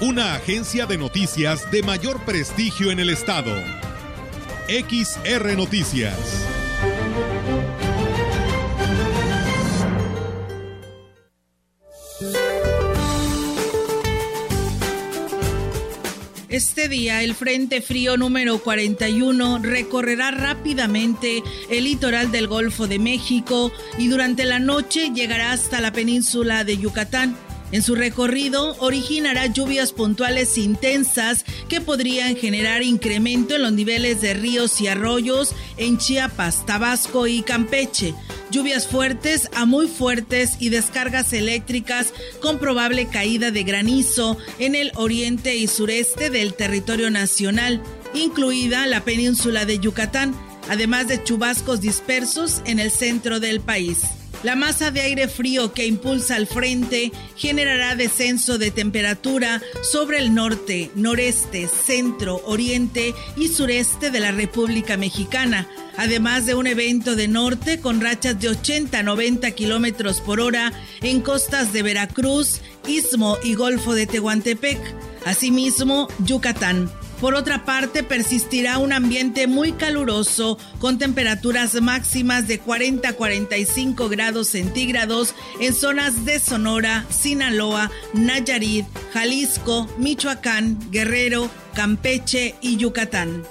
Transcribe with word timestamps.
una 0.00 0.34
agencia 0.34 0.86
de 0.86 0.96
noticias 0.96 1.70
de 1.70 1.82
mayor 1.82 2.24
prestigio 2.24 2.90
en 2.90 3.00
el 3.00 3.10
estado. 3.10 3.54
XR 4.66 5.56
Noticias. 5.56 6.16
Este 16.48 16.88
día 16.88 17.22
el 17.22 17.34
Frente 17.34 17.82
Frío 17.82 18.16
número 18.16 18.58
41 18.58 19.58
recorrerá 19.62 20.30
rápidamente 20.30 21.42
el 21.68 21.84
litoral 21.84 22.32
del 22.32 22.48
Golfo 22.48 22.88
de 22.88 22.98
México 22.98 23.70
y 23.98 24.08
durante 24.08 24.44
la 24.44 24.58
noche 24.58 25.10
llegará 25.14 25.52
hasta 25.52 25.80
la 25.80 25.92
península 25.92 26.64
de 26.64 26.78
Yucatán 26.78 27.36
en 27.72 27.82
su 27.82 27.94
recorrido 27.94 28.76
originará 28.78 29.46
lluvias 29.46 29.92
puntuales 29.92 30.58
intensas 30.58 31.44
que 31.68 31.80
podrían 31.80 32.36
generar 32.36 32.82
incremento 32.82 33.54
en 33.54 33.62
los 33.62 33.72
niveles 33.72 34.20
de 34.20 34.34
ríos 34.34 34.80
y 34.80 34.88
arroyos 34.88 35.54
en 35.76 35.98
Chiapas, 35.98 36.66
Tabasco 36.66 37.26
y 37.26 37.42
Campeche. 37.42 38.14
Lluvias 38.50 38.88
fuertes 38.88 39.48
a 39.54 39.64
muy 39.64 39.86
fuertes 39.86 40.56
y 40.58 40.70
descargas 40.70 41.32
eléctricas 41.32 42.12
con 42.40 42.58
probable 42.58 43.06
caída 43.06 43.50
de 43.50 43.62
granizo 43.62 44.36
en 44.58 44.74
el 44.74 44.90
oriente 44.96 45.56
y 45.56 45.68
sureste 45.68 46.30
del 46.30 46.54
territorio 46.54 47.10
nacional, 47.10 47.80
incluida 48.12 48.86
la 48.86 49.04
península 49.04 49.64
de 49.64 49.78
Yucatán, 49.78 50.34
además 50.68 51.06
de 51.06 51.22
chubascos 51.22 51.80
dispersos 51.80 52.62
en 52.64 52.80
el 52.80 52.90
centro 52.90 53.38
del 53.38 53.60
país. 53.60 54.19
La 54.42 54.56
masa 54.56 54.90
de 54.90 55.02
aire 55.02 55.28
frío 55.28 55.74
que 55.74 55.86
impulsa 55.86 56.36
al 56.36 56.46
frente 56.46 57.12
generará 57.36 57.94
descenso 57.94 58.56
de 58.56 58.70
temperatura 58.70 59.60
sobre 59.82 60.18
el 60.18 60.34
norte, 60.34 60.90
noreste, 60.94 61.68
centro, 61.68 62.40
oriente 62.46 63.14
y 63.36 63.48
sureste 63.48 64.10
de 64.10 64.18
la 64.18 64.32
República 64.32 64.96
Mexicana, 64.96 65.68
además 65.98 66.46
de 66.46 66.54
un 66.54 66.66
evento 66.66 67.16
de 67.16 67.28
norte 67.28 67.80
con 67.80 68.00
rachas 68.00 68.40
de 68.40 68.48
80 68.48 69.00
a 69.00 69.02
90 69.02 69.50
kilómetros 69.50 70.22
por 70.22 70.40
hora 70.40 70.72
en 71.02 71.20
costas 71.20 71.74
de 71.74 71.82
Veracruz, 71.82 72.62
Istmo 72.88 73.36
y 73.44 73.54
Golfo 73.54 73.94
de 73.94 74.06
Tehuantepec. 74.06 74.78
Asimismo, 75.26 76.08
Yucatán. 76.24 76.90
Por 77.20 77.34
otra 77.34 77.66
parte, 77.66 78.02
persistirá 78.02 78.78
un 78.78 78.94
ambiente 78.94 79.46
muy 79.46 79.72
caluroso 79.72 80.58
con 80.78 80.98
temperaturas 80.98 81.78
máximas 81.82 82.48
de 82.48 82.58
40 82.58 83.10
a 83.10 83.12
45 83.12 84.08
grados 84.08 84.48
centígrados 84.48 85.34
en 85.60 85.74
zonas 85.74 86.24
de 86.24 86.38
Sonora, 86.38 87.04
Sinaloa, 87.10 87.90
Nayarit, 88.14 88.86
Jalisco, 89.12 89.86
Michoacán, 89.98 90.78
Guerrero, 90.90 91.50
Campeche 91.74 92.54
y 92.62 92.78
Yucatán. 92.78 93.42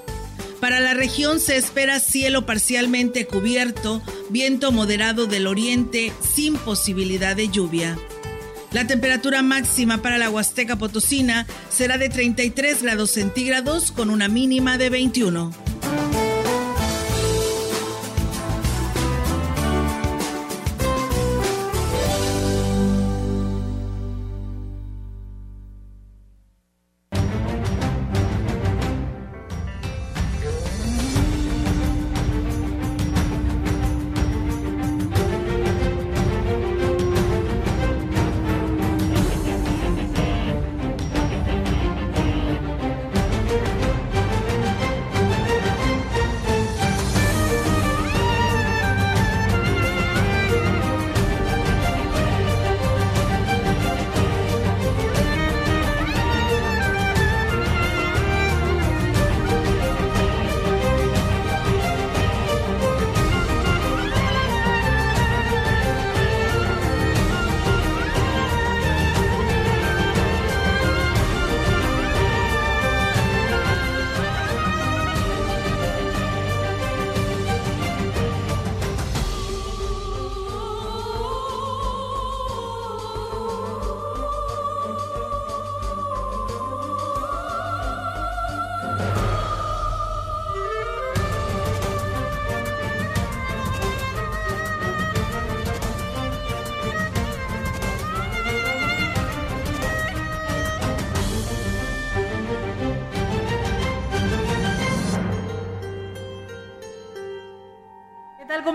Para 0.60 0.80
la 0.80 0.96
región 0.96 1.40
se 1.40 1.56
espera 1.56 2.00
cielo 2.00 2.48
parcialmente 2.48 3.28
cubierto, 3.28 4.02
viento 4.30 4.72
moderado 4.72 5.28
del 5.28 5.46
oriente 5.46 6.12
sin 6.36 6.56
posibilidad 6.56 7.36
de 7.36 7.50
lluvia. 7.50 7.98
La 8.72 8.86
temperatura 8.86 9.42
máxima 9.42 10.02
para 10.02 10.18
la 10.18 10.30
Huasteca 10.30 10.76
Potosina 10.76 11.48
será 11.70 11.98
de 11.98 12.10
33 12.10 12.84
grados 12.84 13.12
centígrados 13.12 13.92
con 13.92 14.10
una 14.10 14.28
mínima 14.28 14.78
de 14.78 14.90
21. 14.90 15.69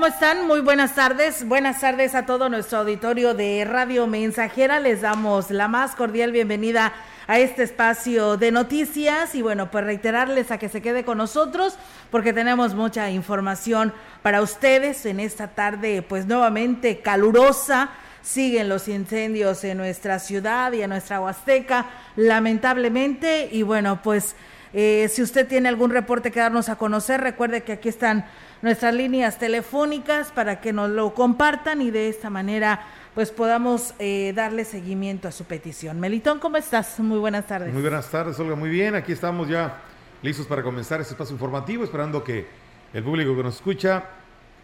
¿Cómo 0.04 0.12
están? 0.12 0.46
Muy 0.46 0.60
buenas 0.60 0.94
tardes. 0.94 1.48
Buenas 1.48 1.80
tardes 1.80 2.14
a 2.14 2.26
todo 2.26 2.50
nuestro 2.50 2.80
auditorio 2.80 3.32
de 3.32 3.64
Radio 3.64 4.06
Mensajera. 4.06 4.78
Les 4.78 5.00
damos 5.00 5.50
la 5.50 5.66
más 5.66 5.94
cordial 5.96 6.30
bienvenida 6.30 6.92
a 7.26 7.38
este 7.38 7.62
espacio 7.62 8.36
de 8.36 8.52
noticias 8.52 9.34
y 9.34 9.40
bueno, 9.40 9.70
pues 9.70 9.82
reiterarles 9.82 10.50
a 10.50 10.58
que 10.58 10.68
se 10.68 10.82
quede 10.82 11.06
con 11.06 11.16
nosotros 11.16 11.78
porque 12.10 12.34
tenemos 12.34 12.74
mucha 12.74 13.10
información 13.10 13.94
para 14.20 14.42
ustedes 14.42 15.06
en 15.06 15.20
esta 15.20 15.48
tarde 15.48 16.02
pues 16.02 16.26
nuevamente 16.26 17.00
calurosa. 17.00 17.88
Siguen 18.20 18.68
los 18.68 18.88
incendios 18.88 19.64
en 19.64 19.78
nuestra 19.78 20.18
ciudad 20.18 20.72
y 20.72 20.82
en 20.82 20.90
nuestra 20.90 21.22
Huasteca, 21.22 21.86
lamentablemente. 22.16 23.48
Y 23.50 23.62
bueno, 23.62 24.02
pues 24.02 24.36
eh, 24.74 25.08
si 25.10 25.22
usted 25.22 25.48
tiene 25.48 25.70
algún 25.70 25.90
reporte 25.90 26.30
que 26.30 26.40
darnos 26.40 26.68
a 26.68 26.76
conocer, 26.76 27.22
recuerde 27.22 27.62
que 27.62 27.72
aquí 27.72 27.88
están 27.88 28.26
nuestras 28.64 28.94
líneas 28.94 29.38
telefónicas 29.38 30.32
para 30.32 30.62
que 30.62 30.72
nos 30.72 30.88
lo 30.88 31.12
compartan 31.12 31.82
y 31.82 31.90
de 31.90 32.08
esta 32.08 32.30
manera 32.30 32.86
pues 33.14 33.30
podamos 33.30 33.92
eh, 33.98 34.32
darle 34.34 34.64
seguimiento 34.64 35.28
a 35.28 35.32
su 35.32 35.44
petición. 35.44 36.00
Melitón, 36.00 36.40
¿cómo 36.40 36.56
estás? 36.56 36.98
Muy 36.98 37.18
buenas 37.18 37.46
tardes. 37.46 37.72
Muy 37.72 37.82
buenas 37.82 38.08
tardes, 38.08 38.40
Olga. 38.40 38.56
Muy 38.56 38.70
bien, 38.70 38.94
aquí 38.94 39.12
estamos 39.12 39.48
ya 39.48 39.82
listos 40.22 40.46
para 40.46 40.62
comenzar 40.62 40.98
este 41.02 41.12
espacio 41.12 41.34
informativo, 41.34 41.84
esperando 41.84 42.24
que 42.24 42.46
el 42.94 43.04
público 43.04 43.36
que 43.36 43.42
nos 43.42 43.56
escucha 43.56 44.02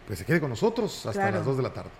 pues 0.07 0.17
se 0.17 0.25
quede 0.25 0.41
con 0.41 0.49
nosotros 0.49 1.05
hasta 1.05 1.29
las 1.29 1.45
2 1.45 1.57
de 1.57 1.63
la 1.63 1.71
tarde. 1.71 1.91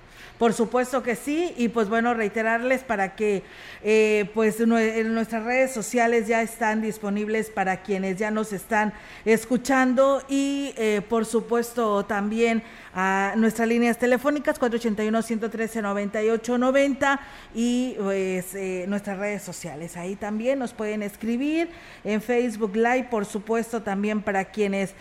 Por 0.41 0.53
supuesto 0.53 1.03
que 1.03 1.15
sí, 1.15 1.53
y 1.55 1.67
pues 1.67 1.87
bueno, 1.87 2.15
reiterarles 2.15 2.83
para 2.83 3.15
que 3.15 3.43
eh, 3.83 4.27
pues 4.33 4.59
en 4.59 5.13
nuestras 5.13 5.43
redes 5.43 5.71
sociales 5.71 6.25
ya 6.25 6.41
están 6.41 6.81
disponibles 6.81 7.51
para 7.51 7.83
quienes 7.83 8.17
ya 8.17 8.31
nos 8.31 8.51
están 8.51 8.91
escuchando 9.23 10.23
y 10.27 10.73
eh, 10.77 11.03
por 11.07 11.27
supuesto 11.27 12.05
también 12.05 12.63
a 12.93 13.35
nuestras 13.37 13.67
líneas 13.67 13.99
telefónicas 13.99 14.59
481-113-9890 14.59 17.19
y 17.53 17.93
pues 17.99 18.55
eh, 18.55 18.85
nuestras 18.87 19.19
redes 19.19 19.43
sociales. 19.43 19.95
Ahí 19.95 20.15
también 20.15 20.57
nos 20.57 20.73
pueden 20.73 21.03
escribir 21.03 21.69
en 22.03 22.19
Facebook 22.19 22.75
Live, 22.75 23.09
por 23.11 23.25
supuesto 23.25 23.83
también 23.83 24.23
para 24.23 24.45
quienes 24.45 24.95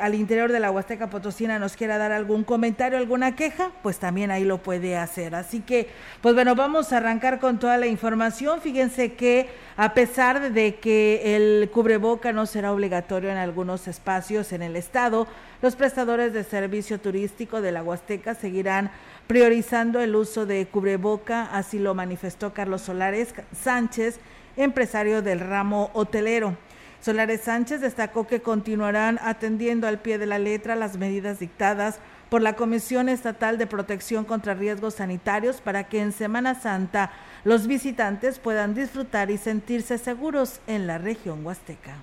al 0.00 0.16
interior 0.16 0.50
de 0.50 0.58
la 0.58 0.72
Huasteca 0.72 1.10
Potosina 1.10 1.60
nos 1.60 1.76
quiera 1.76 1.96
dar 1.96 2.10
algún 2.10 2.42
comentario, 2.42 2.98
alguna 2.98 3.36
queja, 3.36 3.70
pues 3.84 4.00
también 4.00 4.32
ahí 4.32 4.44
lo 4.44 4.60
puede 4.70 4.96
hacer. 4.96 5.34
Así 5.34 5.58
que, 5.58 5.88
pues 6.20 6.32
bueno, 6.36 6.54
vamos 6.54 6.92
a 6.92 6.98
arrancar 6.98 7.40
con 7.40 7.58
toda 7.58 7.76
la 7.76 7.88
información. 7.88 8.60
Fíjense 8.60 9.14
que 9.14 9.48
a 9.76 9.94
pesar 9.94 10.52
de 10.52 10.76
que 10.76 11.34
el 11.34 11.70
cubreboca 11.70 12.32
no 12.32 12.46
será 12.46 12.70
obligatorio 12.70 13.30
en 13.30 13.36
algunos 13.36 13.88
espacios 13.88 14.52
en 14.52 14.62
el 14.62 14.76
estado, 14.76 15.26
los 15.60 15.74
prestadores 15.74 16.32
de 16.32 16.44
servicio 16.44 17.00
turístico 17.00 17.60
de 17.60 17.72
la 17.72 17.82
Huasteca 17.82 18.36
seguirán 18.36 18.92
priorizando 19.26 20.00
el 20.00 20.14
uso 20.14 20.46
de 20.46 20.64
cubreboca, 20.66 21.46
así 21.52 21.80
lo 21.80 21.92
manifestó 21.96 22.54
Carlos 22.54 22.82
Solares 22.82 23.34
Sánchez, 23.52 24.20
empresario 24.56 25.20
del 25.20 25.40
ramo 25.40 25.90
hotelero. 25.94 26.56
Solares 27.00 27.40
Sánchez 27.40 27.80
destacó 27.80 28.28
que 28.28 28.40
continuarán 28.40 29.18
atendiendo 29.20 29.88
al 29.88 29.98
pie 29.98 30.18
de 30.18 30.26
la 30.26 30.38
letra 30.38 30.76
las 30.76 30.96
medidas 30.96 31.40
dictadas 31.40 31.98
por 32.30 32.42
la 32.42 32.54
Comisión 32.54 33.08
Estatal 33.08 33.58
de 33.58 33.66
Protección 33.66 34.24
contra 34.24 34.54
Riesgos 34.54 34.94
Sanitarios 34.94 35.60
para 35.60 35.88
que 35.88 36.00
en 36.00 36.12
Semana 36.12 36.54
Santa 36.54 37.12
los 37.44 37.66
visitantes 37.66 38.38
puedan 38.38 38.72
disfrutar 38.72 39.30
y 39.30 39.36
sentirse 39.36 39.98
seguros 39.98 40.60
en 40.66 40.86
la 40.86 40.98
región 40.98 41.44
huasteca. 41.44 41.96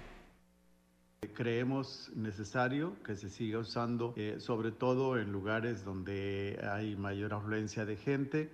Creemos 1.33 2.11
necesario 2.15 2.93
que 3.03 3.15
se 3.15 3.29
siga 3.29 3.59
usando, 3.59 4.13
eh, 4.17 4.35
sobre 4.39 4.71
todo 4.71 5.17
en 5.17 5.31
lugares 5.31 5.85
donde 5.85 6.59
hay 6.71 6.95
mayor 6.95 7.33
afluencia 7.33 7.85
de 7.85 7.95
gente. 7.95 8.49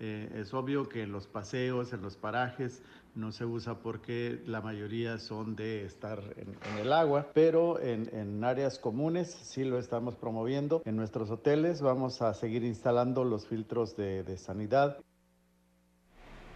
Eh, 0.00 0.30
es 0.34 0.52
obvio 0.52 0.88
que 0.88 1.02
en 1.02 1.12
los 1.12 1.26
paseos, 1.26 1.92
en 1.92 2.02
los 2.02 2.16
parajes, 2.16 2.82
no 3.14 3.32
se 3.32 3.44
usa 3.44 3.78
porque 3.78 4.42
la 4.46 4.60
mayoría 4.60 5.18
son 5.18 5.56
de 5.56 5.84
estar 5.84 6.20
en, 6.36 6.78
el 6.78 6.92
agua, 6.92 7.28
pero 7.32 7.80
en, 7.80 8.42
áreas 8.44 8.78
comunes 8.78 9.30
sí 9.30 9.64
lo 9.64 9.78
estamos 9.78 10.16
promoviendo. 10.16 10.82
En 10.84 10.96
nuestros 10.96 11.30
hoteles 11.30 11.80
vamos 11.80 12.22
a 12.22 12.34
seguir 12.34 12.64
instalando 12.64 13.24
los 13.24 13.46
filtros 13.46 13.96
de, 13.96 14.36
sanidad. 14.38 14.98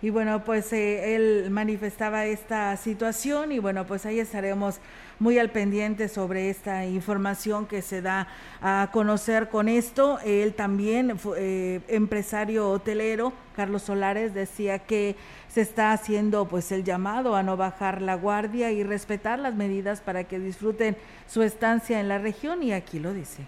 Y 0.00 0.10
bueno, 0.10 0.44
pues 0.44 0.72
eh, 0.72 1.16
él 1.16 1.50
manifestaba 1.50 2.24
esta 2.26 2.76
situación 2.76 3.50
y 3.50 3.58
bueno, 3.58 3.84
pues 3.84 4.06
ahí 4.06 4.20
estaremos 4.20 4.78
muy 5.18 5.40
al 5.40 5.50
pendiente 5.50 6.08
sobre 6.08 6.50
esta 6.50 6.86
información 6.86 7.66
que 7.66 7.82
se 7.82 8.00
da 8.00 8.28
a 8.60 8.90
conocer 8.92 9.48
con 9.48 9.68
esto. 9.68 10.20
Él 10.24 10.54
también, 10.54 11.18
eh, 11.36 11.80
empresario 11.88 12.70
hotelero, 12.70 13.32
Carlos 13.56 13.82
Solares, 13.82 14.34
decía 14.34 14.78
que 14.78 15.16
se 15.48 15.62
está 15.62 15.90
haciendo 15.90 16.46
pues 16.46 16.70
el 16.70 16.84
llamado 16.84 17.34
a 17.34 17.42
no 17.42 17.56
bajar 17.56 18.00
la 18.00 18.14
guardia 18.14 18.70
y 18.70 18.84
respetar 18.84 19.40
las 19.40 19.56
medidas 19.56 20.00
para 20.00 20.24
que 20.24 20.38
disfruten 20.38 20.96
su 21.26 21.42
estancia 21.42 21.98
en 21.98 22.06
la 22.06 22.18
región 22.18 22.62
y 22.62 22.72
aquí 22.72 23.00
lo 23.00 23.12
dice. 23.12 23.46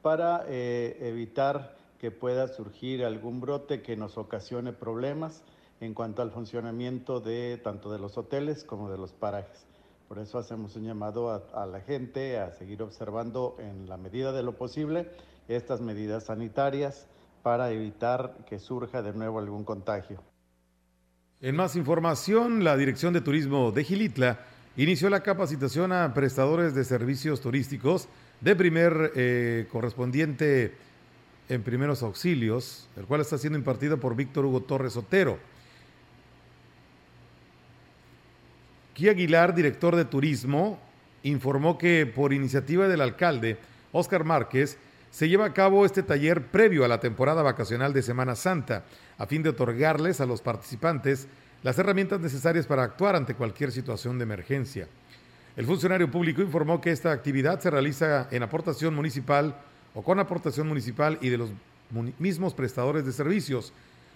Para 0.00 0.44
eh, 0.48 0.96
evitar 1.02 1.73
que 2.04 2.10
pueda 2.10 2.48
surgir 2.48 3.02
algún 3.02 3.40
brote 3.40 3.80
que 3.80 3.96
nos 3.96 4.18
ocasione 4.18 4.74
problemas 4.74 5.42
en 5.80 5.94
cuanto 5.94 6.20
al 6.20 6.30
funcionamiento 6.30 7.18
de 7.18 7.58
tanto 7.64 7.90
de 7.90 7.98
los 7.98 8.18
hoteles 8.18 8.62
como 8.62 8.90
de 8.90 8.98
los 8.98 9.14
parajes. 9.14 9.64
Por 10.06 10.18
eso 10.18 10.36
hacemos 10.36 10.76
un 10.76 10.84
llamado 10.84 11.30
a, 11.30 11.64
la 11.64 11.80
gente 11.80 12.38
a 12.38 12.50
seguir 12.50 12.82
observando 12.82 13.56
en 13.58 13.88
la 13.88 13.96
medida 13.96 14.32
de 14.32 14.42
lo 14.42 14.52
posible 14.52 15.08
estas 15.48 15.80
medidas 15.80 16.24
sanitarias 16.24 17.06
para 17.42 17.70
evitar 17.70 18.36
que 18.46 18.58
surja 18.58 19.00
de 19.00 19.14
nuevo 19.14 19.38
algún 19.38 19.64
contagio. 19.64 20.20
En 21.40 21.56
más 21.56 21.74
información, 21.74 22.64
la 22.64 22.76
Dirección 22.76 23.14
de 23.14 23.22
Turismo 23.22 23.72
de 23.72 23.82
Gilitla 23.82 24.40
inició 24.76 25.08
la 25.08 25.22
capacitación 25.22 25.90
a 25.90 26.12
prestadores 26.12 26.74
de 26.74 26.84
servicios 26.84 27.40
turísticos 27.40 28.08
de 28.42 28.54
primer 28.54 29.12
eh, 29.16 29.66
correspondiente 29.72 30.74
en 31.48 31.62
primeros 31.62 32.02
auxilios, 32.02 32.88
el 32.96 33.04
cual 33.04 33.20
está 33.20 33.38
siendo 33.38 33.58
impartido 33.58 33.98
por 33.98 34.16
Víctor 34.16 34.46
Hugo 34.46 34.62
Torres 34.62 34.96
Otero. 34.96 35.38
Guy 38.96 39.08
Aguilar, 39.08 39.54
director 39.54 39.96
de 39.96 40.04
turismo, 40.04 40.78
informó 41.22 41.76
que 41.78 42.06
por 42.06 42.32
iniciativa 42.32 42.88
del 42.88 43.00
alcalde, 43.00 43.58
Óscar 43.92 44.24
Márquez, 44.24 44.78
se 45.10 45.28
lleva 45.28 45.46
a 45.46 45.52
cabo 45.52 45.84
este 45.84 46.02
taller 46.02 46.46
previo 46.46 46.84
a 46.84 46.88
la 46.88 47.00
temporada 47.00 47.42
vacacional 47.42 47.92
de 47.92 48.02
Semana 48.02 48.34
Santa, 48.34 48.84
a 49.18 49.26
fin 49.26 49.42
de 49.42 49.50
otorgarles 49.50 50.20
a 50.20 50.26
los 50.26 50.42
participantes 50.42 51.28
las 51.62 51.78
herramientas 51.78 52.20
necesarias 52.20 52.66
para 52.66 52.82
actuar 52.82 53.16
ante 53.16 53.34
cualquier 53.34 53.72
situación 53.72 54.18
de 54.18 54.24
emergencia. 54.24 54.88
El 55.56 55.66
funcionario 55.66 56.10
público 56.10 56.42
informó 56.42 56.80
que 56.80 56.90
esta 56.90 57.12
actividad 57.12 57.60
se 57.60 57.70
realiza 57.70 58.28
en 58.30 58.42
aportación 58.42 58.94
municipal 58.94 59.56
o 59.94 60.02
con 60.02 60.18
aportación 60.18 60.68
municipal 60.68 61.18
y 61.20 61.28
de 61.28 61.38
los 61.38 61.50
mismos 62.18 62.54
prestadores 62.54 63.06
de 63.06 63.12
servicios, 63.12 63.72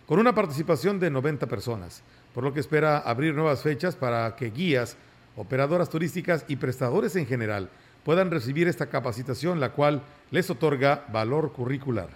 con 0.07 0.19
una 0.19 0.35
participación 0.35 0.99
de 0.99 1.11
90 1.11 1.47
personas, 1.47 2.03
por 2.35 2.45
lo 2.45 2.53
que 2.53 2.61
espera 2.61 2.99
abrir 2.99 3.35
nuevas 3.35 3.63
fechas 3.63 3.95
para 3.95 4.35
que 4.37 4.51
guías, 4.51 4.97
operadoras 5.37 5.89
turísticas 5.89 6.45
y 6.49 6.57
prestadores 6.57 7.15
en 7.17 7.27
general 7.27 7.69
puedan 8.05 8.31
recibir 8.31 8.69
esta 8.69 8.87
capacitación, 8.87 9.61
la 9.61 9.73
cual 9.73 10.03
les 10.31 10.51
otorga 10.51 11.05
valor 11.13 11.53
curricular. 11.53 12.09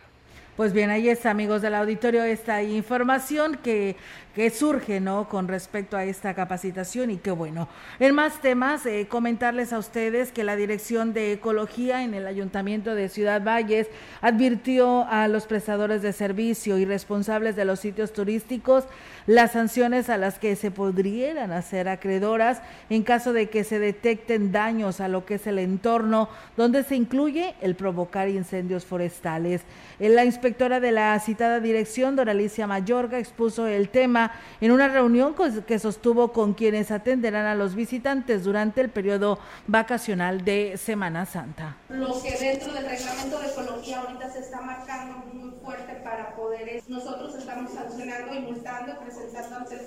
Pues 0.56 0.72
bien, 0.72 0.90
ahí 0.90 1.08
está, 1.08 1.30
amigos 1.30 1.62
del 1.62 1.74
auditorio, 1.74 2.24
esta 2.24 2.62
información 2.62 3.58
que, 3.62 3.96
que 4.34 4.48
surge, 4.50 5.00
¿no? 5.00 5.28
Con 5.28 5.46
respecto 5.46 5.96
a 5.96 6.04
esta 6.04 6.34
capacitación 6.34 7.10
y 7.10 7.18
qué 7.18 7.30
bueno. 7.30 7.68
En 8.00 8.14
más 8.14 8.40
temas, 8.40 8.86
eh, 8.86 9.06
comentarles 9.08 9.72
a 9.72 9.78
ustedes 9.78 10.32
que 10.32 10.44
la 10.44 10.56
Dirección 10.56 11.12
de 11.12 11.32
Ecología 11.32 12.02
en 12.02 12.14
el 12.14 12.26
Ayuntamiento 12.26 12.94
de 12.94 13.08
Ciudad 13.08 13.42
Valles 13.44 13.88
advirtió 14.22 15.06
a 15.08 15.28
los 15.28 15.46
prestadores 15.46 16.00
de 16.02 16.12
servicio 16.12 16.78
y 16.78 16.84
responsables 16.84 17.56
de 17.56 17.64
los 17.64 17.80
sitios 17.80 18.12
turísticos 18.12 18.84
las 19.26 19.52
sanciones 19.52 20.08
a 20.08 20.16
las 20.16 20.38
que 20.38 20.56
se 20.56 20.70
podrían 20.70 21.52
hacer 21.52 21.88
acreedoras 21.88 22.62
en 22.90 23.02
caso 23.02 23.32
de 23.32 23.50
que 23.50 23.64
se 23.64 23.78
detecten 23.78 24.50
daños 24.50 25.00
a 25.00 25.08
lo 25.08 25.24
que 25.24 25.34
es 25.34 25.46
el 25.46 25.58
entorno, 25.58 26.28
donde 26.56 26.82
se 26.82 26.96
incluye 26.96 27.54
el 27.60 27.74
provocar 27.74 28.28
incendios 28.28 28.84
forestales. 28.84 29.62
La 29.98 30.24
inspectora 30.24 30.80
de 30.80 30.92
la 30.92 31.18
citada 31.20 31.60
dirección, 31.60 32.16
Doralicia 32.16 32.66
Mayorga, 32.66 33.18
expuso 33.18 33.66
el 33.66 33.88
tema 33.90 34.21
en 34.60 34.70
una 34.70 34.88
reunión 34.88 35.34
que 35.66 35.78
sostuvo 35.78 36.32
con 36.32 36.54
quienes 36.54 36.90
atenderán 36.90 37.46
a 37.46 37.54
los 37.54 37.74
visitantes 37.74 38.44
durante 38.44 38.80
el 38.80 38.90
periodo 38.90 39.38
vacacional 39.66 40.44
de 40.44 40.76
Semana 40.76 41.26
Santa. 41.26 41.76
Lo 41.88 42.22
que 42.22 42.36
dentro 42.38 42.72
del 42.72 42.84
reglamento 42.84 43.38
de 43.40 43.48
ecología 43.48 44.00
ahorita 44.00 44.30
se 44.30 44.40
está 44.40 44.60
marcando 44.60 45.18
muy 45.32 45.50
fuerte 45.62 45.94
para 46.04 46.34
poder, 46.36 46.82
nosotros 46.88 47.34
estamos 47.34 47.72
sancionando 47.72 48.34
y 48.34 48.40
multando, 48.40 48.98
presentando 49.00 49.56
ante 49.56 49.74
el 49.74 49.86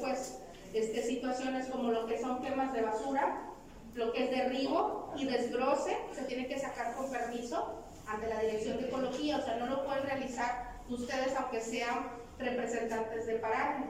este, 0.73 1.03
situaciones 1.03 1.67
como 1.67 1.91
lo 1.91 2.05
que 2.05 2.19
son 2.19 2.41
quemas 2.41 2.73
de 2.73 2.81
basura, 2.81 3.43
lo 3.93 4.11
que 4.11 4.25
es 4.25 4.31
derribo 4.31 5.13
y 5.15 5.25
desbroce, 5.25 5.97
se 6.13 6.23
tiene 6.23 6.47
que 6.47 6.59
sacar 6.59 6.95
con 6.95 7.09
permiso 7.09 7.81
ante 8.07 8.27
la 8.27 8.41
Dirección 8.41 8.77
de 8.77 8.87
Ecología, 8.87 9.37
o 9.37 9.41
sea, 9.41 9.55
no 9.57 9.67
lo 9.67 9.85
pueden 9.85 10.03
realizar 10.03 10.75
ustedes 10.89 11.33
aunque 11.37 11.61
sean 11.61 12.09
representantes 12.37 13.25
de 13.25 13.35
paraje. 13.35 13.85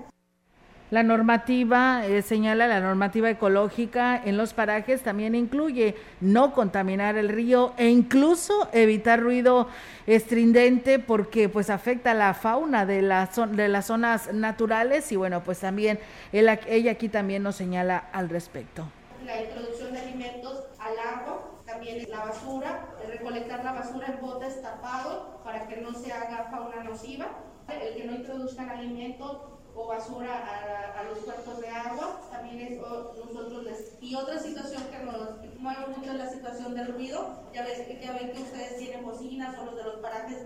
La 0.92 1.02
normativa, 1.02 2.06
eh, 2.06 2.22
señala 2.22 2.68
la 2.68 2.80
normativa 2.80 3.28
ecológica 3.28 4.22
en 4.24 4.38
los 4.38 4.54
parajes, 4.54 5.02
también 5.02 5.34
incluye 5.34 5.96
no 6.22 6.54
contaminar 6.54 7.18
el 7.18 7.30
río 7.30 7.74
e 7.78 7.90
incluso 7.90 8.70
evitar 8.72 9.20
ruido 9.20 9.68
estridente 10.06 11.00
porque 11.00 11.50
pues 11.50 11.72
afecta 11.72 12.14
la 12.14 12.36
fauna 12.36 12.86
de, 12.86 13.02
la 13.02 13.28
de 13.52 13.68
las 13.68 13.88
zonas 13.88 14.32
naturales 14.32 15.12
y 15.12 15.16
bueno, 15.16 15.44
pues 15.44 15.60
también 15.60 16.00
ella 16.32 16.92
aquí 16.92 17.10
también 17.10 17.42
nos 17.42 17.56
señala 17.56 17.98
al 18.12 18.30
respecto. 18.30 18.86
La 19.26 19.42
introducción 19.42 19.92
de 19.92 20.02
alimentos 20.02 20.66
al 20.78 21.00
agua 21.00 21.52
también 21.66 22.08
la 22.12 22.26
basura, 22.26 22.90
recolectar 23.08 23.66
la 23.66 23.74
basura 23.74 24.08
en 24.08 24.22
botes 24.22 24.62
tapados 24.62 25.42
para 25.44 25.68
que 25.68 25.78
no 25.78 25.94
se 25.94 26.14
haga 26.14 26.48
fauna 26.52 26.84
nociva, 26.84 27.26
el 27.68 27.96
que 27.96 28.06
no 28.06 28.14
introduzcan 28.18 28.70
alimentos 28.70 29.55
o 29.76 29.88
basura 29.88 30.94
a, 30.98 31.04
los 31.04 31.20
cuerpos 31.20 31.60
de 31.60 31.68
agua, 31.68 32.22
también 32.32 32.60
es 32.62 32.80
nosotros 32.80 33.64
les... 33.66 33.94
Y 34.02 34.16
otra 34.16 34.40
situación 34.40 34.84
que 34.90 35.06
nos 35.06 35.60
mueve 35.60 35.88
mucho 35.96 36.12
es 36.12 36.18
la 36.18 36.30
situación 36.30 36.76
del 36.76 36.94
ruido, 36.94 37.44
ya, 37.54 37.64
ves, 37.64 37.80
ya 38.02 38.14
ven 38.14 38.32
que 38.32 38.42
ustedes 38.42 38.78
tienen 38.78 39.04
bocinas 39.04 39.58
o 39.60 39.66
los 39.66 39.76
de 39.76 39.84
los 39.84 39.96
parajes 39.96 40.38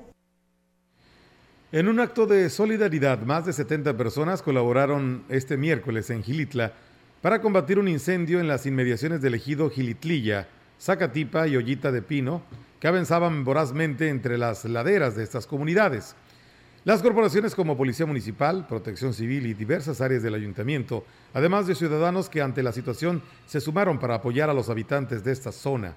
En 1.72 1.88
un 1.88 2.00
acto 2.00 2.26
de 2.26 2.50
solidaridad, 2.50 3.20
más 3.20 3.46
de 3.46 3.54
70 3.54 3.96
personas 3.96 4.42
colaboraron 4.42 5.24
este 5.30 5.58
miércoles 5.58 6.10
en 6.10 6.24
Gilitla 6.24 6.74
para 7.22 7.42
combatir 7.42 7.78
un 7.78 7.88
incendio 7.88 8.40
en 8.40 8.48
las 8.48 8.66
inmediaciones 8.66 9.22
del 9.22 9.36
ejido 9.36 9.70
Gilitlilla, 9.70 10.48
Zacatipa 10.80 11.48
y 11.48 11.58
Ollita 11.58 11.92
de 11.92 12.02
Pino, 12.02 12.42
que 12.80 12.88
avanzaban 12.88 13.44
vorazmente 13.44 14.10
entre 14.10 14.38
las 14.38 14.64
laderas 14.66 15.16
de 15.16 15.24
estas 15.24 15.46
comunidades. 15.46 16.16
Las 16.86 17.02
corporaciones 17.02 17.56
como 17.56 17.76
Policía 17.76 18.06
Municipal, 18.06 18.66
Protección 18.66 19.14
Civil 19.14 19.46
y 19.48 19.54
diversas 19.54 20.00
áreas 20.00 20.24
del 20.24 20.34
ayuntamiento, 20.34 21.04
además 21.34 21.68
de 21.68 21.76
ciudadanos 21.76 22.30
que 22.30 22.42
ante 22.42 22.64
la 22.64 22.72
situación 22.72 23.22
se 23.48 23.60
sumaron 23.60 24.00
para 24.00 24.16
apoyar 24.16 24.50
a 24.50 24.54
los 24.54 24.70
habitantes 24.70 25.22
de 25.22 25.34
esta 25.34 25.52
zona. 25.52 25.96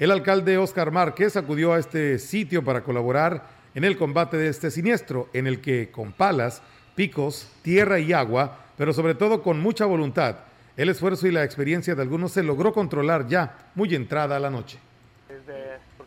El 0.00 0.10
alcalde 0.10 0.58
Oscar 0.58 0.90
Márquez 0.90 1.36
acudió 1.36 1.72
a 1.72 1.78
este 1.78 2.18
sitio 2.18 2.64
para 2.64 2.82
colaborar 2.82 3.46
en 3.76 3.84
el 3.84 3.96
combate 3.96 4.36
de 4.36 4.48
este 4.48 4.72
siniestro, 4.72 5.28
en 5.32 5.46
el 5.46 5.60
que 5.60 5.92
con 5.92 6.12
palas, 6.12 6.60
picos, 6.96 7.48
tierra 7.62 8.00
y 8.00 8.12
agua, 8.12 8.64
pero 8.76 8.92
sobre 8.92 9.14
todo 9.14 9.42
con 9.42 9.60
mucha 9.60 9.86
voluntad, 9.86 10.38
el 10.76 10.88
esfuerzo 10.88 11.28
y 11.28 11.30
la 11.30 11.44
experiencia 11.44 11.94
de 11.94 12.02
algunos 12.02 12.32
se 12.32 12.42
logró 12.42 12.72
controlar 12.72 13.28
ya 13.28 13.70
muy 13.76 13.94
entrada 13.94 14.40
la 14.40 14.50
noche 14.50 14.78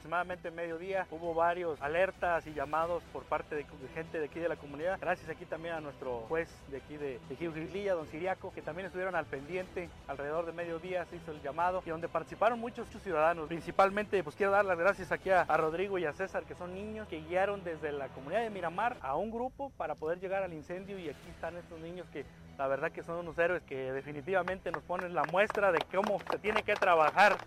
aproximadamente 0.09 0.49
mediodía 0.49 1.05
hubo 1.11 1.35
varios 1.35 1.79
alertas 1.83 2.47
y 2.47 2.53
llamados 2.53 3.03
por 3.13 3.25
parte 3.25 3.55
de, 3.55 3.65
gente 3.93 4.17
de 4.17 4.25
aquí 4.25 4.39
de 4.39 4.49
la 4.49 4.55
comunidad. 4.55 4.97
Gracias 4.99 5.29
aquí 5.29 5.45
también 5.45 5.75
a 5.75 5.81
nuestro 5.81 6.21
juez 6.27 6.49
de 6.69 6.77
aquí 6.77 6.97
de, 6.97 7.19
de 7.29 7.89
don 7.89 8.07
Siriaco, 8.07 8.51
que 8.51 8.63
también 8.63 8.87
estuvieron 8.87 9.13
al 9.13 9.27
pendiente. 9.27 9.87
Alrededor 10.07 10.47
de 10.47 10.51
mediodía 10.51 11.05
se 11.05 11.17
hizo 11.17 11.31
el 11.31 11.43
llamado 11.43 11.83
y 11.85 11.91
donde 11.91 12.07
participaron 12.07 12.59
muchos 12.59 12.87
ciudadanos. 13.03 13.47
Principalmente, 13.49 14.23
pues 14.23 14.35
quiero 14.35 14.51
dar 14.51 14.65
las 14.65 14.79
gracias 14.79 15.11
aquí 15.11 15.29
a, 15.29 15.45
Rodrigo 15.45 15.99
y 15.99 16.05
a 16.05 16.13
César, 16.13 16.43
que 16.45 16.55
son 16.55 16.73
niños 16.73 17.07
que 17.07 17.21
guiaron 17.21 17.63
desde 17.63 17.91
la 17.91 18.07
comunidad 18.07 18.41
de 18.41 18.49
Miramar 18.49 18.97
a 19.01 19.15
un 19.15 19.29
grupo 19.29 19.71
para 19.77 19.93
poder 19.93 20.19
llegar 20.19 20.41
al 20.41 20.53
incendio 20.53 20.97
y 20.97 21.09
aquí 21.09 21.29
están 21.29 21.55
estos 21.55 21.79
niños 21.81 22.07
que 22.11 22.25
la 22.57 22.67
verdad 22.67 22.91
que 22.91 23.03
son 23.03 23.17
unos 23.19 23.37
héroes 23.37 23.61
que 23.63 23.93
definitivamente 23.93 24.71
nos 24.71 24.81
ponen 24.83 25.13
la 25.13 25.23
muestra 25.25 25.71
de 25.71 25.79
cómo 25.93 26.19
se 26.31 26.39
tiene 26.39 26.63
que 26.63 26.73
trabajar 26.73 27.37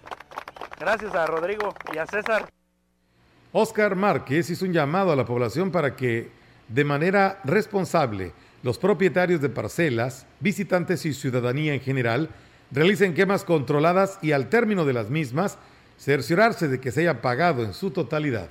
Gracias 0.79 1.15
a 1.15 1.27
Rodrigo 1.27 1.75
y 1.95 1.99
a 1.99 2.07
César. 2.07 2.49
Oscar 3.53 3.97
Márquez 3.97 4.51
hizo 4.51 4.65
un 4.65 4.73
llamado 4.73 5.13
a 5.13 5.17
la 5.17 5.25
población 5.25 5.71
para 5.71 5.95
que, 5.95 6.31
de 6.69 6.85
manera 6.85 7.41
responsable, 7.45 8.33
los 8.63 8.79
propietarios 8.79 9.41
de 9.41 9.49
parcelas, 9.49 10.27
visitantes 10.41 11.05
y 11.05 11.13
ciudadanía 11.13 11.75
en 11.75 11.81
general 11.81 12.31
realicen 12.71 13.15
quemas 13.15 13.45
controladas 13.45 14.19
y 14.23 14.33
al 14.33 14.49
término 14.49 14.85
de 14.85 14.95
las 14.95 15.11
mismas, 15.11 15.59
cerciorarse 15.99 16.69
de 16.69 16.81
que 16.81 16.91
se 16.91 17.03
haya 17.03 17.21
pagado 17.21 17.63
en 17.63 17.75
su 17.75 17.91
totalidad. 17.91 18.49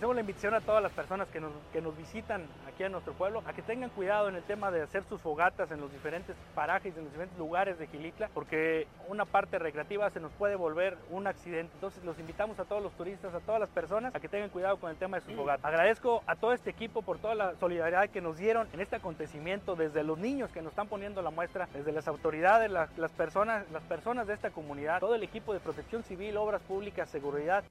Hacemos 0.00 0.14
la 0.14 0.22
invitación 0.22 0.54
a 0.54 0.62
todas 0.62 0.82
las 0.82 0.92
personas 0.92 1.28
que 1.28 1.40
nos, 1.40 1.52
que 1.74 1.82
nos 1.82 1.94
visitan 1.94 2.46
aquí 2.66 2.84
en 2.84 2.92
nuestro 2.92 3.12
pueblo 3.12 3.42
a 3.44 3.52
que 3.52 3.60
tengan 3.60 3.90
cuidado 3.90 4.30
en 4.30 4.34
el 4.34 4.42
tema 4.42 4.70
de 4.70 4.80
hacer 4.80 5.04
sus 5.04 5.20
fogatas 5.20 5.70
en 5.72 5.78
los 5.78 5.92
diferentes 5.92 6.34
parajes, 6.54 6.96
en 6.96 7.02
los 7.02 7.12
diferentes 7.12 7.36
lugares 7.36 7.78
de 7.78 7.86
Gilitla, 7.86 8.30
porque 8.32 8.86
una 9.08 9.26
parte 9.26 9.58
recreativa 9.58 10.08
se 10.08 10.18
nos 10.18 10.32
puede 10.32 10.56
volver 10.56 10.96
un 11.10 11.26
accidente. 11.26 11.70
Entonces 11.74 12.02
los 12.02 12.18
invitamos 12.18 12.58
a 12.58 12.64
todos 12.64 12.82
los 12.82 12.94
turistas, 12.94 13.34
a 13.34 13.40
todas 13.40 13.60
las 13.60 13.68
personas 13.68 14.14
a 14.14 14.20
que 14.20 14.28
tengan 14.30 14.48
cuidado 14.48 14.78
con 14.78 14.90
el 14.90 14.96
tema 14.96 15.18
de 15.18 15.26
sus 15.26 15.34
fogatas. 15.34 15.66
Agradezco 15.66 16.22
a 16.26 16.34
todo 16.34 16.54
este 16.54 16.70
equipo 16.70 17.02
por 17.02 17.18
toda 17.18 17.34
la 17.34 17.54
solidaridad 17.56 18.08
que 18.08 18.22
nos 18.22 18.38
dieron 18.38 18.68
en 18.72 18.80
este 18.80 18.96
acontecimiento, 18.96 19.76
desde 19.76 20.02
los 20.02 20.16
niños 20.16 20.50
que 20.50 20.62
nos 20.62 20.70
están 20.70 20.88
poniendo 20.88 21.20
la 21.20 21.28
muestra, 21.28 21.68
desde 21.74 21.92
las 21.92 22.08
autoridades, 22.08 22.70
las, 22.70 22.96
las 22.96 23.12
personas, 23.12 23.70
las 23.70 23.82
personas 23.82 24.26
de 24.26 24.32
esta 24.32 24.48
comunidad, 24.48 24.98
todo 24.98 25.14
el 25.14 25.24
equipo 25.24 25.52
de 25.52 25.60
protección 25.60 26.02
civil, 26.04 26.38
obras 26.38 26.62
públicas, 26.62 27.10
seguridad. 27.10 27.64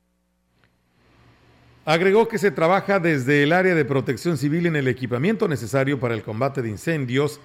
Agregó 1.86 2.27
que 2.27 2.38
se 2.38 2.51
trabaja 2.51 3.00
desde 3.00 3.43
el 3.43 3.53
área 3.53 3.74
de 3.74 3.86
protección 3.86 4.38
civil 4.38 4.65
en 4.65 4.75
el 4.75 4.88
equipamiento 4.88 5.48
necesario 5.48 6.00
para 6.00 6.13
el 6.13 6.24
combate 6.24 6.62
de 6.62 6.69
incendios 6.69 7.39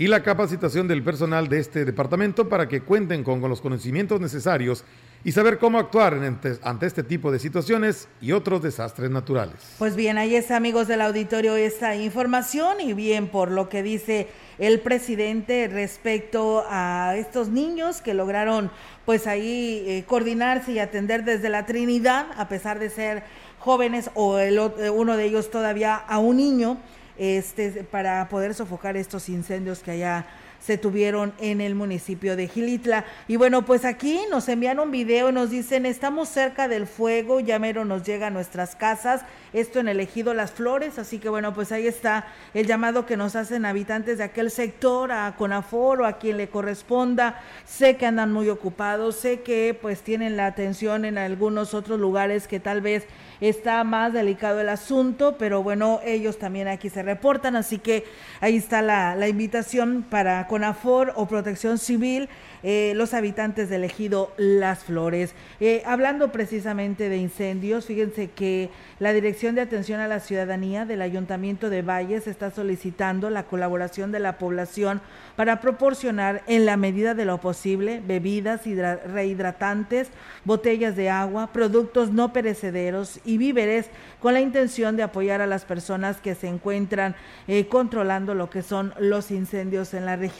y 0.00 0.06
la 0.06 0.22
capacitación 0.22 0.88
del 0.88 1.02
personal 1.02 1.48
de 1.48 1.58
este 1.58 1.84
departamento 1.84 2.48
para 2.48 2.68
que 2.68 2.80
cuenten 2.80 3.22
con, 3.22 3.40
los 3.42 3.60
conocimientos 3.60 4.18
necesarios 4.20 4.84
y 5.24 5.32
saber 5.32 5.58
cómo 5.58 5.78
actuar 5.78 6.14
ante, 6.62 6.86
este 6.86 7.02
tipo 7.02 7.30
de 7.30 7.38
situaciones 7.38 8.08
y 8.22 8.32
otros 8.32 8.62
desastres 8.62 9.10
naturales. 9.10 9.56
Pues 9.78 9.96
bien, 9.96 10.16
ahí 10.16 10.34
está, 10.34 10.56
amigos 10.56 10.88
del 10.88 11.02
auditorio, 11.02 11.54
esta 11.56 11.96
información 11.96 12.80
y 12.80 12.94
bien 12.94 13.28
por 13.28 13.50
lo 13.50 13.68
que 13.68 13.82
dice 13.82 14.28
el 14.58 14.80
presidente 14.80 15.68
respecto 15.68 16.64
a 16.70 17.16
estos 17.16 17.48
niños 17.48 18.00
que 18.00 18.14
lograron 18.14 18.70
pues 19.04 19.26
ahí 19.26 19.84
eh, 19.86 20.04
coordinarse 20.06 20.72
y 20.72 20.78
atender 20.78 21.24
desde 21.24 21.50
la 21.50 21.66
Trinidad, 21.66 22.26
a 22.36 22.48
pesar 22.48 22.78
de 22.78 22.88
ser 22.88 23.22
jóvenes 23.60 24.10
o 24.14 24.38
el, 24.38 24.58
eh, 24.58 24.90
uno 24.90 25.16
de 25.16 25.26
ellos 25.26 25.50
todavía 25.50 25.94
a 25.94 26.18
un 26.18 26.38
niño 26.38 26.78
este, 27.18 27.84
para 27.84 28.28
poder 28.28 28.54
sofocar 28.54 28.96
estos 28.96 29.28
incendios 29.28 29.80
que 29.80 29.92
allá 29.92 30.26
se 30.60 30.78
tuvieron 30.78 31.32
en 31.38 31.60
el 31.60 31.74
municipio 31.74 32.36
de 32.36 32.48
Gilitla. 32.48 33.04
Y 33.28 33.36
bueno, 33.36 33.64
pues 33.64 33.84
aquí 33.84 34.20
nos 34.30 34.48
envían 34.48 34.78
un 34.78 34.90
video 34.90 35.30
y 35.30 35.32
nos 35.32 35.50
dicen, 35.50 35.86
estamos 35.86 36.28
cerca 36.28 36.68
del 36.68 36.86
fuego, 36.86 37.40
ya 37.40 37.58
mero 37.58 37.84
nos 37.84 38.04
llega 38.04 38.28
a 38.28 38.30
nuestras 38.30 38.76
casas, 38.76 39.22
esto 39.52 39.80
en 39.80 39.88
el 39.88 39.98
ejido 39.98 40.32
Las 40.34 40.52
Flores, 40.52 40.98
así 40.98 41.18
que 41.18 41.28
bueno, 41.28 41.54
pues 41.54 41.72
ahí 41.72 41.86
está 41.86 42.26
el 42.54 42.66
llamado 42.66 43.06
que 43.06 43.16
nos 43.16 43.34
hacen 43.34 43.64
habitantes 43.64 44.18
de 44.18 44.24
aquel 44.24 44.50
sector, 44.50 45.10
a 45.10 45.34
Conafor 45.36 46.02
o 46.02 46.06
a 46.06 46.18
quien 46.18 46.36
le 46.36 46.48
corresponda. 46.48 47.40
Sé 47.66 47.96
que 47.96 48.06
andan 48.06 48.32
muy 48.32 48.48
ocupados, 48.48 49.16
sé 49.16 49.40
que 49.40 49.76
pues 49.80 50.02
tienen 50.02 50.36
la 50.36 50.46
atención 50.46 51.04
en 51.04 51.18
algunos 51.18 51.74
otros 51.74 51.98
lugares 51.98 52.46
que 52.46 52.60
tal 52.60 52.80
vez 52.80 53.06
está 53.40 53.82
más 53.84 54.12
delicado 54.12 54.60
el 54.60 54.68
asunto, 54.68 55.36
pero 55.38 55.62
bueno, 55.62 56.00
ellos 56.04 56.38
también 56.38 56.68
aquí 56.68 56.90
se 56.90 57.02
reportan, 57.02 57.56
así 57.56 57.78
que 57.78 58.04
ahí 58.40 58.56
está 58.56 58.82
la, 58.82 59.16
la 59.16 59.28
invitación 59.28 60.04
para 60.08 60.46
CONAFOR 60.50 61.12
o 61.14 61.26
Protección 61.28 61.78
Civil 61.78 62.28
eh, 62.64 62.92
los 62.96 63.14
habitantes 63.14 63.70
del 63.70 63.84
ejido 63.84 64.32
Las 64.36 64.80
Flores. 64.82 65.32
Eh, 65.60 65.84
hablando 65.86 66.32
precisamente 66.32 67.08
de 67.08 67.18
incendios, 67.18 67.86
fíjense 67.86 68.30
que 68.30 68.68
la 68.98 69.12
Dirección 69.12 69.54
de 69.54 69.60
Atención 69.60 70.00
a 70.00 70.08
la 70.08 70.18
Ciudadanía 70.18 70.84
del 70.86 71.02
Ayuntamiento 71.02 71.70
de 71.70 71.82
Valles 71.82 72.26
está 72.26 72.50
solicitando 72.50 73.30
la 73.30 73.44
colaboración 73.44 74.10
de 74.10 74.18
la 74.18 74.38
población 74.38 75.00
para 75.36 75.60
proporcionar 75.60 76.42
en 76.48 76.66
la 76.66 76.76
medida 76.76 77.14
de 77.14 77.26
lo 77.26 77.38
posible 77.38 78.02
bebidas 78.04 78.62
rehidratantes, 79.06 80.08
botellas 80.44 80.96
de 80.96 81.10
agua, 81.10 81.52
productos 81.52 82.10
no 82.10 82.32
perecederos 82.32 83.20
y 83.24 83.38
víveres 83.38 83.88
con 84.18 84.34
la 84.34 84.40
intención 84.40 84.96
de 84.96 85.04
apoyar 85.04 85.40
a 85.40 85.46
las 85.46 85.64
personas 85.64 86.20
que 86.20 86.34
se 86.34 86.48
encuentran 86.48 87.14
eh, 87.46 87.68
controlando 87.68 88.34
lo 88.34 88.50
que 88.50 88.62
son 88.62 88.92
los 88.98 89.30
incendios 89.30 89.94
en 89.94 90.06
la 90.06 90.16
región 90.16 90.39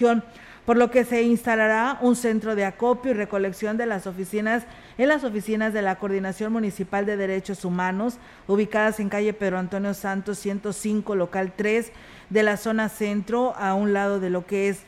por 0.67 0.77
lo 0.77 0.91
que 0.91 1.05
se 1.05 1.23
instalará 1.23 1.99
un 2.01 2.17
centro 2.17 2.55
de 2.55 2.65
acopio 2.65 3.11
y 3.11 3.15
recolección 3.15 3.77
de 3.77 3.87
las 3.87 4.07
oficinas 4.07 4.65
en 4.99 5.09
las 5.09 5.25
oficinas 5.25 5.73
de 5.73 5.83
la 5.83 5.97
Coordinación 5.97 6.53
Municipal 6.53 7.07
de 7.07 7.17
Derechos 7.17 7.65
Humanos, 7.65 8.19
ubicadas 8.47 9.01
en 9.01 9.09
calle 9.09 9.33
Pedro 9.33 9.59
Antonio 9.59 9.95
Santos 9.95 10.39
105, 10.39 11.15
local 11.17 11.53
3 11.57 11.91
de 12.29 12.43
la 12.43 12.57
zona 12.57 12.89
centro, 12.89 13.55
a 13.57 13.75
un 13.75 13.93
lado 13.93 14.21
de 14.21 14.31
lo 14.31 14.47
que 14.47 14.69
es 14.69 14.83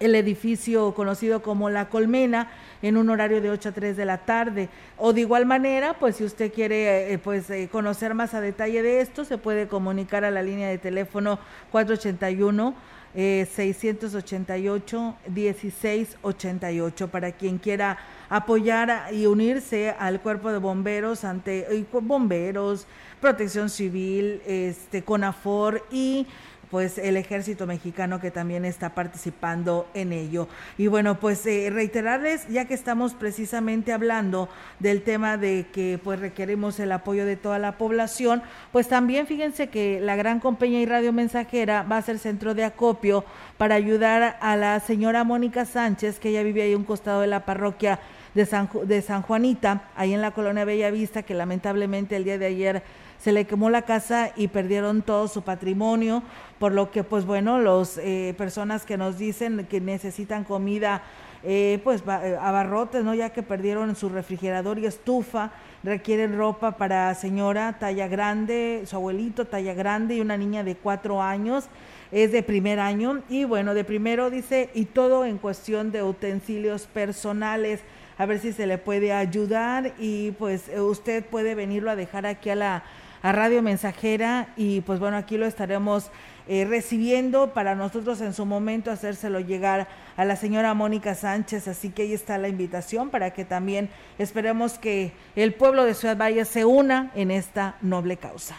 el 0.00 0.14
edificio 0.14 0.92
conocido 0.94 1.42
como 1.42 1.70
La 1.70 1.88
Colmena 1.88 2.50
en 2.82 2.96
un 2.96 3.08
horario 3.08 3.40
de 3.40 3.50
8 3.50 3.70
a 3.70 3.72
3 3.72 3.96
de 3.96 4.04
la 4.04 4.18
tarde. 4.18 4.68
O 4.98 5.12
de 5.12 5.22
igual 5.22 5.46
manera, 5.46 5.94
pues 5.94 6.16
si 6.16 6.24
usted 6.24 6.52
quiere 6.52 7.12
eh, 7.12 7.18
pues 7.18 7.48
eh, 7.50 7.68
conocer 7.70 8.14
más 8.14 8.34
a 8.34 8.40
detalle 8.40 8.82
de 8.82 9.00
esto, 9.00 9.24
se 9.24 9.38
puede 9.38 9.68
comunicar 9.68 10.24
a 10.24 10.30
la 10.30 10.42
línea 10.42 10.68
de 10.68 10.78
teléfono 10.78 11.38
481 11.70 12.74
eh, 13.14 13.46
688 13.54 15.16
1688 15.28 17.08
para 17.08 17.32
quien 17.32 17.58
quiera 17.58 17.98
apoyar 18.28 19.12
y 19.12 19.26
unirse 19.26 19.90
al 19.90 20.20
cuerpo 20.20 20.50
de 20.50 20.58
bomberos 20.58 21.24
ante 21.24 21.86
bomberos, 22.02 22.86
protección 23.20 23.70
civil, 23.70 24.42
este 24.46 25.02
CONAFOR 25.02 25.84
y 25.90 26.26
pues 26.70 26.98
el 26.98 27.16
ejército 27.16 27.66
mexicano 27.66 28.20
que 28.20 28.30
también 28.30 28.64
está 28.64 28.94
participando 28.94 29.86
en 29.94 30.12
ello. 30.12 30.48
Y 30.78 30.86
bueno, 30.86 31.20
pues 31.20 31.44
eh, 31.46 31.70
reiterarles, 31.70 32.48
ya 32.48 32.66
que 32.66 32.74
estamos 32.74 33.14
precisamente 33.14 33.92
hablando 33.92 34.48
del 34.80 35.02
tema 35.02 35.36
de 35.36 35.66
que 35.72 35.98
pues 36.02 36.20
requerimos 36.20 36.80
el 36.80 36.92
apoyo 36.92 37.26
de 37.26 37.36
toda 37.36 37.58
la 37.58 37.78
población, 37.78 38.42
pues 38.72 38.88
también 38.88 39.26
fíjense 39.26 39.68
que 39.68 40.00
la 40.00 40.16
gran 40.16 40.40
compañía 40.40 40.80
y 40.80 40.86
radio 40.86 41.12
mensajera 41.12 41.82
va 41.82 41.98
a 41.98 42.02
ser 42.02 42.18
centro 42.18 42.54
de 42.54 42.64
acopio 42.64 43.24
para 43.58 43.74
ayudar 43.74 44.36
a 44.40 44.56
la 44.56 44.80
señora 44.80 45.24
Mónica 45.24 45.64
Sánchez, 45.64 46.18
que 46.18 46.30
ella 46.30 46.42
vive 46.42 46.62
ahí 46.62 46.72
a 46.72 46.76
un 46.76 46.84
costado 46.84 47.20
de 47.20 47.26
la 47.26 47.44
parroquia 47.44 48.00
de 48.34 48.46
San, 48.46 48.68
de 48.84 49.00
San 49.00 49.22
Juanita, 49.22 49.88
ahí 49.96 50.12
en 50.12 50.20
la 50.20 50.32
colonia 50.32 50.64
Bellavista, 50.64 51.22
que 51.22 51.34
lamentablemente 51.34 52.16
el 52.16 52.24
día 52.24 52.38
de 52.38 52.46
ayer 52.46 52.82
se 53.24 53.32
le 53.32 53.46
quemó 53.46 53.70
la 53.70 53.82
casa 53.82 54.32
y 54.36 54.48
perdieron 54.48 55.00
todo 55.00 55.28
su 55.28 55.40
patrimonio, 55.40 56.22
por 56.58 56.72
lo 56.72 56.90
que 56.90 57.04
pues 57.04 57.24
bueno, 57.24 57.58
las 57.58 57.96
eh, 57.96 58.34
personas 58.36 58.84
que 58.84 58.98
nos 58.98 59.16
dicen 59.16 59.66
que 59.66 59.80
necesitan 59.80 60.44
comida, 60.44 61.02
eh, 61.42 61.80
pues 61.84 62.02
eh, 62.06 62.36
abarrotes, 62.38 63.02
¿no? 63.02 63.14
Ya 63.14 63.30
que 63.30 63.42
perdieron 63.42 63.96
su 63.96 64.10
refrigerador 64.10 64.78
y 64.78 64.84
estufa, 64.84 65.52
requieren 65.82 66.36
ropa 66.36 66.72
para 66.76 67.14
señora 67.14 67.78
talla 67.78 68.08
grande, 68.08 68.82
su 68.84 68.94
abuelito 68.94 69.46
talla 69.46 69.72
grande 69.72 70.16
y 70.16 70.20
una 70.20 70.36
niña 70.36 70.62
de 70.62 70.76
cuatro 70.76 71.22
años 71.22 71.68
es 72.12 72.30
de 72.30 72.42
primer 72.42 72.78
año 72.78 73.22
y 73.30 73.44
bueno, 73.44 73.72
de 73.72 73.84
primero 73.84 74.28
dice 74.28 74.68
y 74.74 74.84
todo 74.84 75.24
en 75.24 75.38
cuestión 75.38 75.92
de 75.92 76.02
utensilios 76.02 76.82
personales 76.88 77.80
a 78.18 78.26
ver 78.26 78.38
si 78.38 78.52
se 78.52 78.66
le 78.66 78.76
puede 78.76 79.14
ayudar 79.14 79.94
y 79.98 80.32
pues 80.32 80.70
usted 80.78 81.24
puede 81.24 81.54
venirlo 81.54 81.90
a 81.90 81.96
dejar 81.96 82.26
aquí 82.26 82.50
a 82.50 82.54
la 82.54 82.84
a 83.24 83.32
Radio 83.32 83.62
Mensajera 83.62 84.52
y 84.54 84.82
pues 84.82 85.00
bueno, 85.00 85.16
aquí 85.16 85.38
lo 85.38 85.46
estaremos 85.46 86.10
eh, 86.46 86.66
recibiendo 86.66 87.54
para 87.54 87.74
nosotros 87.74 88.20
en 88.20 88.34
su 88.34 88.44
momento 88.44 88.90
hacérselo 88.90 89.40
llegar 89.40 89.88
a 90.18 90.26
la 90.26 90.36
señora 90.36 90.74
Mónica 90.74 91.14
Sánchez, 91.14 91.66
así 91.66 91.88
que 91.88 92.02
ahí 92.02 92.12
está 92.12 92.36
la 92.36 92.48
invitación 92.48 93.08
para 93.08 93.32
que 93.32 93.46
también 93.46 93.88
esperemos 94.18 94.78
que 94.78 95.12
el 95.36 95.54
pueblo 95.54 95.84
de 95.84 95.94
Ciudad 95.94 96.18
Valle 96.18 96.44
se 96.44 96.66
una 96.66 97.12
en 97.14 97.30
esta 97.30 97.78
noble 97.80 98.18
causa. 98.18 98.58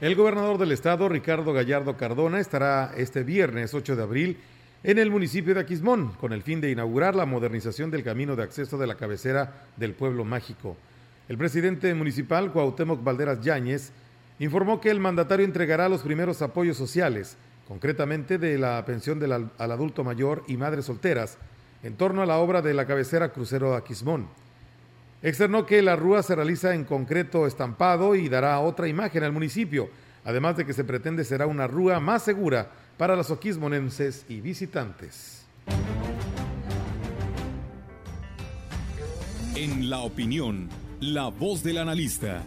El 0.00 0.14
gobernador 0.14 0.56
del 0.56 0.72
estado, 0.72 1.06
Ricardo 1.10 1.52
Gallardo 1.52 1.98
Cardona, 1.98 2.40
estará 2.40 2.92
este 2.96 3.24
viernes 3.24 3.74
8 3.74 3.94
de 3.94 4.02
abril 4.02 4.38
en 4.82 4.96
el 4.96 5.10
municipio 5.10 5.52
de 5.52 5.60
Aquismón 5.60 6.12
con 6.12 6.32
el 6.32 6.42
fin 6.42 6.62
de 6.62 6.70
inaugurar 6.70 7.14
la 7.14 7.26
modernización 7.26 7.90
del 7.90 8.04
camino 8.04 8.36
de 8.36 8.44
acceso 8.44 8.78
de 8.78 8.86
la 8.86 8.94
cabecera 8.94 9.66
del 9.76 9.92
pueblo 9.92 10.24
mágico. 10.24 10.78
El 11.28 11.36
presidente 11.36 11.92
municipal, 11.94 12.50
Cuauhtémoc 12.52 13.04
Valderas 13.04 13.42
Yáñez, 13.42 13.92
informó 14.38 14.80
que 14.80 14.90
el 14.90 14.98
mandatario 14.98 15.44
entregará 15.44 15.86
los 15.88 16.00
primeros 16.00 16.40
apoyos 16.40 16.78
sociales, 16.78 17.36
concretamente 17.66 18.38
de 18.38 18.56
la 18.56 18.82
pensión 18.86 19.18
del, 19.18 19.32
al 19.32 19.72
adulto 19.72 20.04
mayor 20.04 20.42
y 20.48 20.56
madres 20.56 20.86
solteras, 20.86 21.36
en 21.82 21.96
torno 21.96 22.22
a 22.22 22.26
la 22.26 22.38
obra 22.38 22.62
de 22.62 22.72
la 22.72 22.86
cabecera 22.86 23.30
crucero 23.30 23.74
Aquismón. 23.74 24.26
Externó 25.20 25.66
que 25.66 25.82
la 25.82 25.96
rúa 25.96 26.22
se 26.22 26.34
realiza 26.34 26.74
en 26.74 26.84
concreto 26.84 27.46
estampado 27.46 28.14
y 28.14 28.30
dará 28.30 28.58
otra 28.60 28.88
imagen 28.88 29.22
al 29.22 29.32
municipio, 29.32 29.90
además 30.24 30.56
de 30.56 30.64
que 30.64 30.72
se 30.72 30.84
pretende 30.84 31.24
será 31.24 31.46
una 31.46 31.66
rúa 31.66 32.00
más 32.00 32.22
segura 32.22 32.70
para 32.96 33.16
los 33.16 33.30
oquismonenses 33.30 34.24
y 34.30 34.40
visitantes. 34.40 35.44
En 39.54 39.90
la 39.90 39.98
opinión 39.98 40.68
la 41.00 41.28
voz 41.28 41.62
del 41.62 41.78
analista, 41.78 42.42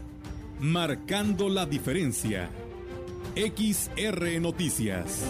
marcando 0.59 1.47
la 1.47 1.65
diferencia. 1.65 2.49
XR 3.33 4.41
Noticias. 4.41 5.21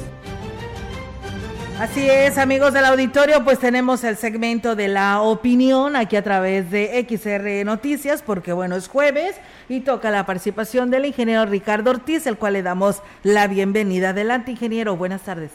Así 1.77 2.09
es, 2.09 2.39
amigos 2.39 2.73
del 2.73 2.85
auditorio, 2.85 3.43
pues 3.43 3.59
tenemos 3.59 4.03
el 4.03 4.17
segmento 4.17 4.75
de 4.75 4.87
la 4.87 5.21
opinión 5.21 5.95
aquí 5.95 6.15
a 6.15 6.23
través 6.23 6.71
de 6.71 7.05
XR 7.07 7.63
Noticias, 7.63 8.23
porque 8.23 8.53
bueno, 8.53 8.75
es 8.75 8.87
jueves 8.87 9.35
y 9.69 9.81
toca 9.81 10.09
la 10.09 10.25
participación 10.25 10.89
del 10.89 11.05
ingeniero 11.05 11.45
Ricardo 11.45 11.91
Ortiz, 11.91 12.25
el 12.25 12.37
cual 12.37 12.53
le 12.53 12.63
damos 12.63 13.03
la 13.21 13.47
bienvenida. 13.47 14.09
Adelante, 14.09 14.51
ingeniero, 14.51 14.97
buenas 14.97 15.21
tardes. 15.21 15.51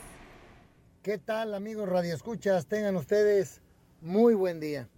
¿Qué 1.03 1.19
tal, 1.19 1.53
amigos 1.53 1.89
radioescuchas? 1.89 2.67
Tengan 2.67 2.97
ustedes 2.97 3.61
muy 4.01 4.35
buen 4.35 4.61
día. 4.61 4.89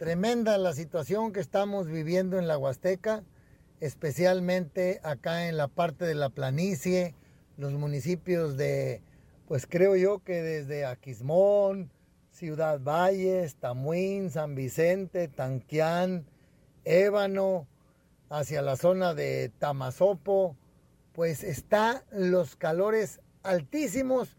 Tremenda 0.00 0.56
la 0.56 0.72
situación 0.72 1.30
que 1.30 1.40
estamos 1.40 1.86
viviendo 1.86 2.38
en 2.38 2.48
la 2.48 2.56
Huasteca, 2.56 3.22
especialmente 3.80 4.98
acá 5.02 5.46
en 5.46 5.58
la 5.58 5.68
parte 5.68 6.06
de 6.06 6.14
la 6.14 6.30
planicie, 6.30 7.14
los 7.58 7.74
municipios 7.74 8.56
de, 8.56 9.02
pues 9.46 9.66
creo 9.66 9.96
yo 9.96 10.20
que 10.20 10.40
desde 10.40 10.86
Aquismón, 10.86 11.92
Ciudad 12.30 12.80
Valles, 12.80 13.56
Tamuín, 13.56 14.30
San 14.30 14.54
Vicente, 14.54 15.28
Tanquián, 15.28 16.24
Ébano, 16.86 17.68
hacia 18.30 18.62
la 18.62 18.76
zona 18.76 19.12
de 19.12 19.50
Tamazopo, 19.58 20.56
pues 21.12 21.44
está 21.44 22.06
los 22.10 22.56
calores 22.56 23.20
altísimos, 23.42 24.38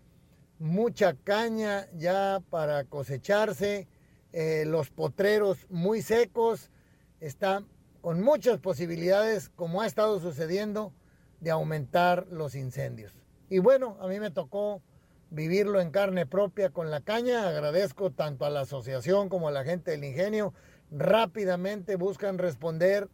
mucha 0.58 1.13
caña 1.13 1.88
ya 1.94 2.41
para 2.50 2.84
cosecharse 2.86 3.88
eh, 4.33 4.63
los 4.65 4.89
potreros 4.89 5.67
muy 5.69 6.01
secos, 6.01 6.71
está 7.19 7.63
con 8.01 8.21
muchas 8.21 8.59
posibilidades, 8.59 9.50
como 9.50 9.81
ha 9.81 9.88
estado 9.88 10.19
sucediendo, 10.19 10.93
de 11.39 11.51
aumentar 11.51 12.27
los 12.29 12.55
incendios. 12.55 13.13
Y 13.50 13.59
bueno, 13.59 13.97
a 14.00 14.07
mí 14.07 14.19
me 14.19 14.31
tocó 14.31 14.81
vivirlo 15.29 15.81
en 15.81 15.91
carne 15.91 16.25
propia 16.25 16.69
con 16.69 16.91
la 16.91 17.01
caña. 17.01 17.47
Agradezco 17.47 18.11
tanto 18.11 18.45
a 18.45 18.50
la 18.50 18.61
asociación 18.61 19.29
como 19.29 19.48
a 19.48 19.51
la 19.51 19.63
gente 19.63 19.91
del 19.91 20.03
ingenio. 20.03 20.53
Rápidamente 20.91 21.96
buscan 21.96 22.37
responder. 22.37 23.09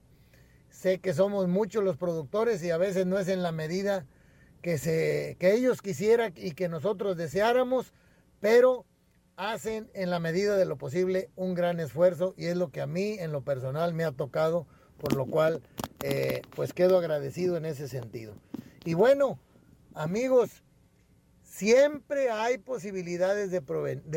Sé 0.69 0.99
que 0.99 1.13
somos 1.13 1.47
muchos 1.47 1.83
los 1.83 1.97
productores 1.97 2.63
y 2.63 2.71
a 2.71 2.77
veces 2.77 3.05
no 3.05 3.17
es 3.17 3.29
en 3.29 3.41
la 3.41 3.51
medida 3.51 4.05
que, 4.61 4.77
se, 4.77 5.37
que 5.39 5.53
ellos 5.53 5.81
quisieran 5.81 6.33
y 6.35 6.51
que 6.51 6.67
nosotros 6.67 7.15
deseáramos, 7.15 7.93
pero 8.39 8.85
hacen 9.37 9.89
en 9.93 10.09
la 10.09 10.19
medida 10.19 10.57
de 10.57 10.65
lo 10.65 10.77
posible 10.77 11.29
un 11.35 11.53
gran 11.53 11.79
esfuerzo 11.79 12.33
y 12.37 12.47
es 12.47 12.57
lo 12.57 12.71
que 12.71 12.81
a 12.81 12.87
mí 12.87 13.17
en 13.19 13.31
lo 13.31 13.43
personal 13.43 13.93
me 13.93 14.03
ha 14.03 14.11
tocado, 14.11 14.67
por 14.97 15.15
lo 15.15 15.27
cual 15.27 15.61
eh, 16.03 16.41
pues 16.55 16.73
quedo 16.73 16.97
agradecido 16.97 17.55
en 17.55 17.65
ese 17.65 17.87
sentido. 17.87 18.33
Y 18.83 18.95
bueno, 18.95 19.39
amigos, 19.93 20.63
siempre 21.43 22.31
hay 22.31 22.57
posibilidades 22.57 23.51
de, 23.51 23.61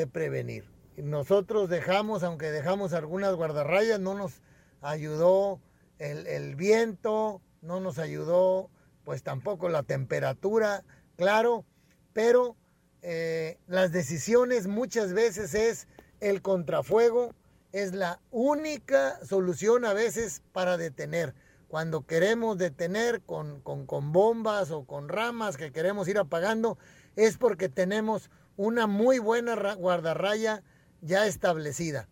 prevenir. 0.06 0.64
Nosotros 0.96 1.68
dejamos, 1.68 2.22
aunque 2.22 2.50
dejamos 2.50 2.94
algunas 2.94 3.34
guardarrayas, 3.34 4.00
no 4.00 4.14
nos 4.14 4.42
ayudó 4.80 5.60
el 5.98 6.56
viento, 6.56 7.42
no 7.60 7.80
nos 7.80 7.98
ayudó 7.98 8.70
pues 9.04 9.22
tampoco 9.22 9.68
la 9.68 9.82
temperatura, 9.82 10.84
claro, 11.16 11.64
pero 12.12 12.56
eh, 13.02 13.58
las 13.66 13.92
decisiones 13.92 14.66
muchas 14.66 15.12
veces 15.12 15.54
es 15.54 15.86
el 16.20 16.42
contrafuego, 16.42 17.34
es 17.72 17.94
la 17.94 18.20
única 18.30 19.24
solución 19.24 19.84
a 19.84 19.94
veces 19.94 20.42
para 20.52 20.76
detener. 20.76 21.34
Cuando 21.68 22.04
queremos 22.04 22.58
detener 22.58 23.22
con, 23.22 23.60
con, 23.60 24.12
bombas 24.12 24.70
o 24.70 24.84
con 24.84 25.08
ramas 25.08 25.56
que 25.56 25.72
queremos 25.72 26.08
ir 26.08 26.18
apagando, 26.18 26.78
es 27.16 27.38
porque 27.38 27.68
tenemos 27.68 28.30
una 28.56 28.86
muy 28.86 29.18
buena 29.18 29.74
guardarraya 29.74 30.62
ya 31.00 31.26
establecida. 31.26 32.08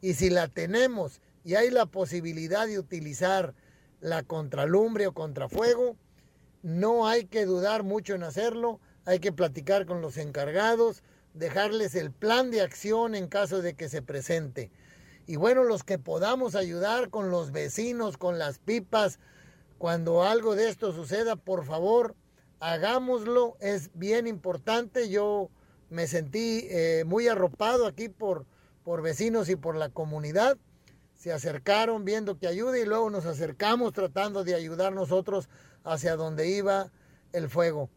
Y 0.00 0.14
si 0.14 0.30
la 0.30 0.48
tenemos 0.48 1.20
y 1.44 1.56
hay 1.56 1.70
la 1.70 1.86
posibilidad 1.86 2.66
de 2.66 2.78
utilizar 2.78 3.54
la 4.00 4.22
contralumbre 4.22 5.06
o 5.08 5.12
contrafuego, 5.12 5.96
no 6.62 7.06
hay 7.06 7.24
que 7.24 7.44
dudar 7.44 7.82
mucho 7.82 8.14
en 8.14 8.22
hacerlo 8.22 8.80
hay 9.04 9.18
que 9.18 9.32
platicar 9.32 9.86
con 9.86 10.00
los 10.00 10.16
encargados, 10.16 11.02
dejarles 11.34 11.94
el 11.94 12.10
plan 12.10 12.50
de 12.50 12.60
acción 12.60 13.14
en 13.14 13.28
caso 13.28 13.62
de 13.62 13.74
que 13.74 13.88
se 13.88 14.02
presente. 14.02 14.70
Y 15.26 15.36
bueno, 15.36 15.64
los 15.64 15.84
que 15.84 15.98
podamos 15.98 16.54
ayudar 16.54 17.10
con 17.10 17.30
los 17.30 17.52
vecinos, 17.52 18.16
con 18.16 18.38
las 18.38 18.58
pipas, 18.58 19.18
cuando 19.78 20.24
algo 20.24 20.56
de 20.56 20.68
esto 20.68 20.92
suceda, 20.92 21.36
por 21.36 21.64
favor, 21.64 22.14
hagámoslo. 22.58 23.56
Es 23.60 23.90
bien 23.94 24.26
importante. 24.26 25.08
Yo 25.08 25.50
me 25.88 26.06
sentí 26.06 26.66
eh, 26.68 27.04
muy 27.06 27.28
arropado 27.28 27.86
aquí 27.86 28.08
por, 28.08 28.44
por 28.84 29.02
vecinos 29.02 29.48
y 29.48 29.56
por 29.56 29.76
la 29.76 29.88
comunidad. 29.88 30.58
Se 31.14 31.32
acercaron 31.32 32.04
viendo 32.04 32.38
que 32.38 32.46
ayuda 32.46 32.78
y 32.78 32.84
luego 32.84 33.08
nos 33.10 33.26
acercamos 33.26 33.92
tratando 33.92 34.44
de 34.44 34.54
ayudar 34.54 34.92
nosotros 34.92 35.48
hacia 35.84 36.16
donde 36.16 36.48
iba 36.48 36.90
el 37.32 37.48
fuego. 37.48 37.88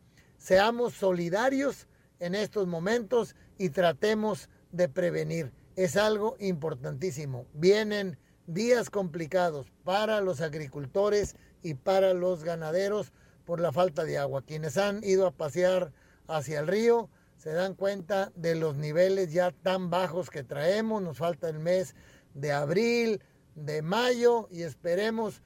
Seamos 0.43 0.95
solidarios 0.95 1.88
en 2.19 2.36
estos 2.36 2.67
momentos 2.67 3.34
y 3.58 3.69
tratemos 3.69 4.49
de 4.73 4.89
prevenir. 4.89 5.53
Es 5.77 5.95
algo 5.95 6.36
importantísimo. 6.38 7.45
Vienen 7.53 8.19
días 8.45 8.89
complicados 8.89 9.71
para 9.86 10.19
los 10.19 10.41
agricultores 10.41 11.38
y 11.62 11.75
para 11.75 12.13
los 12.13 12.43
ganaderos 12.43 13.13
por 13.45 13.62
la 13.62 13.71
falta 13.71 14.03
de 14.03 14.17
agua. 14.17 14.41
Quienes 14.41 14.75
han 14.75 15.01
ido 15.06 15.27
a 15.27 15.32
pasear 15.32 15.93
hacia 16.27 16.60
el 16.60 16.67
río 16.67 17.10
se 17.38 17.53
dan 17.53 17.73
cuenta 17.73 18.34
de 18.36 18.56
los 18.56 18.75
niveles 18.75 19.32
ya 19.32 19.51
tan 19.51 19.89
bajos 19.89 20.29
que 20.29 20.43
traemos. 20.43 21.01
Nos 21.01 21.19
falta 21.19 21.47
el 21.47 21.60
mes 21.60 21.95
de 22.34 22.51
abril, 22.51 23.23
de 23.56 23.82
mayo 23.82 24.49
y 24.51 24.63
esperemos 24.63 25.41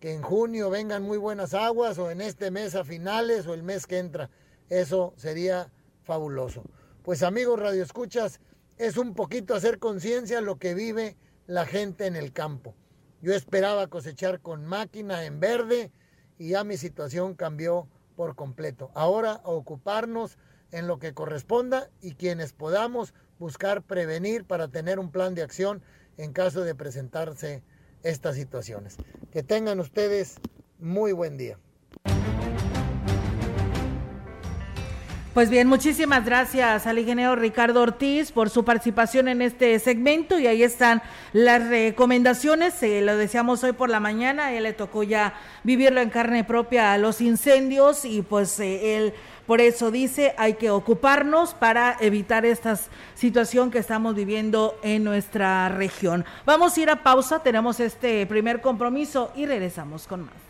que 0.00 0.14
en 0.14 0.22
junio 0.22 0.70
vengan 0.70 1.02
muy 1.02 1.18
buenas 1.18 1.52
aguas 1.52 1.98
o 1.98 2.10
en 2.10 2.22
este 2.22 2.50
mes 2.50 2.74
a 2.74 2.84
finales 2.84 3.46
o 3.46 3.54
el 3.54 3.62
mes 3.62 3.86
que 3.86 3.98
entra. 3.98 4.30
Eso 4.70 5.12
sería 5.16 5.70
fabuloso. 6.02 6.64
Pues 7.02 7.22
amigos 7.22 7.60
Radio 7.60 7.82
Escuchas, 7.82 8.40
es 8.78 8.96
un 8.96 9.14
poquito 9.14 9.54
hacer 9.54 9.78
conciencia 9.78 10.40
lo 10.40 10.58
que 10.58 10.74
vive 10.74 11.16
la 11.46 11.66
gente 11.66 12.06
en 12.06 12.16
el 12.16 12.32
campo. 12.32 12.74
Yo 13.20 13.34
esperaba 13.34 13.88
cosechar 13.88 14.40
con 14.40 14.64
máquina 14.64 15.24
en 15.26 15.38
verde 15.38 15.92
y 16.38 16.50
ya 16.50 16.64
mi 16.64 16.78
situación 16.78 17.34
cambió 17.34 17.86
por 18.16 18.34
completo. 18.36 18.90
Ahora 18.94 19.42
ocuparnos 19.44 20.38
en 20.72 20.86
lo 20.86 20.98
que 20.98 21.12
corresponda 21.12 21.90
y 22.00 22.14
quienes 22.14 22.54
podamos 22.54 23.12
buscar 23.38 23.82
prevenir 23.82 24.46
para 24.46 24.68
tener 24.68 24.98
un 24.98 25.10
plan 25.10 25.34
de 25.34 25.42
acción 25.42 25.82
en 26.16 26.32
caso 26.32 26.62
de 26.62 26.74
presentarse 26.74 27.62
estas 28.02 28.36
situaciones. 28.36 28.96
Que 29.32 29.42
tengan 29.42 29.80
ustedes 29.80 30.36
muy 30.78 31.12
buen 31.12 31.36
día. 31.36 31.58
Pues 35.34 35.48
bien, 35.48 35.68
muchísimas 35.68 36.24
gracias 36.24 36.88
al 36.88 36.98
ingeniero 36.98 37.36
Ricardo 37.36 37.82
Ortiz 37.82 38.32
por 38.32 38.50
su 38.50 38.64
participación 38.64 39.28
en 39.28 39.42
este 39.42 39.78
segmento 39.78 40.40
y 40.40 40.48
ahí 40.48 40.64
están 40.64 41.02
las 41.32 41.68
recomendaciones, 41.68 42.74
lo 42.82 43.16
decíamos 43.16 43.62
hoy 43.62 43.72
por 43.72 43.90
la 43.90 44.00
mañana, 44.00 44.52
él 44.52 44.64
le 44.64 44.72
tocó 44.72 45.04
ya 45.04 45.34
vivirlo 45.62 46.00
en 46.00 46.10
carne 46.10 46.42
propia 46.42 46.92
a 46.92 46.98
los 46.98 47.20
incendios 47.20 48.04
y 48.04 48.22
pues 48.22 48.58
eh, 48.58 48.96
él 48.96 49.14
por 49.50 49.60
eso 49.60 49.90
dice 49.90 50.32
hay 50.38 50.54
que 50.54 50.70
ocuparnos 50.70 51.54
para 51.54 51.96
evitar 51.98 52.46
esta 52.46 52.78
situación 53.16 53.72
que 53.72 53.78
estamos 53.78 54.14
viviendo 54.14 54.78
en 54.84 55.02
nuestra 55.02 55.68
región. 55.70 56.24
Vamos 56.46 56.76
a 56.76 56.80
ir 56.80 56.88
a 56.88 57.02
pausa, 57.02 57.42
tenemos 57.42 57.80
este 57.80 58.24
primer 58.26 58.60
compromiso 58.60 59.32
y 59.34 59.46
regresamos 59.46 60.06
con 60.06 60.26
más. 60.26 60.49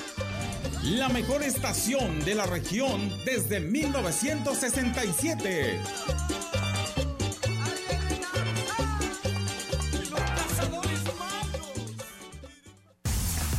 la 0.83 1.09
mejor 1.09 1.43
estación 1.43 2.25
de 2.25 2.33
la 2.33 2.47
región 2.47 3.11
desde 3.23 3.59
1967. 3.59 5.79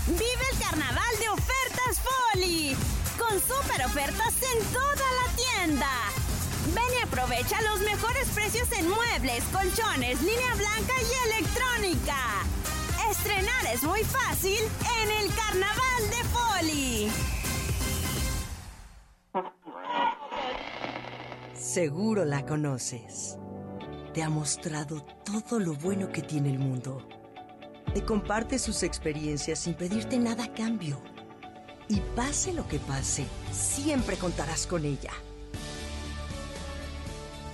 Vive 0.07 0.49
el 0.53 0.59
carnaval 0.59 1.17
de 1.21 1.29
ofertas 1.29 2.01
Foli, 2.03 2.77
con 3.17 3.41
super 3.41 3.87
ofertas 3.87 4.35
en 4.57 4.65
toda 4.73 4.97
la 4.97 5.29
tienda. 5.37 5.89
Ven 6.75 6.93
y 6.99 7.03
aprovecha 7.03 7.63
los 7.63 7.79
mejores 7.81 8.27
precios 8.35 8.67
en 8.73 8.89
muebles, 8.89 9.45
colchones, 9.53 10.21
línea 10.23 10.55
blanca 10.57 10.95
y 11.01 11.13
electrónica. 11.31 12.43
Estrenar 13.13 13.67
es 13.75 13.83
muy 13.83 14.03
fácil 14.05 14.57
en 14.57 15.11
el 15.21 15.35
Carnaval 15.35 16.03
de 16.09 16.25
Poli. 16.33 17.13
Seguro 21.55 22.25
la 22.25 22.47
conoces. 22.47 23.37
Te 24.15 24.23
ha 24.23 24.31
mostrado 24.31 25.03
todo 25.27 25.61
lo 25.61 25.75
bueno 25.75 26.11
que 26.11 26.23
tiene 26.23 26.53
el 26.53 26.59
mundo. 26.59 27.07
Te 27.93 28.03
comparte 28.03 28.59
sus 28.59 28.83
experiencias 28.83 29.59
sin 29.59 29.75
pedirte 29.75 30.19
nada 30.19 30.45
a 30.45 30.55
cambio. 30.55 31.03
Y 31.89 32.01
pase 32.17 32.55
lo 32.55 32.67
que 32.67 32.79
pase, 32.79 33.27
siempre 33.53 34.17
contarás 34.17 34.67
con 34.67 34.87
ella. 34.87 35.13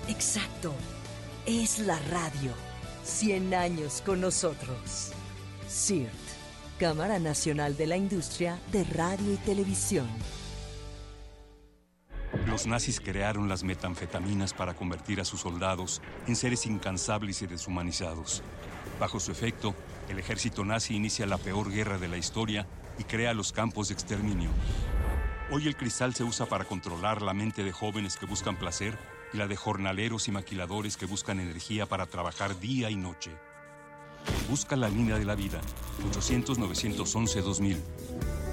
Exacto. 0.07 0.73
Es 1.47 1.81
la 1.81 1.99
radio. 2.11 2.53
100 3.03 3.55
años 3.55 4.05
con 4.07 4.21
nosotros. 4.21 5.15
CIRT, 5.69 6.11
Cámara 6.79 7.19
Nacional 7.19 7.77
de 7.77 7.87
la 7.87 7.97
Industria 7.97 8.59
de 8.73 8.85
Radio 8.85 9.35
y 9.35 9.37
Televisión. 9.37 10.09
Los 12.47 12.67
nazis 12.67 13.01
crearon 13.01 13.51
las 13.51 13.65
metanfetaminas 13.65 14.55
para 14.55 14.75
convertir 14.75 15.21
a 15.21 15.27
sus 15.27 15.41
soldados 15.41 16.01
en 16.27 16.37
seres 16.37 16.65
incansables 16.65 17.43
y 17.43 17.47
deshumanizados. 17.47 18.43
Bajo 18.99 19.21
su 19.21 19.31
efecto, 19.31 19.75
el 20.09 20.19
ejército 20.19 20.65
nazi 20.65 20.97
inicia 20.97 21.27
la 21.27 21.37
peor 21.37 21.71
guerra 21.71 21.99
de 21.99 22.09
la 22.09 22.17
historia 22.17 22.67
y 22.99 23.05
crea 23.05 23.35
los 23.35 23.53
campos 23.53 23.89
de 23.89 23.95
exterminio. 23.95 24.51
Hoy 25.51 25.67
el 25.67 25.77
cristal 25.77 26.15
se 26.15 26.25
usa 26.25 26.47
para 26.47 26.65
controlar 26.65 27.21
la 27.21 27.35
mente 27.35 27.63
de 27.63 27.73
jóvenes 27.73 28.17
que 28.17 28.27
buscan 28.27 28.57
placer 28.57 28.97
y 29.35 29.37
la 29.37 29.47
de 29.47 29.57
jornaleros 29.57 30.29
y 30.29 30.33
maquiladores 30.33 30.97
que 30.97 31.05
buscan 31.05 31.41
energía 31.41 31.85
para 31.85 32.07
trabajar 32.07 32.59
día 32.59 32.89
y 32.89 32.97
noche. 32.97 33.33
Busca 34.49 34.77
la 34.77 34.89
línea 34.89 35.19
de 35.19 35.27
la 35.27 35.35
vida, 35.35 35.61
800-911-2000. 36.11 37.77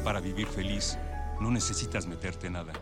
Para 0.03 0.19
vivir 0.19 0.45
feliz, 0.47 0.97
no 1.39 1.49
necesitas 1.49 2.05
meterte 2.05 2.49
nada. 2.49 2.73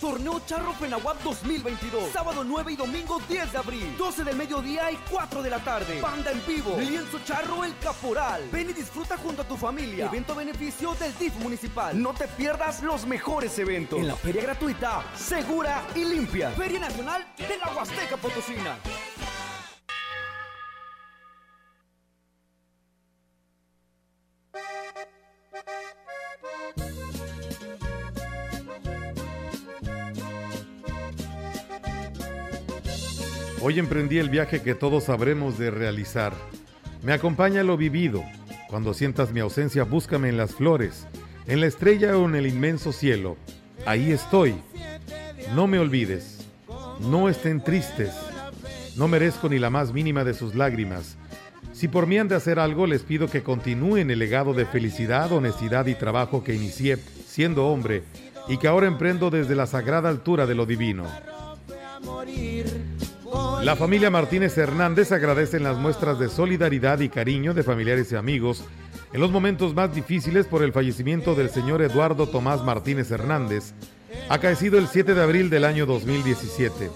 Torneo 0.00 0.40
Charro 0.46 0.72
Penahuap 0.80 1.20
2022. 1.22 2.10
Sábado 2.12 2.42
9 2.44 2.72
y 2.72 2.76
domingo 2.76 3.20
10 3.28 3.52
de 3.52 3.58
abril. 3.58 3.94
12 3.96 4.24
del 4.24 4.36
mediodía 4.36 4.90
y 4.90 4.96
4 5.10 5.42
de 5.42 5.50
la 5.50 5.58
tarde. 5.58 6.00
Banda 6.00 6.32
en 6.32 6.44
vivo. 6.46 6.76
Lienzo 6.78 7.20
Charro 7.24 7.64
El 7.64 7.76
Caporal. 7.78 8.48
Ven 8.52 8.70
y 8.70 8.72
disfruta 8.72 9.16
junto 9.16 9.42
a 9.42 9.44
tu 9.48 9.56
familia. 9.56 10.06
Evento 10.06 10.32
a 10.32 10.36
beneficio 10.36 10.94
del 10.94 11.16
DIF 11.18 11.34
municipal. 11.36 12.00
No 12.00 12.14
te 12.14 12.26
pierdas 12.28 12.82
los 12.82 13.06
mejores 13.06 13.56
eventos. 13.58 13.98
En 13.98 14.08
la 14.08 14.16
feria 14.16 14.42
gratuita, 14.42 15.04
segura 15.16 15.84
y 15.94 16.04
limpia. 16.04 16.50
Feria 16.50 16.80
Nacional 16.80 17.24
de 17.36 17.58
la 17.58 17.72
Huasteca 17.72 18.16
Potosina. 18.16 18.78
Hoy 33.64 33.78
emprendí 33.78 34.18
el 34.18 34.28
viaje 34.28 34.60
que 34.60 34.74
todos 34.74 35.04
sabremos 35.04 35.56
de 35.56 35.70
realizar. 35.70 36.32
Me 37.00 37.12
acompaña 37.12 37.62
lo 37.62 37.76
vivido. 37.76 38.24
Cuando 38.68 38.92
sientas 38.92 39.32
mi 39.32 39.38
ausencia, 39.38 39.84
búscame 39.84 40.28
en 40.30 40.36
las 40.36 40.52
flores, 40.52 41.06
en 41.46 41.60
la 41.60 41.68
estrella 41.68 42.18
o 42.18 42.28
en 42.28 42.34
el 42.34 42.48
inmenso 42.48 42.90
cielo. 42.90 43.36
Ahí 43.86 44.10
estoy. 44.10 44.56
No 45.54 45.68
me 45.68 45.78
olvides. 45.78 46.44
No 47.02 47.28
estén 47.28 47.62
tristes. 47.62 48.10
No 48.96 49.06
merezco 49.06 49.48
ni 49.48 49.60
la 49.60 49.70
más 49.70 49.92
mínima 49.92 50.24
de 50.24 50.34
sus 50.34 50.56
lágrimas. 50.56 51.16
Si 51.72 51.86
por 51.86 52.08
mí 52.08 52.18
han 52.18 52.26
de 52.26 52.34
hacer 52.34 52.58
algo, 52.58 52.88
les 52.88 53.02
pido 53.02 53.28
que 53.28 53.44
continúen 53.44 54.10
el 54.10 54.18
legado 54.18 54.54
de 54.54 54.66
felicidad, 54.66 55.30
honestidad 55.30 55.86
y 55.86 55.94
trabajo 55.94 56.42
que 56.42 56.52
inicié 56.52 56.98
siendo 57.28 57.68
hombre 57.68 58.02
y 58.48 58.56
que 58.56 58.66
ahora 58.66 58.88
emprendo 58.88 59.30
desde 59.30 59.54
la 59.54 59.68
sagrada 59.68 60.08
altura 60.08 60.46
de 60.46 60.56
lo 60.56 60.66
divino. 60.66 61.06
La 63.62 63.76
familia 63.76 64.10
Martínez 64.10 64.58
Hernández 64.58 65.12
agradece 65.12 65.60
las 65.60 65.76
muestras 65.76 66.18
de 66.18 66.28
solidaridad 66.28 66.98
y 66.98 67.08
cariño 67.08 67.54
de 67.54 67.62
familiares 67.62 68.10
y 68.10 68.16
amigos 68.16 68.64
en 69.12 69.20
los 69.20 69.30
momentos 69.30 69.72
más 69.72 69.94
difíciles 69.94 70.46
por 70.46 70.64
el 70.64 70.72
fallecimiento 70.72 71.36
del 71.36 71.48
señor 71.48 71.80
Eduardo 71.80 72.26
Tomás 72.26 72.64
Martínez 72.64 73.12
Hernández, 73.12 73.72
acaecido 74.28 74.78
el 74.78 74.88
7 74.88 75.14
de 75.14 75.22
abril 75.22 75.48
del 75.48 75.64
año 75.64 75.86
2017. 75.86 76.90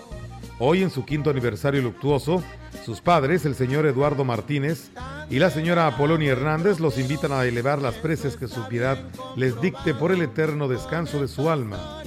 Hoy, 0.59 0.83
en 0.83 0.91
su 0.91 1.05
quinto 1.05 1.31
aniversario 1.31 1.83
luctuoso, 1.83 2.43
sus 2.85 3.01
padres, 3.01 3.45
el 3.45 3.55
señor 3.55 3.87
Eduardo 3.87 4.25
Martínez 4.25 4.91
y 5.31 5.39
la 5.39 5.51
señora 5.51 5.87
Apolonia 5.87 6.33
Hernández, 6.33 6.81
los 6.81 6.99
invitan 6.99 7.31
a 7.31 7.45
elevar 7.45 7.81
las 7.81 7.95
preces 7.95 8.37
que 8.37 8.49
su 8.49 8.67
piedad 8.67 8.99
les 9.37 9.61
dicte 9.61 9.95
por 9.95 10.11
el 10.11 10.21
eterno 10.21 10.67
descanso 10.67 11.21
de 11.21 11.29
su 11.29 11.49
alma. 11.49 12.03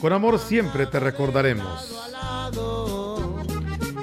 Con 0.00 0.14
amor 0.14 0.38
siempre 0.38 0.86
te 0.86 0.98
recordaremos. 0.98 2.07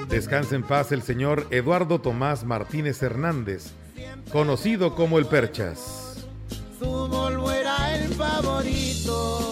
Descansa 0.08 0.54
en 0.54 0.62
paz 0.62 0.92
el 0.92 1.02
señor 1.02 1.46
Eduardo 1.50 2.00
Tomás 2.00 2.44
Martínez 2.44 3.02
Hernández, 3.02 3.72
conocido 4.30 4.94
como 4.94 5.18
el 5.18 5.26
Perchas. 5.26 6.26
Su 6.78 6.86
Volvo 6.86 7.50
era 7.50 7.96
el 7.96 8.14
favorito. 8.14 9.42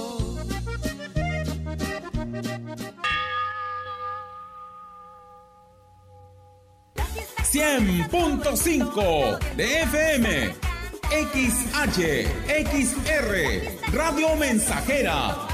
¡100.5 7.53 9.39
de 9.57 9.83
FM! 9.83 10.55
XH, 11.11 12.27
XR, 12.49 13.93
Radio 13.93 14.35
Mensajera 14.37 15.54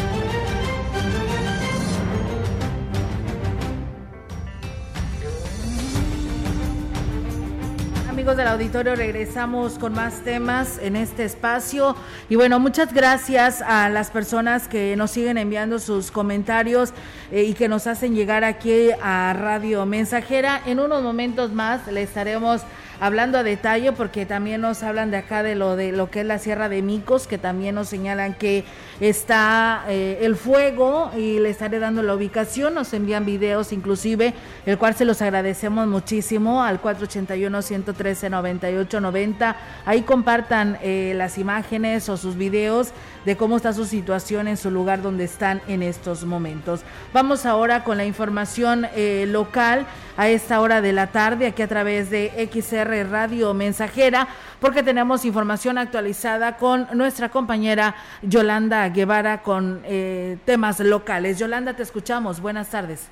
Amigos 8.21 8.37
del 8.37 8.49
auditorio, 8.49 8.93
regresamos 8.93 9.79
con 9.79 9.93
más 9.93 10.23
temas 10.23 10.77
en 10.77 10.95
este 10.95 11.23
espacio. 11.23 11.95
Y 12.29 12.35
bueno, 12.35 12.59
muchas 12.59 12.93
gracias 12.93 13.63
a 13.63 13.89
las 13.89 14.11
personas 14.11 14.67
que 14.67 14.95
nos 14.95 15.09
siguen 15.09 15.39
enviando 15.39 15.79
sus 15.79 16.11
comentarios 16.11 16.93
eh, 17.31 17.45
y 17.45 17.55
que 17.55 17.67
nos 17.67 17.87
hacen 17.87 18.13
llegar 18.13 18.43
aquí 18.43 18.89
a 19.01 19.33
Radio 19.33 19.87
Mensajera. 19.87 20.61
En 20.67 20.79
unos 20.79 21.01
momentos 21.01 21.51
más 21.51 21.87
le 21.87 22.03
estaremos 22.03 22.61
hablando 23.01 23.39
a 23.39 23.43
detalle 23.43 23.91
porque 23.93 24.27
también 24.27 24.61
nos 24.61 24.83
hablan 24.83 25.09
de 25.09 25.17
acá 25.17 25.41
de 25.41 25.55
lo 25.55 25.75
de 25.75 25.91
lo 25.91 26.11
que 26.11 26.21
es 26.21 26.25
la 26.25 26.37
Sierra 26.37 26.69
de 26.69 26.83
Micos, 26.83 27.25
que 27.25 27.39
también 27.39 27.73
nos 27.73 27.89
señalan 27.89 28.35
que 28.35 28.63
está 28.99 29.85
eh, 29.89 30.19
el 30.21 30.35
fuego 30.35 31.09
y 31.17 31.39
le 31.39 31.49
estaré 31.49 31.79
dando 31.79 32.03
la 32.03 32.13
ubicación, 32.13 32.75
nos 32.75 32.93
envían 32.93 33.25
videos 33.25 33.73
inclusive, 33.73 34.35
el 34.67 34.77
cual 34.77 34.93
se 34.93 35.05
los 35.05 35.19
agradecemos 35.23 35.87
muchísimo 35.87 36.63
al 36.63 36.79
481 36.79 37.61
113 37.63 38.29
9890. 38.29 39.55
Ahí 39.85 40.03
compartan 40.03 40.77
eh, 40.83 41.13
las 41.15 41.39
imágenes 41.39 42.07
o 42.07 42.17
sus 42.17 42.37
videos 42.37 42.91
de 43.25 43.35
cómo 43.35 43.57
está 43.57 43.73
su 43.73 43.85
situación 43.85 44.47
en 44.47 44.57
su 44.57 44.69
lugar 44.69 45.01
donde 45.01 45.23
están 45.23 45.61
en 45.67 45.81
estos 45.81 46.23
momentos. 46.23 46.81
Vamos 47.13 47.47
ahora 47.47 47.83
con 47.83 47.97
la 47.97 48.05
información 48.05 48.85
eh, 48.95 49.25
local 49.27 49.87
a 50.17 50.29
esta 50.29 50.59
hora 50.61 50.81
de 50.81 50.93
la 50.93 51.07
tarde 51.07 51.47
aquí 51.47 51.63
a 51.63 51.67
través 51.67 52.11
de 52.11 52.47
XR 52.51 52.90
Radio 52.91 53.53
Mensajera, 53.53 54.27
porque 54.59 54.83
tenemos 54.83 55.25
información 55.25 55.77
actualizada 55.77 56.57
con 56.57 56.87
nuestra 56.93 57.29
compañera 57.29 57.95
Yolanda 58.21 58.87
Guevara 58.89 59.41
con 59.41 59.81
eh, 59.85 60.37
temas 60.45 60.79
locales. 60.79 61.39
Yolanda, 61.39 61.75
te 61.75 61.83
escuchamos. 61.83 62.41
Buenas 62.41 62.69
tardes. 62.69 63.11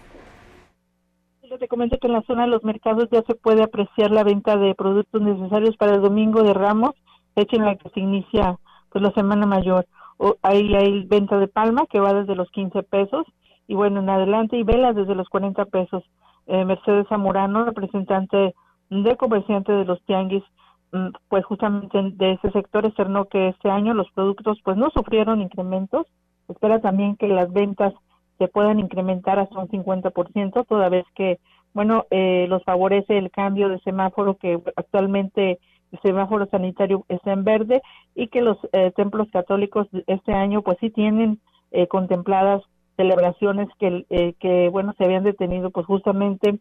Te 1.57 1.67
comento 1.67 1.97
que 1.97 2.07
en 2.07 2.13
la 2.13 2.21
zona 2.23 2.43
de 2.43 2.49
los 2.49 2.63
mercados 2.63 3.07
ya 3.11 3.23
se 3.23 3.33
puede 3.33 3.63
apreciar 3.63 4.11
la 4.11 4.23
venta 4.23 4.55
de 4.55 4.75
productos 4.75 5.21
necesarios 5.21 5.75
para 5.77 5.95
el 5.95 6.01
domingo 6.01 6.43
de 6.43 6.53
Ramos, 6.53 6.91
hecha 7.35 7.55
en 7.55 7.65
la 7.65 7.75
que 7.75 7.89
se 7.89 8.01
inicia 8.01 8.59
pues 8.91 9.01
la 9.01 9.11
semana 9.13 9.47
mayor. 9.47 9.87
O, 10.17 10.35
ahí 10.43 10.75
hay 10.75 11.05
venta 11.05 11.39
de 11.39 11.47
palma 11.47 11.85
que 11.89 11.99
va 11.99 12.13
desde 12.13 12.35
los 12.35 12.51
15 12.51 12.83
pesos 12.83 13.25
y 13.67 13.73
bueno, 13.73 13.99
en 13.99 14.09
adelante 14.09 14.57
y 14.57 14.63
velas 14.63 14.95
desde 14.95 15.15
los 15.15 15.27
40 15.29 15.65
pesos. 15.65 16.03
Eh, 16.47 16.65
Mercedes 16.65 17.07
Zamorano, 17.07 17.65
representante 17.65 18.55
de 18.89 19.15
comerciante 19.17 19.71
de 19.71 19.85
los 19.85 20.01
tianguis, 20.03 20.43
mm, 20.91 21.09
pues 21.27 21.45
justamente 21.45 21.97
de 22.01 22.33
ese 22.33 22.51
sector 22.51 22.85
externó 22.85 23.25
que 23.25 23.49
este 23.49 23.69
año 23.69 23.93
los 23.93 24.09
productos 24.11 24.59
pues 24.63 24.77
no 24.77 24.89
sufrieron 24.89 25.41
incrementos. 25.41 26.07
Espera 26.47 26.79
también 26.79 27.15
que 27.15 27.27
las 27.27 27.51
ventas 27.53 27.93
se 28.39 28.47
puedan 28.47 28.79
incrementar 28.79 29.37
hasta 29.37 29.59
un 29.59 29.67
50%, 29.67 30.63
toda 30.63 30.89
vez 30.89 31.05
que, 31.13 31.39
bueno, 31.73 32.05
eh, 32.09 32.47
los 32.49 32.63
favorece 32.63 33.17
el 33.17 33.29
cambio 33.29 33.69
de 33.69 33.79
semáforo 33.79 34.37
que 34.37 34.59
actualmente 34.75 35.59
el 35.91 35.99
semáforo 36.01 36.47
sanitario 36.47 37.05
está 37.09 37.33
en 37.33 37.43
verde 37.43 37.81
y 38.15 38.27
que 38.27 38.41
los 38.41 38.57
eh, 38.71 38.91
templos 38.95 39.27
católicos 39.31 39.87
este 40.07 40.33
año 40.33 40.61
pues 40.61 40.77
sí 40.79 40.89
tienen 40.89 41.39
eh, 41.71 41.87
contempladas 41.87 42.63
celebraciones 42.95 43.67
que, 43.79 44.35
que, 44.39 44.69
bueno, 44.69 44.93
se 44.97 45.05
habían 45.05 45.23
detenido 45.23 45.71
pues 45.71 45.85
justamente 45.85 46.59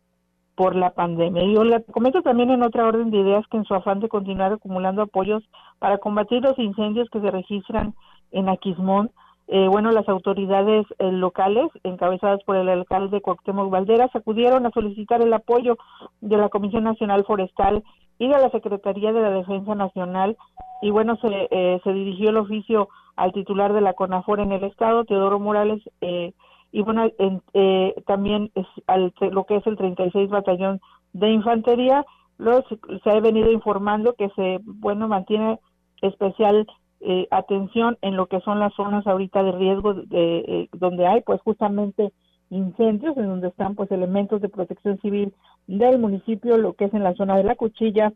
por 0.58 0.74
la 0.74 0.90
pandemia. 0.90 1.44
Y 1.44 1.54
yo 1.54 1.62
le 1.62 1.84
comento 1.84 2.20
también 2.20 2.50
en 2.50 2.64
otra 2.64 2.84
orden 2.84 3.12
de 3.12 3.18
ideas 3.18 3.46
que 3.46 3.58
en 3.58 3.64
su 3.64 3.76
afán 3.76 4.00
de 4.00 4.08
continuar 4.08 4.52
acumulando 4.52 5.02
apoyos 5.02 5.44
para 5.78 5.98
combatir 5.98 6.42
los 6.42 6.58
incendios 6.58 7.08
que 7.10 7.20
se 7.20 7.30
registran 7.30 7.94
en 8.32 8.48
Aquismón, 8.48 9.12
eh, 9.46 9.68
bueno, 9.68 9.92
las 9.92 10.08
autoridades 10.08 10.84
eh, 10.98 11.12
locales, 11.12 11.68
encabezadas 11.84 12.42
por 12.42 12.56
el 12.56 12.68
alcalde 12.68 13.20
Cuauhtémoc 13.20 13.70
Valderas, 13.70 14.10
acudieron 14.16 14.66
a 14.66 14.70
solicitar 14.70 15.22
el 15.22 15.32
apoyo 15.32 15.78
de 16.22 16.36
la 16.36 16.48
Comisión 16.48 16.82
Nacional 16.82 17.24
Forestal 17.24 17.84
y 18.18 18.26
de 18.26 18.36
la 18.36 18.50
Secretaría 18.50 19.12
de 19.12 19.20
la 19.20 19.30
Defensa 19.30 19.76
Nacional. 19.76 20.36
Y 20.82 20.90
bueno, 20.90 21.16
se, 21.22 21.28
eh, 21.52 21.80
se 21.84 21.92
dirigió 21.92 22.30
el 22.30 22.36
oficio 22.38 22.88
al 23.14 23.32
titular 23.32 23.72
de 23.72 23.80
la 23.80 23.92
CONAFOR 23.92 24.40
en 24.40 24.50
el 24.50 24.64
estado, 24.64 25.04
Teodoro 25.04 25.38
Morales, 25.38 25.80
eh, 26.00 26.32
y 26.70 26.82
bueno, 26.82 27.10
eh, 27.54 27.94
también 28.06 28.50
es 28.54 28.66
al, 28.86 29.12
lo 29.32 29.44
que 29.44 29.56
es 29.56 29.66
el 29.66 29.76
36 29.76 30.28
Batallón 30.28 30.80
de 31.12 31.30
Infantería, 31.30 32.04
luego 32.36 32.64
se, 33.02 33.10
ha 33.10 33.20
venido 33.20 33.50
informando 33.50 34.14
que 34.14 34.30
se, 34.30 34.60
bueno, 34.62 35.08
mantiene 35.08 35.58
especial 36.02 36.66
eh, 37.00 37.26
atención 37.30 37.96
en 38.02 38.16
lo 38.16 38.26
que 38.26 38.40
son 38.40 38.58
las 38.58 38.74
zonas 38.74 39.06
ahorita 39.06 39.42
de 39.42 39.52
riesgo 39.52 39.94
de, 39.94 40.38
eh, 40.38 40.68
donde 40.72 41.06
hay 41.06 41.20
pues 41.20 41.40
justamente 41.42 42.12
incendios 42.50 43.16
en 43.16 43.26
donde 43.26 43.48
están 43.48 43.74
pues 43.74 43.90
elementos 43.92 44.40
de 44.40 44.48
protección 44.48 44.98
civil 45.00 45.32
del 45.66 45.98
municipio 45.98 46.56
lo 46.56 46.72
que 46.72 46.86
es 46.86 46.94
en 46.94 47.04
la 47.04 47.14
zona 47.14 47.36
de 47.36 47.44
la 47.44 47.54
cuchilla 47.54 48.12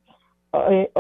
eh, 0.68 0.90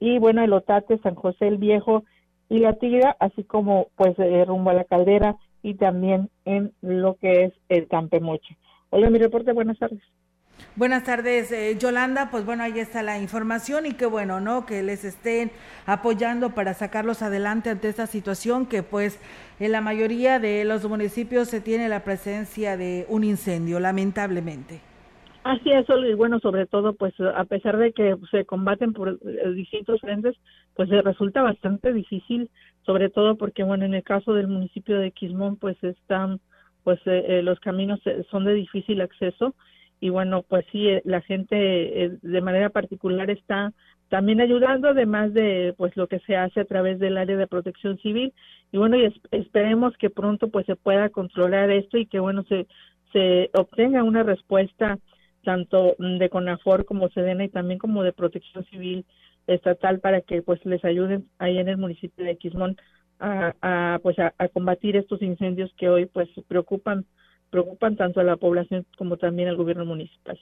y 0.00 0.18
bueno 0.18 0.42
el 0.42 0.52
Otate 0.52 0.98
San 1.02 1.14
José 1.14 1.48
el 1.48 1.58
Viejo 1.58 2.04
y 2.48 2.60
la 2.60 2.74
Tigra 2.74 3.16
así 3.20 3.44
como 3.44 3.88
pues 3.96 4.16
rumbo 4.46 4.70
a 4.70 4.74
la 4.74 4.84
caldera 4.84 5.36
y 5.64 5.74
también 5.74 6.28
en 6.44 6.72
lo 6.82 7.14
que 7.14 7.46
es 7.46 7.52
el 7.70 7.88
Campemoche. 7.88 8.56
Hola, 8.90 9.08
mi 9.08 9.18
reporte, 9.18 9.50
buenas 9.52 9.78
tardes. 9.78 10.02
Buenas 10.76 11.04
tardes, 11.04 11.50
eh, 11.52 11.76
Yolanda. 11.80 12.28
Pues 12.30 12.44
bueno, 12.44 12.62
ahí 12.62 12.78
está 12.78 13.02
la 13.02 13.18
información 13.18 13.86
y 13.86 13.94
qué 13.94 14.04
bueno, 14.04 14.40
¿no? 14.40 14.66
Que 14.66 14.82
les 14.82 15.04
estén 15.04 15.50
apoyando 15.86 16.50
para 16.50 16.74
sacarlos 16.74 17.22
adelante 17.22 17.70
ante 17.70 17.88
esta 17.88 18.06
situación 18.06 18.66
que 18.66 18.82
pues 18.82 19.18
en 19.58 19.72
la 19.72 19.80
mayoría 19.80 20.38
de 20.38 20.64
los 20.66 20.86
municipios 20.86 21.48
se 21.48 21.62
tiene 21.62 21.88
la 21.88 22.04
presencia 22.04 22.76
de 22.76 23.06
un 23.08 23.24
incendio, 23.24 23.80
lamentablemente. 23.80 24.80
Así 25.44 25.70
es, 25.72 25.86
y 25.88 26.14
bueno, 26.14 26.40
sobre 26.40 26.66
todo, 26.66 26.94
pues 26.94 27.14
a 27.20 27.44
pesar 27.44 27.78
de 27.78 27.92
que 27.92 28.16
se 28.30 28.44
combaten 28.44 28.92
por 28.92 29.08
eh, 29.10 29.52
distintos 29.54 30.00
frentes, 30.00 30.36
pues 30.74 30.88
resulta 30.88 31.42
bastante 31.42 31.92
difícil, 31.92 32.50
sobre 32.86 33.10
todo 33.10 33.36
porque, 33.36 33.62
bueno, 33.62 33.84
en 33.84 33.94
el 33.94 34.02
caso 34.02 34.34
del 34.34 34.48
municipio 34.48 34.98
de 34.98 35.12
Quismón, 35.12 35.56
pues 35.56 35.82
están, 35.82 36.40
pues 36.82 36.98
eh, 37.06 37.24
eh, 37.28 37.42
los 37.42 37.60
caminos 37.60 38.00
son 38.30 38.44
de 38.44 38.54
difícil 38.54 39.00
acceso 39.00 39.54
y 40.00 40.10
bueno, 40.10 40.42
pues 40.42 40.66
sí, 40.70 40.86
la 41.04 41.22
gente 41.22 42.18
de 42.20 42.40
manera 42.42 42.68
particular 42.68 43.30
está 43.30 43.72
también 44.10 44.40
ayudando, 44.40 44.88
además 44.88 45.32
de 45.32 45.74
pues 45.78 45.96
lo 45.96 46.08
que 46.08 46.18
se 46.20 46.36
hace 46.36 46.60
a 46.60 46.66
través 46.66 46.98
del 46.98 47.16
área 47.16 47.36
de 47.36 47.46
protección 47.46 47.96
civil. 47.98 48.34
Y 48.70 48.76
bueno, 48.76 48.96
y 48.96 49.12
esperemos 49.30 49.96
que 49.96 50.10
pronto 50.10 50.48
pues 50.48 50.66
se 50.66 50.76
pueda 50.76 51.08
controlar 51.08 51.70
esto 51.70 51.96
y 51.96 52.06
que 52.06 52.20
bueno 52.20 52.42
se 52.44 52.66
se 53.14 53.50
obtenga 53.54 54.02
una 54.02 54.24
respuesta 54.24 54.98
tanto 55.44 55.94
de 55.98 56.28
CONAFOR 56.28 56.84
como 56.84 57.08
SEDENA 57.08 57.44
y 57.44 57.48
también 57.48 57.78
como 57.78 58.02
de 58.02 58.12
Protección 58.12 58.64
Civil 58.66 59.06
Estatal 59.46 60.00
para 60.00 60.20
que 60.20 60.42
pues 60.42 60.64
les 60.64 60.84
ayuden 60.84 61.28
ahí 61.38 61.58
en 61.58 61.68
el 61.68 61.76
municipio 61.76 62.24
de 62.24 62.36
Quismón 62.36 62.76
a, 63.20 63.98
pues 64.02 64.18
a, 64.18 64.32
combatir 64.52 64.96
estos 64.96 65.22
incendios 65.22 65.72
que 65.78 65.88
hoy 65.88 66.06
pues 66.06 66.28
preocupan 66.48 67.06
preocupan 67.50 67.96
tanto 67.96 68.20
a 68.20 68.24
la 68.24 68.36
población 68.36 68.84
como 68.98 69.16
también 69.16 69.48
al 69.48 69.56
gobierno 69.56 69.84
municipal. 69.84 70.38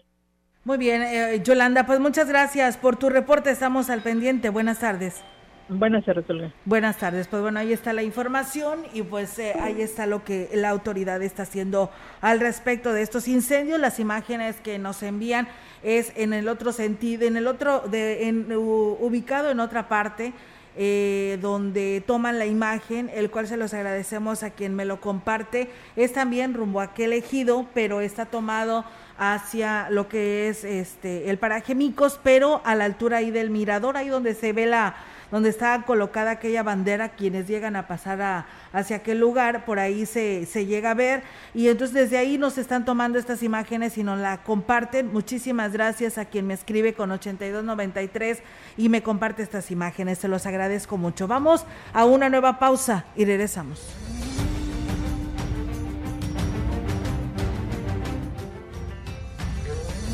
Muy 0.64 0.78
bien, 0.78 1.02
eh, 1.02 1.42
Yolanda, 1.44 1.84
pues 1.84 2.00
muchas 2.00 2.28
gracias 2.28 2.78
por 2.78 2.96
tu 2.96 3.10
reporte, 3.10 3.50
estamos 3.50 3.90
al 3.90 4.02
pendiente. 4.02 4.48
Buenas 4.48 4.80
tardes. 4.80 5.22
Buenas 5.68 6.05
tardes, 6.05 6.29
Olga. 6.29 6.53
Buenas 6.64 6.98
tardes. 6.98 7.29
Pues 7.29 7.42
bueno, 7.42 7.61
ahí 7.61 7.72
está 7.72 7.92
la 7.92 8.03
información 8.03 8.81
y 8.92 9.03
pues 9.03 9.38
eh, 9.38 9.55
ahí 9.61 9.81
está 9.81 10.07
lo 10.07 10.25
que 10.25 10.51
la 10.55 10.70
autoridad 10.70 11.22
está 11.22 11.44
haciendo 11.44 11.90
al 12.20 12.40
respecto 12.40 12.92
de 12.92 13.03
estos 13.03 13.29
incendios. 13.29 13.81
Las 13.81 13.98
imágenes 13.98 14.57
que 14.61 14.79
nos 14.79 15.03
envían 15.03 15.48
es 15.83 16.12
en 16.16 16.33
el 16.33 16.48
otro 16.48 16.72
sentido, 16.72 17.27
en 17.27 17.37
el 17.37 17.46
otro, 17.46 17.81
de, 17.81 18.29
en, 18.29 18.53
ubicado 18.53 19.51
en 19.51 19.61
otra 19.61 19.88
parte. 19.88 20.33
Eh, 20.75 21.38
donde 21.42 22.03
toman 22.07 22.38
la 22.38 22.46
imagen, 22.46 23.11
el 23.12 23.31
cual 23.31 23.46
se 23.46 23.59
los 23.59 23.75
agradecemos 23.75 24.42
a 24.42 24.48
quien 24.48 24.75
me 24.75 24.87
lo 24.87 25.03
comparte. 25.03 25.68
Es 25.96 26.14
también 26.14 26.55
rumbo 26.55 26.81
a 26.81 26.85
aquel 26.85 27.12
ejido, 27.12 27.66
pero 27.75 28.01
está 28.01 28.25
tomado 28.25 28.87
hacia 29.18 29.90
lo 29.90 30.09
que 30.09 30.48
es 30.48 30.64
este 30.64 31.29
el 31.29 31.37
paraje 31.37 31.75
Micos, 31.75 32.18
pero 32.22 32.62
a 32.64 32.75
la 32.75 32.87
altura 32.87 33.18
ahí 33.18 33.31
del 33.31 33.51
mirador, 33.51 33.98
ahí 33.98 34.09
donde 34.09 34.35
se 34.35 34.55
ve 34.55 34.64
la, 34.64 34.96
donde 35.33 35.49
está 35.49 35.83
colocada 35.87 36.33
aquella 36.33 36.62
bandera, 36.62 37.09
quienes 37.09 37.49
llegan 37.49 37.75
a 37.75 37.88
pasar 37.88 38.21
a, 38.21 38.47
hacia 38.73 38.97
aquel 38.97 39.18
lugar, 39.18 39.64
por 39.64 39.79
ahí 39.79 40.05
se, 40.05 40.45
se 40.45 40.66
llega 40.66 40.90
a 40.90 40.95
ver. 40.95 41.23
Y 41.55 41.68
entonces 41.68 41.95
desde 41.95 42.18
ahí 42.18 42.37
nos 42.37 42.59
están 42.59 42.85
tomando 42.85 43.18
estas 43.18 43.42
imágenes 43.42 43.97
y 43.97 44.05
nos 44.05 44.18
la 44.18 44.42
comparten. 44.42 45.11
Muchísimas 45.11 45.73
gracias 45.73 46.18
a 46.18 46.27
quien 46.27 46.47
me 46.47 46.55
escribe 46.55 46.92
con 46.92 47.11
8293 47.11 48.42
y 48.77 48.90
me 48.90 49.03
comparte 49.03 49.42
estas 49.42 49.71
imágenes. 49.71 50.18
Se 50.18 50.29
los 50.29 50.45
agradezco 50.45 50.99
mucho. 50.99 51.27
Vamos 51.27 51.64
a 51.95 52.05
una 52.05 52.29
nueva 52.29 52.59
pausa 52.59 53.07
y 53.16 53.25
regresamos. 53.25 54.12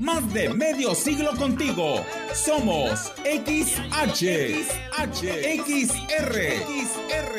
Más 0.00 0.32
de 0.32 0.48
medio 0.54 0.94
siglo 0.94 1.36
contigo. 1.36 2.02
Somos 2.32 3.12
XH, 3.22 4.64
XH, 4.96 5.22
XR, 5.60 6.36
XR, 6.64 7.36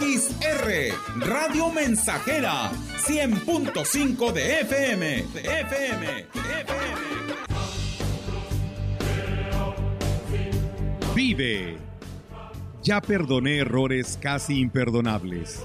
XR, 0.00 0.94
Radio 1.20 1.70
Mensajera, 1.70 2.72
100.5 3.06 4.32
de 4.32 4.60
FM, 4.62 5.18
FM, 5.20 6.26
FM. 6.40 6.90
Vive. 11.14 11.78
Ya 12.82 13.00
perdoné 13.00 13.58
errores 13.58 14.18
casi 14.20 14.58
imperdonables. 14.58 15.64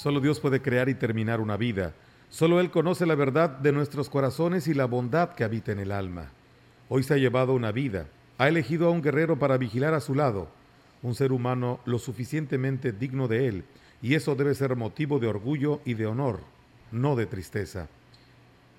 Solo 0.00 0.20
Dios 0.20 0.40
puede 0.40 0.62
crear 0.62 0.88
y 0.88 0.94
terminar 0.94 1.42
una 1.42 1.58
vida. 1.58 1.92
Solo 2.30 2.58
Él 2.58 2.70
conoce 2.70 3.04
la 3.04 3.14
verdad 3.14 3.50
de 3.50 3.70
nuestros 3.70 4.08
corazones 4.08 4.66
y 4.66 4.72
la 4.72 4.86
bondad 4.86 5.34
que 5.34 5.44
habita 5.44 5.72
en 5.72 5.78
el 5.78 5.92
alma. 5.92 6.30
Hoy 6.88 7.02
se 7.02 7.12
ha 7.12 7.18
llevado 7.18 7.52
una 7.52 7.70
vida. 7.70 8.06
Ha 8.38 8.48
elegido 8.48 8.86
a 8.86 8.92
un 8.92 9.02
guerrero 9.02 9.38
para 9.38 9.58
vigilar 9.58 9.92
a 9.92 10.00
su 10.00 10.14
lado, 10.14 10.48
un 11.02 11.14
ser 11.14 11.32
humano 11.32 11.80
lo 11.84 11.98
suficientemente 11.98 12.92
digno 12.92 13.28
de 13.28 13.46
Él, 13.46 13.64
y 14.00 14.14
eso 14.14 14.34
debe 14.34 14.54
ser 14.54 14.74
motivo 14.74 15.18
de 15.18 15.26
orgullo 15.26 15.82
y 15.84 15.92
de 15.92 16.06
honor, 16.06 16.40
no 16.90 17.14
de 17.14 17.26
tristeza. 17.26 17.86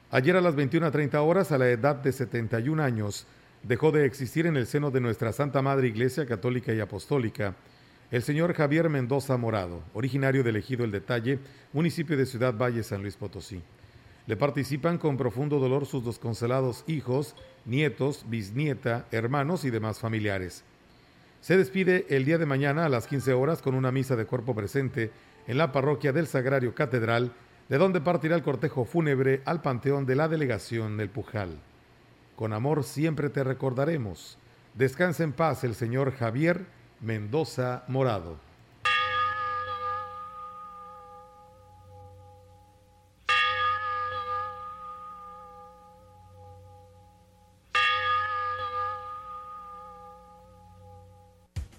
Ayer 0.10 0.36
a 0.36 0.42
las 0.42 0.56
21.30 0.56 1.24
horas, 1.24 1.52
a 1.52 1.60
la 1.60 1.70
edad 1.70 1.98
de 1.98 2.14
71 2.14 2.82
años, 2.82 3.28
dejó 3.62 3.92
de 3.92 4.08
existir 4.08 4.48
en 4.48 4.58
el 4.58 4.66
seno 4.66 4.90
de 4.90 5.02
nuestra 5.02 5.34
Santa 5.34 5.62
Madre 5.62 5.88
Iglesia 5.88 6.26
Católica 6.26 6.74
y 6.74 6.80
Apostólica 6.80 7.54
el 8.12 8.24
señor 8.24 8.54
Javier 8.54 8.90
Mendoza 8.90 9.38
Morado, 9.38 9.84
originario 9.94 10.44
del 10.44 10.58
Ejido 10.58 10.84
El 10.84 10.92
Detalle, 10.92 11.40
municipio 11.72 12.18
de 12.18 12.26
Ciudad 12.26 12.54
Valle, 12.54 12.84
San 12.84 13.02
Luis 13.02 13.16
Potosí. 13.16 13.62
Le 14.28 14.36
participan 14.36 14.98
con 14.98 15.16
profundo 15.16 15.60
dolor 15.60 15.86
sus 15.86 16.06
desconsolados 16.06 16.84
hijos, 16.88 17.36
nietos, 17.64 18.26
bisnieta, 18.28 19.06
hermanos 19.12 19.64
y 19.64 19.70
demás 19.70 20.00
familiares. 20.00 20.66
Se 21.40 21.56
despide 21.56 22.06
el 22.10 22.26
día 22.26 22.38
de 22.38 22.46
mañana 22.46 22.86
a 22.86 22.90
las 22.90 23.08
15 23.08 23.32
horas 23.32 23.62
con 23.62 23.76
una 23.76 23.94
misa 23.94 24.18
de 24.18 24.26
cuerpo 24.26 24.54
presente 24.54 25.12
en 25.48 25.58
la 25.58 25.72
parroquia 25.72 26.12
del 26.12 26.28
Sagrario 26.28 26.76
Catedral, 26.76 27.32
de 27.70 27.78
donde 27.78 28.02
partirá 28.02 28.36
el 28.36 28.44
cortejo 28.44 28.84
fúnebre 28.84 29.42
al 29.46 29.62
panteón 29.62 30.06
de 30.06 30.16
la 30.16 30.28
delegación 30.28 30.98
del 30.98 31.10
Pujal. 31.10 31.60
Con 32.36 32.52
amor 32.52 32.84
siempre 32.84 33.30
te 33.30 33.46
recordaremos. 33.46 34.38
Descansa 34.76 35.24
en 35.24 35.32
paz 35.32 35.64
el 35.64 35.76
señor 35.76 36.12
Javier 36.12 36.66
Mendoza 37.02 37.84
Morado. 37.88 38.52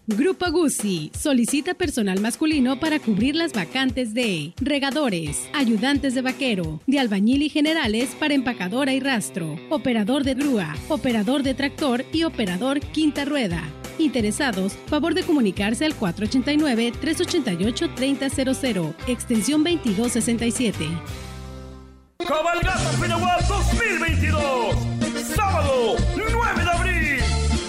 Grupo 0.04 0.50
Guzzi 0.50 1.12
solicita 1.18 1.74
personal 1.74 2.20
masculino 2.20 2.78
para 2.80 2.98
cubrir 2.98 3.36
las 3.36 3.52
vacantes 3.52 4.12
de 4.12 4.52
regadores, 4.60 5.48
ayudantes 5.54 6.14
de 6.14 6.22
vaquero, 6.22 6.80
de 6.86 6.98
albañil 6.98 7.42
y 7.42 7.48
generales 7.48 8.16
para 8.18 8.34
empacadora 8.34 8.92
y 8.92 9.00
rastro, 9.00 9.56
operador 9.70 10.24
de 10.24 10.34
grúa, 10.34 10.74
operador 10.88 11.44
de 11.44 11.54
tractor 11.54 12.04
y 12.12 12.24
operador 12.24 12.80
quinta 12.80 13.24
rueda. 13.24 13.62
Interesados, 13.98 14.72
favor 14.86 15.12
de 15.14 15.22
comunicarse 15.22 15.84
al 15.84 15.94
489-388-3000, 15.98 18.94
extensión 19.06 19.62
2267. 19.64 20.88
Cabalgata 22.26 22.90
Penaguas 23.00 23.48
2022, 23.48 24.76
sábado 25.34 25.96
9 26.16 26.64
de 26.64 26.70
abril. 26.70 27.18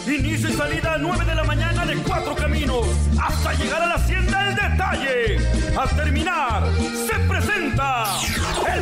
Inicio 0.06 0.50
y 0.50 0.54
salida 0.54 0.98
9 1.00 1.26
de 1.26 1.36
la 1.36 1.44
mañana 1.44 1.86
de 1.86 1.96
Cuatro 2.04 2.36
Caminos 2.36 2.86
hasta 3.20 3.54
llegar 3.54 3.82
a 3.82 3.88
la 3.88 3.96
Hacienda 3.96 4.50
El 4.50 4.56
Detalle. 4.56 5.38
Al 5.78 5.90
terminar, 5.96 6.64
se 7.08 7.20
presenta 7.28 8.06
el 8.74 8.82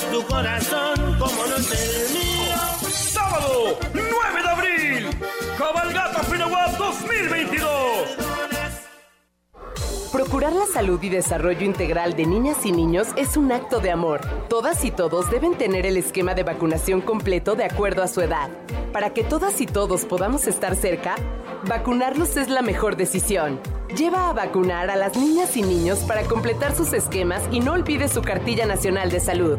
es 0.00 0.10
tu 0.10 0.22
corazón 0.26 1.16
como 1.18 1.46
no 1.46 1.56
es 1.56 1.72
el 1.72 2.14
mío. 2.14 2.56
Sábado 2.90 3.78
9 3.92 4.42
de 4.42 4.48
abril, 4.48 5.10
Cabalgata 5.58 6.22
Penaguas 6.22 6.78
2022. 6.78 8.20
Asegurar 10.40 10.66
la 10.66 10.72
salud 10.72 11.02
y 11.02 11.08
desarrollo 11.08 11.66
integral 11.66 12.14
de 12.14 12.24
niñas 12.24 12.64
y 12.64 12.70
niños 12.70 13.08
es 13.16 13.36
un 13.36 13.50
acto 13.50 13.80
de 13.80 13.90
amor. 13.90 14.20
Todas 14.48 14.84
y 14.84 14.90
todos 14.90 15.28
deben 15.28 15.58
tener 15.58 15.84
el 15.84 15.96
esquema 15.96 16.34
de 16.34 16.44
vacunación 16.44 17.00
completo 17.00 17.56
de 17.56 17.64
acuerdo 17.64 18.02
a 18.02 18.08
su 18.08 18.20
edad. 18.20 18.48
Para 18.92 19.12
que 19.12 19.22
todas 19.22 19.60
y 19.60 19.66
todos 19.66 20.06
podamos 20.06 20.46
estar 20.46 20.76
cerca, 20.76 21.16
vacunarlos 21.68 22.36
es 22.36 22.48
la 22.48 22.62
mejor 22.62 22.96
decisión. 22.96 23.60
Lleva 23.96 24.28
a 24.28 24.32
vacunar 24.32 24.88
a 24.88 24.96
las 24.96 25.16
niñas 25.16 25.56
y 25.56 25.62
niños 25.62 25.98
para 26.00 26.22
completar 26.22 26.76
sus 26.76 26.92
esquemas 26.92 27.42
y 27.50 27.58
no 27.58 27.72
olvide 27.72 28.08
su 28.08 28.22
cartilla 28.22 28.64
nacional 28.64 29.10
de 29.10 29.18
salud. 29.18 29.58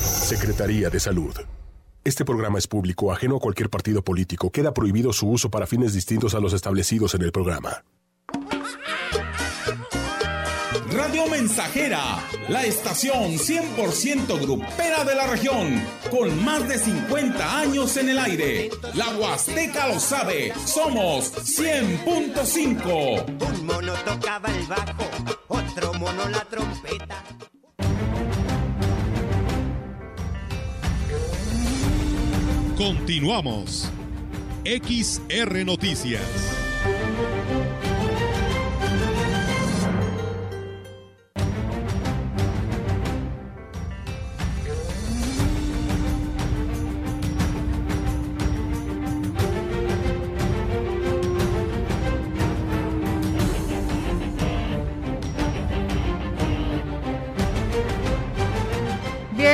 Secretaría 0.00 0.88
de 0.88 1.00
Salud. 1.00 1.34
Este 2.04 2.24
programa 2.24 2.58
es 2.58 2.66
público, 2.68 3.12
ajeno 3.12 3.36
a 3.36 3.40
cualquier 3.40 3.68
partido 3.68 4.02
político. 4.02 4.50
Queda 4.50 4.72
prohibido 4.72 5.12
su 5.12 5.28
uso 5.28 5.50
para 5.50 5.66
fines 5.66 5.92
distintos 5.92 6.34
a 6.34 6.40
los 6.40 6.52
establecidos 6.52 7.14
en 7.14 7.22
el 7.22 7.32
programa. 7.32 7.84
Radio 10.94 11.26
Mensajera, 11.26 12.22
la 12.48 12.64
estación 12.64 13.38
100% 13.38 14.38
grupera 14.40 15.04
de 15.04 15.14
la 15.14 15.26
región, 15.26 15.82
con 16.10 16.44
más 16.44 16.68
de 16.68 16.78
50 16.78 17.60
años 17.60 17.96
en 17.96 18.10
el 18.10 18.18
aire. 18.18 18.68
La 18.94 19.08
Huasteca 19.16 19.88
lo 19.88 19.98
sabe, 19.98 20.52
somos 20.66 21.32
100.5. 21.32 23.24
Un 23.40 23.66
mono 23.66 23.94
tocaba 24.04 24.50
el 24.54 24.66
bajo, 24.66 25.08
otro 25.48 25.94
mono 25.94 26.28
la 26.28 26.44
trompeta. 26.44 27.24
Continuamos. 32.76 33.88
XR 34.64 35.64
Noticias. 35.64 36.61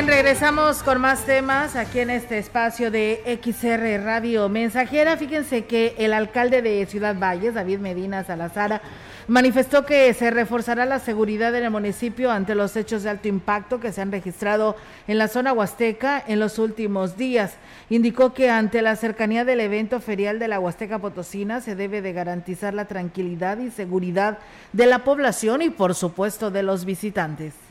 Regresamos 0.09 0.83
con 0.83 1.03
más 1.03 1.27
temas 1.27 1.77
aquí 1.77 2.01
en 2.01 2.09
este 2.09 2.39
espacio 2.39 2.91
de 2.91 3.39
XR 3.43 4.03
Radio 4.03 4.49
Mensajera. 4.49 5.19
Fíjense 5.19 5.67
que 5.67 5.95
el 5.99 6.15
alcalde 6.15 6.63
de 6.63 6.87
Ciudad 6.87 7.15
Valles, 7.15 7.53
David 7.53 7.81
Medina 7.81 8.25
Salazar, 8.25 8.81
manifestó 9.27 9.85
que 9.85 10.15
se 10.15 10.31
reforzará 10.31 10.87
la 10.87 10.99
seguridad 10.99 11.55
en 11.55 11.65
el 11.65 11.71
municipio 11.71 12.31
ante 12.31 12.55
los 12.55 12.75
hechos 12.75 13.03
de 13.03 13.11
alto 13.11 13.29
impacto 13.29 13.81
que 13.81 13.93
se 13.93 14.01
han 14.01 14.11
registrado 14.11 14.77
en 15.07 15.19
la 15.19 15.29
zona 15.29 15.53
huasteca 15.53 16.25
en 16.27 16.41
los 16.41 16.59
últimos 16.59 17.19
días. 17.19 17.57
Indicó 17.91 18.33
que 18.33 18.49
ante 18.49 18.81
la 18.81 18.97
cercanía 18.97 19.45
del 19.45 19.61
evento 19.61 20.01
ferial 20.01 20.39
de 20.39 20.49
la 20.49 20.59
Huasteca 20.59 20.99
Potosina 21.01 21.61
se 21.61 21.77
debe 21.77 22.01
de 22.01 22.15
garantizar 22.15 22.73
la 22.73 22.87
tranquilidad 22.87 23.59
y 23.59 23.71
seguridad 23.71 24.39
de 24.73 24.87
la 24.87 25.05
población 25.05 25.61
y 25.61 25.69
por 25.69 25.95
supuesto 25.95 26.51
de 26.51 26.63
los 26.63 26.87
visitantes 26.87 27.68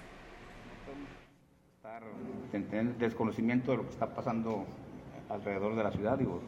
tener 2.52 2.98
desconocimiento 2.98 3.72
de 3.72 3.78
lo 3.78 3.84
que 3.84 3.92
está 3.92 4.08
pasando 4.08 4.66
alrededor 5.30 5.76
de 5.76 5.84
la 5.84 5.92
ciudad. 5.92 6.18
Digo, 6.18 6.42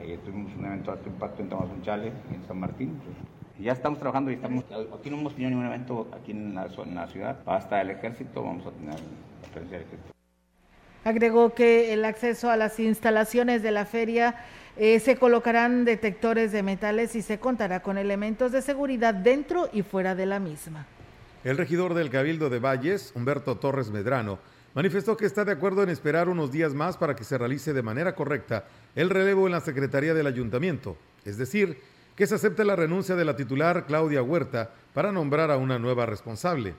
ayer 0.00 0.18
tuvimos 0.20 0.54
un 0.56 0.66
evento 0.66 0.90
de 0.90 0.98
alto 0.98 1.08
impacto 1.08 1.42
en 1.42 1.48
Tamazunchale 1.48 2.12
y 2.30 2.34
en 2.34 2.44
San 2.46 2.60
Martín. 2.60 3.00
Pues, 3.02 3.16
ya 3.58 3.72
estamos 3.72 3.98
trabajando 3.98 4.30
y 4.30 4.34
estamos, 4.34 4.64
aquí 4.98 5.10
no 5.10 5.18
hemos 5.18 5.32
tenido 5.32 5.50
ningún 5.50 5.66
evento 5.66 6.08
aquí 6.12 6.32
en 6.32 6.54
la, 6.54 6.66
en 6.66 6.94
la 6.94 7.06
ciudad. 7.06 7.38
Hasta 7.46 7.80
el 7.80 7.90
ejército 7.90 8.42
vamos 8.42 8.66
a 8.66 8.70
tener 8.70 8.94
la 8.94 9.48
presencia 9.50 9.78
del 9.78 9.86
ejército. 9.86 10.12
Agregó 11.04 11.54
que 11.54 11.92
el 11.94 12.04
acceso 12.04 12.50
a 12.50 12.56
las 12.56 12.80
instalaciones 12.80 13.62
de 13.62 13.70
la 13.70 13.86
feria 13.86 14.34
eh, 14.76 15.00
se 15.00 15.16
colocarán 15.16 15.84
detectores 15.84 16.52
de 16.52 16.62
metales 16.62 17.14
y 17.14 17.22
se 17.22 17.38
contará 17.38 17.80
con 17.80 17.96
elementos 17.96 18.52
de 18.52 18.60
seguridad 18.60 19.14
dentro 19.14 19.70
y 19.72 19.82
fuera 19.82 20.14
de 20.14 20.26
la 20.26 20.38
misma. 20.40 20.86
El 21.44 21.56
regidor 21.56 21.94
del 21.94 22.10
Cabildo 22.10 22.50
de 22.50 22.58
Valles, 22.58 23.12
Humberto 23.14 23.56
Torres 23.56 23.90
Medrano, 23.90 24.38
manifestó 24.76 25.16
que 25.16 25.24
está 25.24 25.42
de 25.46 25.52
acuerdo 25.52 25.82
en 25.82 25.88
esperar 25.88 26.28
unos 26.28 26.52
días 26.52 26.74
más 26.74 26.98
para 26.98 27.16
que 27.16 27.24
se 27.24 27.38
realice 27.38 27.72
de 27.72 27.82
manera 27.82 28.14
correcta 28.14 28.66
el 28.94 29.08
relevo 29.08 29.46
en 29.46 29.52
la 29.52 29.62
Secretaría 29.62 30.12
del 30.12 30.26
Ayuntamiento, 30.26 30.98
es 31.24 31.38
decir, 31.38 31.78
que 32.14 32.26
se 32.26 32.34
acepte 32.34 32.62
la 32.62 32.76
renuncia 32.76 33.16
de 33.16 33.24
la 33.24 33.36
titular 33.36 33.86
Claudia 33.86 34.22
Huerta 34.22 34.70
para 34.92 35.12
nombrar 35.12 35.50
a 35.50 35.56
una 35.56 35.78
nueva 35.78 36.04
responsable. 36.04 36.74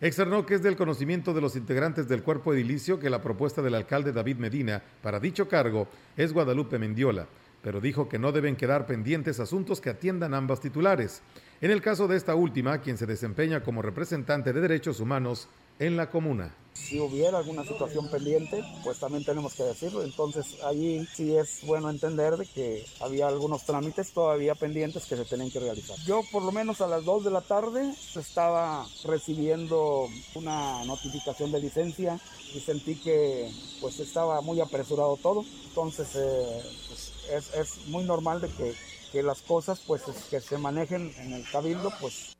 Externó 0.00 0.46
que 0.46 0.54
es 0.54 0.62
del 0.62 0.76
conocimiento 0.76 1.34
de 1.34 1.42
los 1.42 1.54
integrantes 1.54 2.08
del 2.08 2.22
cuerpo 2.22 2.54
edilicio 2.54 2.98
que 2.98 3.10
la 3.10 3.20
propuesta 3.20 3.60
del 3.60 3.74
alcalde 3.74 4.12
David 4.12 4.38
Medina 4.38 4.82
para 5.02 5.20
dicho 5.20 5.46
cargo 5.46 5.88
es 6.16 6.32
Guadalupe 6.32 6.78
Mendiola, 6.78 7.26
pero 7.62 7.78
dijo 7.78 8.08
que 8.08 8.18
no 8.18 8.32
deben 8.32 8.56
quedar 8.56 8.86
pendientes 8.86 9.38
asuntos 9.38 9.82
que 9.82 9.90
atiendan 9.90 10.32
ambas 10.32 10.60
titulares. 10.60 11.20
En 11.60 11.70
el 11.70 11.82
caso 11.82 12.08
de 12.08 12.16
esta 12.16 12.34
última, 12.34 12.78
quien 12.78 12.96
se 12.96 13.06
desempeña 13.06 13.62
como 13.62 13.82
representante 13.82 14.54
de 14.54 14.60
derechos 14.62 14.98
humanos 14.98 15.48
en 15.78 15.96
la 15.96 16.10
comuna. 16.10 16.54
Si 16.74 16.98
hubiera 16.98 17.38
alguna 17.38 17.64
situación 17.64 18.10
pendiente, 18.10 18.62
pues 18.82 18.98
también 18.98 19.24
tenemos 19.24 19.54
que 19.54 19.62
decirlo. 19.62 20.02
Entonces 20.02 20.60
allí 20.64 21.06
sí 21.14 21.34
es 21.34 21.60
bueno 21.64 21.88
entender 21.88 22.36
de 22.36 22.46
que 22.46 22.84
había 23.00 23.28
algunos 23.28 23.64
trámites 23.64 24.12
todavía 24.12 24.56
pendientes 24.56 25.06
que 25.06 25.16
se 25.16 25.24
tenían 25.24 25.50
que 25.50 25.60
realizar. 25.60 25.96
Yo 26.04 26.22
por 26.32 26.42
lo 26.42 26.50
menos 26.50 26.80
a 26.80 26.88
las 26.88 27.04
2 27.04 27.24
de 27.24 27.30
la 27.30 27.42
tarde 27.42 27.94
estaba 28.16 28.86
recibiendo 29.04 30.08
una 30.34 30.84
notificación 30.84 31.52
de 31.52 31.60
licencia 31.60 32.18
y 32.52 32.60
sentí 32.60 32.96
que 32.96 33.50
pues 33.80 34.00
estaba 34.00 34.40
muy 34.40 34.60
apresurado 34.60 35.16
todo. 35.16 35.44
Entonces 35.68 36.08
eh, 36.16 36.62
pues, 36.88 37.12
es, 37.30 37.54
es, 37.54 37.86
muy 37.86 38.02
normal 38.02 38.40
de 38.40 38.48
que, 38.48 38.74
que 39.12 39.22
las 39.22 39.42
cosas 39.42 39.80
pues 39.86 40.02
que 40.28 40.40
se 40.40 40.58
manejen 40.58 41.14
en 41.18 41.34
el 41.34 41.48
cabildo 41.50 41.92
pues 42.00 42.34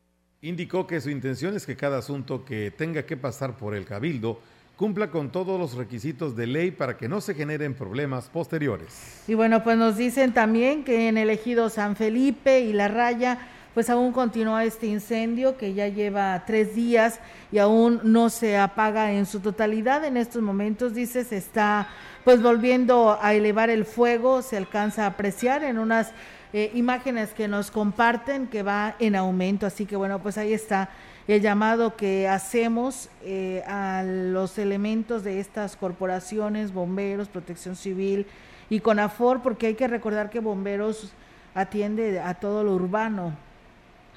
Indicó 0.44 0.86
que 0.86 1.00
su 1.00 1.08
intención 1.08 1.56
es 1.56 1.64
que 1.64 1.74
cada 1.74 1.96
asunto 1.96 2.44
que 2.44 2.70
tenga 2.70 3.06
que 3.06 3.16
pasar 3.16 3.56
por 3.56 3.74
el 3.74 3.86
cabildo 3.86 4.40
cumpla 4.76 5.10
con 5.10 5.32
todos 5.32 5.58
los 5.58 5.72
requisitos 5.72 6.36
de 6.36 6.46
ley 6.46 6.70
para 6.70 6.98
que 6.98 7.08
no 7.08 7.22
se 7.22 7.32
generen 7.32 7.72
problemas 7.72 8.28
posteriores. 8.28 9.22
Y 9.26 9.32
bueno, 9.32 9.64
pues 9.64 9.78
nos 9.78 9.96
dicen 9.96 10.34
también 10.34 10.84
que 10.84 11.08
en 11.08 11.16
el 11.16 11.30
ejido 11.30 11.70
San 11.70 11.96
Felipe 11.96 12.60
y 12.60 12.74
La 12.74 12.88
Raya, 12.88 13.38
pues 13.72 13.88
aún 13.88 14.12
continúa 14.12 14.66
este 14.66 14.86
incendio 14.86 15.56
que 15.56 15.72
ya 15.72 15.88
lleva 15.88 16.44
tres 16.46 16.74
días 16.74 17.20
y 17.50 17.56
aún 17.56 18.00
no 18.02 18.28
se 18.28 18.58
apaga 18.58 19.12
en 19.12 19.24
su 19.24 19.40
totalidad. 19.40 20.04
En 20.04 20.18
estos 20.18 20.42
momentos, 20.42 20.92
dice, 20.92 21.24
se 21.24 21.38
está 21.38 21.88
pues 22.22 22.42
volviendo 22.42 23.18
a 23.18 23.32
elevar 23.32 23.70
el 23.70 23.86
fuego, 23.86 24.42
se 24.42 24.58
alcanza 24.58 25.04
a 25.04 25.06
apreciar 25.06 25.64
en 25.64 25.78
unas 25.78 26.12
eh, 26.56 26.70
imágenes 26.72 27.34
que 27.34 27.48
nos 27.48 27.72
comparten 27.72 28.46
que 28.46 28.62
va 28.62 28.94
en 29.00 29.16
aumento. 29.16 29.66
Así 29.66 29.86
que 29.86 29.96
bueno, 29.96 30.20
pues 30.20 30.38
ahí 30.38 30.52
está 30.52 30.88
el 31.26 31.42
llamado 31.42 31.96
que 31.96 32.28
hacemos 32.28 33.08
eh, 33.24 33.64
a 33.66 34.04
los 34.04 34.56
elementos 34.56 35.24
de 35.24 35.40
estas 35.40 35.74
corporaciones, 35.74 36.72
bomberos, 36.72 37.28
protección 37.28 37.74
civil 37.74 38.26
y 38.70 38.78
CONAFOR, 38.78 39.42
porque 39.42 39.66
hay 39.66 39.74
que 39.74 39.88
recordar 39.88 40.30
que 40.30 40.38
bomberos 40.38 41.12
atiende 41.56 42.20
a 42.20 42.34
todo 42.34 42.62
lo 42.62 42.72
urbano. 42.74 43.36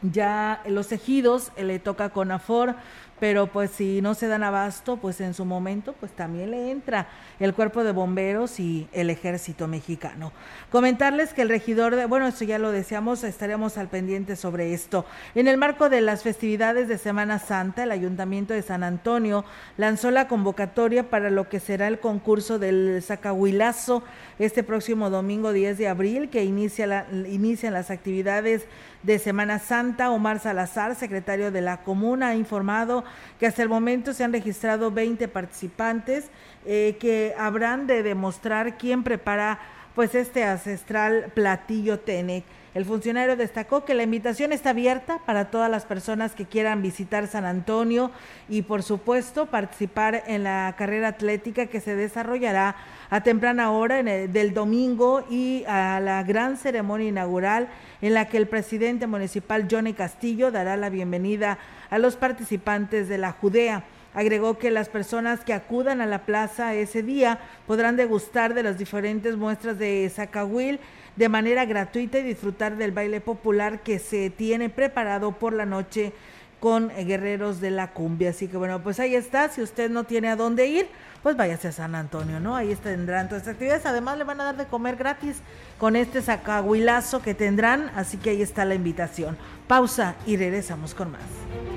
Ya 0.03 0.61
los 0.67 0.91
ejidos 0.91 1.51
eh, 1.55 1.63
le 1.63 1.79
toca 1.79 2.11
CONAFOR, 2.11 2.75
pero 3.19 3.47
pues 3.47 3.71
si 3.71 4.01
no 4.01 4.13
se 4.13 4.27
dan 4.27 4.43
abasto, 4.43 4.97
pues 4.97 5.21
en 5.21 5.33
su 5.33 5.45
momento 5.45 5.93
pues 5.99 6.11
también 6.11 6.51
le 6.51 6.71
entra 6.71 7.07
el 7.39 7.53
cuerpo 7.53 7.83
de 7.83 7.91
bomberos 7.91 8.59
y 8.59 8.87
el 8.91 9.09
ejército 9.09 9.67
mexicano. 9.67 10.31
Comentarles 10.71 11.33
que 11.33 11.41
el 11.41 11.49
regidor 11.49 11.95
de, 11.95 12.05
bueno, 12.05 12.27
esto 12.27 12.45
ya 12.45 12.59
lo 12.59 12.71
deseamos, 12.71 13.23
estaremos 13.23 13.77
al 13.77 13.87
pendiente 13.87 14.35
sobre 14.35 14.73
esto. 14.73 15.05
En 15.35 15.47
el 15.47 15.57
marco 15.57 15.89
de 15.89 16.01
las 16.01 16.23
festividades 16.23 16.87
de 16.87 16.97
Semana 16.97 17.39
Santa, 17.39 17.83
el 17.83 17.91
Ayuntamiento 17.91 18.53
de 18.53 18.61
San 18.61 18.83
Antonio 18.83 19.45
lanzó 19.77 20.11
la 20.11 20.27
convocatoria 20.27 21.09
para 21.09 21.29
lo 21.29 21.49
que 21.49 21.59
será 21.59 21.87
el 21.87 21.99
concurso 21.99 22.59
del 22.59 23.01
Zacahuilazo 23.01 24.03
este 24.39 24.63
próximo 24.63 25.09
domingo 25.09 25.51
10 25.51 25.77
de 25.77 25.87
abril, 25.87 26.29
que 26.29 26.43
inicia 26.43 26.85
la, 26.85 27.07
inician 27.11 27.73
las 27.73 27.89
actividades 27.89 28.65
de 29.03 29.19
Semana 29.19 29.59
Santa. 29.59 30.11
Omar 30.11 30.39
Salazar, 30.39 30.95
secretario 30.95 31.51
de 31.51 31.61
la 31.61 31.77
comuna, 31.77 32.29
ha 32.29 32.35
informado 32.35 33.03
que 33.39 33.47
hasta 33.47 33.63
el 33.63 33.69
momento 33.69 34.13
se 34.13 34.23
han 34.23 34.33
registrado 34.33 34.91
20 34.91 35.27
participantes 35.27 36.29
eh, 36.65 36.97
que 36.99 37.33
habrán 37.37 37.87
de 37.87 38.03
demostrar 38.03 38.77
quién 38.77 39.03
prepara 39.03 39.59
pues 39.95 40.13
este 40.13 40.43
ancestral 40.43 41.31
platillo 41.33 41.99
Tenec. 41.99 42.43
El 42.75 42.85
funcionario 42.85 43.35
destacó 43.35 43.85
que 43.85 43.95
la 43.95 44.03
invitación 44.03 44.53
está 44.53 44.69
abierta 44.69 45.19
para 45.25 45.49
todas 45.49 45.71
las 45.71 45.85
personas 45.85 46.35
que 46.35 46.45
quieran 46.45 46.83
visitar 46.83 47.25
San 47.25 47.45
Antonio 47.45 48.11
y 48.47 48.61
por 48.61 48.83
supuesto 48.83 49.47
participar 49.47 50.23
en 50.27 50.43
la 50.43 50.75
carrera 50.77 51.07
atlética 51.07 51.65
que 51.65 51.79
se 51.79 51.95
desarrollará 51.95 52.75
a 53.09 53.21
temprana 53.21 53.71
hora 53.71 54.03
del 54.03 54.53
domingo 54.53 55.25
y 55.29 55.63
a 55.67 55.99
la 55.99 56.23
gran 56.23 56.57
ceremonia 56.57 57.07
inaugural 57.07 57.69
en 58.01 58.13
la 58.13 58.27
que 58.27 58.37
el 58.37 58.47
presidente 58.47 59.07
municipal 59.07 59.67
Johnny 59.69 59.93
Castillo 59.93 60.51
dará 60.51 60.77
la 60.77 60.89
bienvenida 60.89 61.57
a 61.89 61.97
los 61.99 62.15
participantes 62.15 63.07
de 63.07 63.17
la 63.17 63.31
Judea. 63.31 63.83
Agregó 64.13 64.57
que 64.57 64.71
las 64.71 64.89
personas 64.89 65.41
que 65.41 65.53
acudan 65.53 66.01
a 66.01 66.05
la 66.05 66.25
plaza 66.25 66.73
ese 66.73 67.03
día 67.03 67.39
podrán 67.67 67.95
degustar 67.97 68.53
de 68.53 68.63
las 68.63 68.77
diferentes 68.77 69.37
muestras 69.37 69.77
de 69.77 70.09
Zacahuil 70.13 70.79
de 71.15 71.29
manera 71.29 71.65
gratuita 71.65 72.19
y 72.19 72.23
disfrutar 72.23 72.77
del 72.77 72.91
baile 72.91 73.21
popular 73.21 73.81
que 73.81 73.99
se 73.99 74.29
tiene 74.29 74.69
preparado 74.69 75.33
por 75.33 75.53
la 75.53 75.65
noche 75.65 76.13
con 76.59 76.89
guerreros 76.89 77.61
de 77.61 77.71
la 77.71 77.91
cumbia. 77.91 78.31
Así 78.31 78.47
que 78.47 78.57
bueno, 78.57 78.81
pues 78.81 78.99
ahí 78.99 79.15
está. 79.15 79.49
Si 79.49 79.61
usted 79.61 79.89
no 79.89 80.03
tiene 80.03 80.29
a 80.29 80.35
dónde 80.35 80.67
ir, 80.67 80.87
pues 81.23 81.35
váyase 81.35 81.69
a 81.69 81.71
San 81.71 81.95
Antonio, 81.95 82.39
¿no? 82.39 82.55
Ahí 82.55 82.75
tendrán 82.75 83.27
todas 83.27 83.41
estas 83.41 83.53
actividades. 83.53 83.85
Además 83.85 84.17
le 84.17 84.23
van 84.23 84.41
a 84.41 84.45
dar 84.45 84.57
de 84.57 84.65
comer 84.65 84.95
gratis 84.95 85.37
con 85.77 85.95
este 85.95 86.21
sacahuilazo 86.21 87.21
que 87.21 87.33
tendrán. 87.33 87.91
Así 87.95 88.17
que 88.17 88.31
ahí 88.31 88.41
está 88.41 88.65
la 88.65 88.75
invitación. 88.75 89.37
Pausa 89.67 90.15
y 90.25 90.37
regresamos 90.37 90.93
con 90.93 91.11
más. 91.11 91.76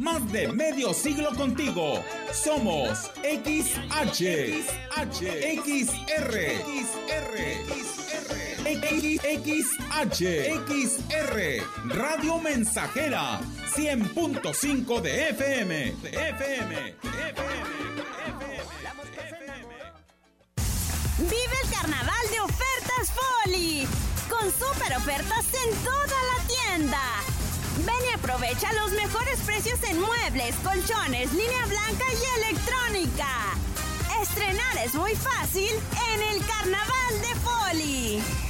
Más 0.00 0.32
de 0.32 0.48
medio 0.48 0.94
siglo 0.94 1.30
contigo. 1.34 2.02
Somos 2.32 3.10
XH, 3.22 4.64
XH, 4.96 5.20
XR, 5.60 6.34
XR, 6.80 7.36
XH, 9.44 10.20
XR, 10.70 11.36
Radio 11.88 12.38
Mensajera, 12.38 13.40
100.5 13.76 15.00
de 15.02 15.28
FM, 15.28 15.88
FM, 15.88 16.14
FM. 16.30 16.94
Vive 21.18 21.56
el 21.62 21.70
carnaval 21.70 22.26
de 22.30 22.40
ofertas 22.40 23.12
Foli, 23.12 23.86
con 24.30 24.50
super 24.50 24.96
ofertas 24.96 25.44
en 25.62 25.74
toda 25.84 26.06
la 26.06 26.38
tienda. 26.46 27.39
Ven 27.78 28.04
y 28.10 28.14
aprovecha 28.14 28.72
los 28.74 28.92
mejores 28.92 29.38
precios 29.40 29.78
en 29.88 30.00
muebles, 30.00 30.54
colchones, 30.62 31.32
línea 31.32 31.66
blanca 31.66 32.04
y 32.12 32.50
electrónica. 32.50 33.28
Estrenar 34.20 34.78
es 34.84 34.94
muy 34.94 35.14
fácil 35.14 35.70
en 36.12 36.22
el 36.22 36.46
Carnaval 36.46 37.20
de 37.20 37.40
Foli. 37.40 38.49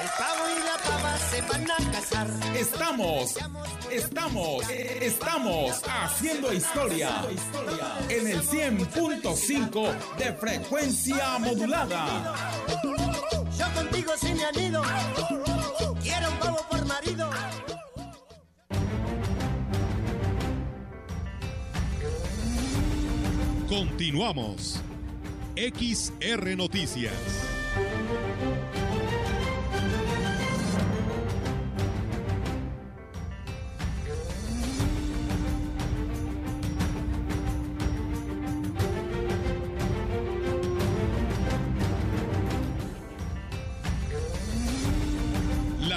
El 0.00 0.08
pavo 0.16 0.44
y 0.48 0.58
la 0.64 0.76
pava 0.84 1.18
se 1.18 1.42
van 1.42 1.70
a 1.70 1.92
casar. 1.92 2.28
Estamos, 2.54 3.36
estamos, 3.90 4.70
estamos 4.70 5.82
haciendo 5.88 6.52
historia 6.52 7.10
en 8.08 8.28
el 8.28 8.40
100.5 8.40 10.16
de 10.16 10.32
frecuencia 10.34 11.38
modulada. 11.38 12.52
Yo 13.58 13.74
contigo 13.74 14.12
sí 14.20 14.34
me 14.34 14.44
anido. 14.44 14.82
Quiero 16.00 16.30
un 16.30 16.38
pavo 16.38 16.64
por 16.70 16.86
marido. 16.86 17.30
Continuamos. 23.68 24.80
XR 25.56 26.56
Noticias. 26.56 27.12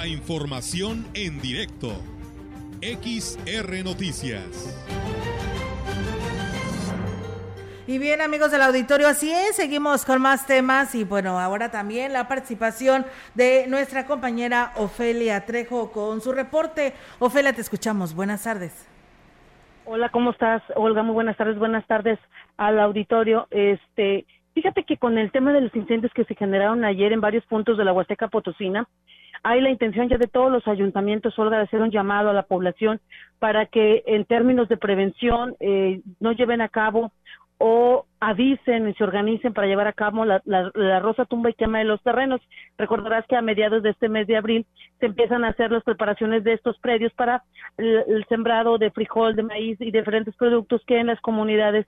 La 0.02 0.08
información 0.08 1.06
en 1.14 1.40
directo. 1.40 1.90
XR 2.80 3.84
Noticias. 3.84 4.42
Y 7.86 7.98
bien, 7.98 8.20
amigos 8.20 8.50
del 8.50 8.62
auditorio, 8.62 9.06
así 9.06 9.30
es, 9.30 9.54
seguimos 9.54 10.04
con 10.04 10.20
más 10.20 10.44
temas 10.44 10.96
y 10.96 11.04
bueno, 11.04 11.38
ahora 11.38 11.70
también 11.70 12.12
la 12.12 12.26
participación 12.26 13.06
de 13.36 13.66
nuestra 13.68 14.04
compañera 14.04 14.72
Ofelia 14.74 15.46
Trejo 15.46 15.92
con 15.92 16.20
su 16.20 16.32
reporte. 16.32 16.94
Ofelia, 17.20 17.52
te 17.52 17.60
escuchamos. 17.60 18.12
Buenas 18.12 18.42
tardes. 18.42 18.88
Hola, 19.84 20.08
¿cómo 20.08 20.32
estás, 20.32 20.64
Olga? 20.74 21.04
Muy 21.04 21.14
buenas 21.14 21.36
tardes. 21.36 21.56
Buenas 21.60 21.86
tardes 21.86 22.18
al 22.56 22.80
auditorio. 22.80 23.46
Este, 23.52 24.26
fíjate 24.52 24.82
que 24.82 24.96
con 24.96 25.16
el 25.16 25.30
tema 25.30 25.52
de 25.52 25.60
los 25.60 25.76
incendios 25.76 26.12
que 26.12 26.24
se 26.24 26.34
generaron 26.34 26.84
ayer 26.84 27.12
en 27.12 27.20
varios 27.20 27.46
puntos 27.46 27.78
de 27.78 27.84
la 27.84 27.92
Huasteca 27.92 28.26
Potosina, 28.26 28.88
hay 29.42 29.60
la 29.60 29.70
intención 29.70 30.08
ya 30.08 30.18
de 30.18 30.28
todos 30.28 30.52
los 30.52 30.66
ayuntamientos, 30.68 31.38
Olga, 31.38 31.58
de 31.58 31.64
hacer 31.64 31.82
un 31.82 31.90
llamado 31.90 32.30
a 32.30 32.34
la 32.34 32.44
población 32.44 33.00
para 33.38 33.66
que 33.66 34.02
en 34.06 34.24
términos 34.24 34.68
de 34.68 34.76
prevención 34.76 35.56
eh, 35.58 36.00
no 36.20 36.32
lleven 36.32 36.60
a 36.60 36.68
cabo 36.68 37.12
o 37.64 38.06
avisen 38.18 38.88
y 38.88 38.94
se 38.94 39.04
organicen 39.04 39.52
para 39.52 39.68
llevar 39.68 39.86
a 39.86 39.92
cabo 39.92 40.24
la, 40.24 40.42
la, 40.44 40.98
rosa 40.98 41.24
tumba 41.26 41.50
y 41.50 41.54
quema 41.54 41.78
de 41.78 41.84
los 41.84 42.02
terrenos. 42.02 42.40
Recordarás 42.76 43.24
que 43.28 43.36
a 43.36 43.42
mediados 43.42 43.84
de 43.84 43.90
este 43.90 44.08
mes 44.08 44.26
de 44.26 44.36
abril 44.36 44.66
se 44.98 45.06
empiezan 45.06 45.44
a 45.44 45.50
hacer 45.50 45.70
las 45.70 45.84
preparaciones 45.84 46.42
de 46.42 46.54
estos 46.54 46.76
predios 46.80 47.12
para 47.12 47.44
el, 47.78 48.24
sembrado 48.28 48.78
de 48.78 48.90
frijol, 48.90 49.36
de 49.36 49.44
maíz 49.44 49.80
y 49.80 49.92
diferentes 49.92 50.34
productos 50.34 50.82
que 50.88 50.98
en 50.98 51.06
las 51.06 51.20
comunidades 51.20 51.86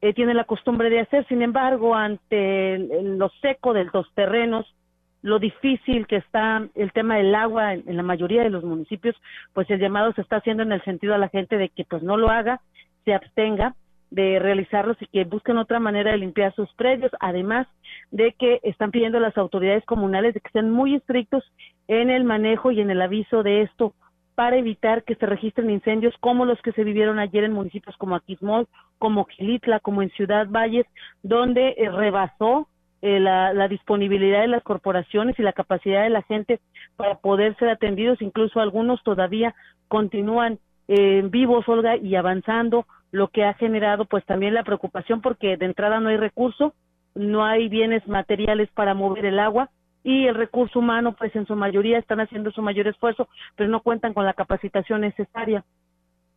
eh, 0.00 0.14
tienen 0.14 0.38
la 0.38 0.44
costumbre 0.44 0.88
de 0.88 1.00
hacer. 1.00 1.26
Sin 1.28 1.42
embargo, 1.42 1.94
ante 1.94 2.78
lo 3.02 3.28
seco 3.42 3.74
de 3.74 3.90
los 3.92 4.10
terrenos, 4.14 4.74
lo 5.22 5.38
difícil 5.38 6.06
que 6.06 6.16
está 6.16 6.66
el 6.74 6.92
tema 6.92 7.16
del 7.16 7.34
agua 7.34 7.74
en, 7.74 7.96
la 7.96 8.02
mayoría 8.02 8.42
de 8.42 8.50
los 8.50 8.64
municipios, 8.64 9.14
pues 9.52 9.68
el 9.70 9.80
llamado 9.80 10.12
se 10.12 10.22
está 10.22 10.36
haciendo 10.36 10.62
en 10.62 10.72
el 10.72 10.82
sentido 10.82 11.14
a 11.14 11.18
la 11.18 11.28
gente 11.28 11.56
de 11.56 11.68
que 11.68 11.84
pues 11.84 12.02
no 12.02 12.16
lo 12.16 12.30
haga, 12.30 12.60
se 13.04 13.14
abstenga 13.14 13.74
de 14.10 14.38
realizarlos 14.40 14.96
y 15.00 15.06
que 15.06 15.24
busquen 15.24 15.58
otra 15.58 15.78
manera 15.78 16.10
de 16.10 16.18
limpiar 16.18 16.54
sus 16.54 16.72
predios, 16.74 17.12
además 17.20 17.68
de 18.10 18.32
que 18.32 18.60
están 18.64 18.90
pidiendo 18.90 19.18
a 19.18 19.20
las 19.20 19.36
autoridades 19.36 19.84
comunales 19.84 20.34
de 20.34 20.40
que 20.40 20.50
sean 20.50 20.70
muy 20.70 20.96
estrictos 20.96 21.44
en 21.86 22.10
el 22.10 22.24
manejo 22.24 22.72
y 22.72 22.80
en 22.80 22.90
el 22.90 23.02
aviso 23.02 23.42
de 23.42 23.62
esto 23.62 23.94
para 24.34 24.56
evitar 24.56 25.04
que 25.04 25.16
se 25.16 25.26
registren 25.26 25.70
incendios 25.70 26.14
como 26.18 26.46
los 26.46 26.60
que 26.62 26.72
se 26.72 26.82
vivieron 26.82 27.18
ayer 27.18 27.44
en 27.44 27.52
municipios 27.52 27.96
como 27.98 28.16
Aquismol, 28.16 28.66
como 28.98 29.26
Gilitla, 29.26 29.80
como 29.80 30.02
en 30.02 30.10
Ciudad 30.12 30.48
Valles, 30.48 30.86
donde 31.22 31.74
eh, 31.76 31.90
rebasó 31.90 32.66
eh, 33.02 33.20
la, 33.20 33.52
la, 33.54 33.68
disponibilidad 33.68 34.40
de 34.40 34.48
las 34.48 34.62
corporaciones 34.62 35.38
y 35.38 35.42
la 35.42 35.52
capacidad 35.52 36.02
de 36.02 36.10
la 36.10 36.22
gente 36.22 36.60
para 36.96 37.16
poder 37.16 37.56
ser 37.56 37.70
atendidos, 37.70 38.20
incluso 38.20 38.60
algunos 38.60 39.02
todavía 39.02 39.54
continúan 39.88 40.58
eh, 40.92 41.22
vivos, 41.30 41.68
Olga, 41.68 41.96
y 41.96 42.16
avanzando 42.16 42.84
lo 43.12 43.28
que 43.28 43.44
ha 43.44 43.54
generado 43.54 44.06
pues 44.06 44.24
también 44.24 44.54
la 44.54 44.64
preocupación 44.64 45.20
porque 45.20 45.56
de 45.56 45.66
entrada 45.66 46.00
no 46.00 46.08
hay 46.08 46.16
recurso, 46.16 46.74
no 47.14 47.44
hay 47.44 47.68
bienes 47.68 48.06
materiales 48.08 48.68
para 48.74 48.92
mover 48.92 49.24
el 49.24 49.38
agua 49.38 49.70
y 50.02 50.26
el 50.26 50.34
recurso 50.34 50.78
humano 50.78 51.14
pues 51.16 51.34
en 51.36 51.46
su 51.46 51.54
mayoría 51.54 51.98
están 51.98 52.20
haciendo 52.20 52.50
su 52.50 52.60
mayor 52.60 52.88
esfuerzo, 52.88 53.28
pero 53.56 53.68
no 53.68 53.82
cuentan 53.82 54.14
con 54.14 54.24
la 54.24 54.34
capacitación 54.34 55.02
necesaria. 55.02 55.64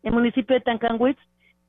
El 0.03 0.13
municipio 0.13 0.55
de 0.55 0.61
Tancanwitz, 0.61 1.19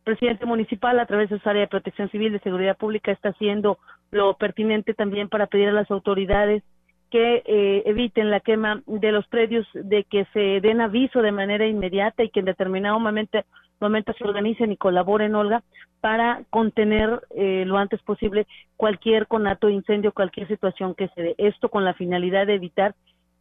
presidente 0.04 0.44
municipal 0.44 0.98
a 1.00 1.06
través 1.06 1.30
de 1.30 1.38
su 1.38 1.48
área 1.48 1.62
de 1.62 1.68
protección 1.68 2.10
civil 2.10 2.32
de 2.32 2.40
seguridad 2.40 2.76
pública 2.76 3.12
está 3.12 3.30
haciendo 3.30 3.78
lo 4.14 4.34
pertinente 4.34 4.94
también 4.94 5.28
para 5.28 5.46
pedir 5.46 5.68
a 5.68 5.72
las 5.72 5.90
autoridades 5.90 6.62
que 7.10 7.42
eh, 7.46 7.82
eviten 7.86 8.30
la 8.30 8.40
quema 8.40 8.82
de 8.86 9.12
los 9.12 9.26
predios, 9.28 9.66
de 9.72 10.04
que 10.04 10.26
se 10.32 10.60
den 10.60 10.80
aviso 10.80 11.22
de 11.22 11.32
manera 11.32 11.66
inmediata 11.66 12.24
y 12.24 12.30
que 12.30 12.40
en 12.40 12.46
determinado 12.46 12.98
momento 12.98 14.12
se 14.18 14.24
organicen 14.24 14.72
y 14.72 14.76
colaboren, 14.76 15.34
Olga, 15.34 15.62
para 16.00 16.42
contener 16.50 17.20
eh, 17.36 17.64
lo 17.66 17.78
antes 17.78 18.02
posible 18.02 18.46
cualquier 18.76 19.26
conato 19.26 19.66
de 19.66 19.74
incendio, 19.74 20.12
cualquier 20.12 20.48
situación 20.48 20.94
que 20.94 21.08
se 21.08 21.22
dé. 21.22 21.34
Esto 21.38 21.68
con 21.68 21.84
la 21.84 21.94
finalidad 21.94 22.46
de 22.46 22.54
evitar 22.54 22.94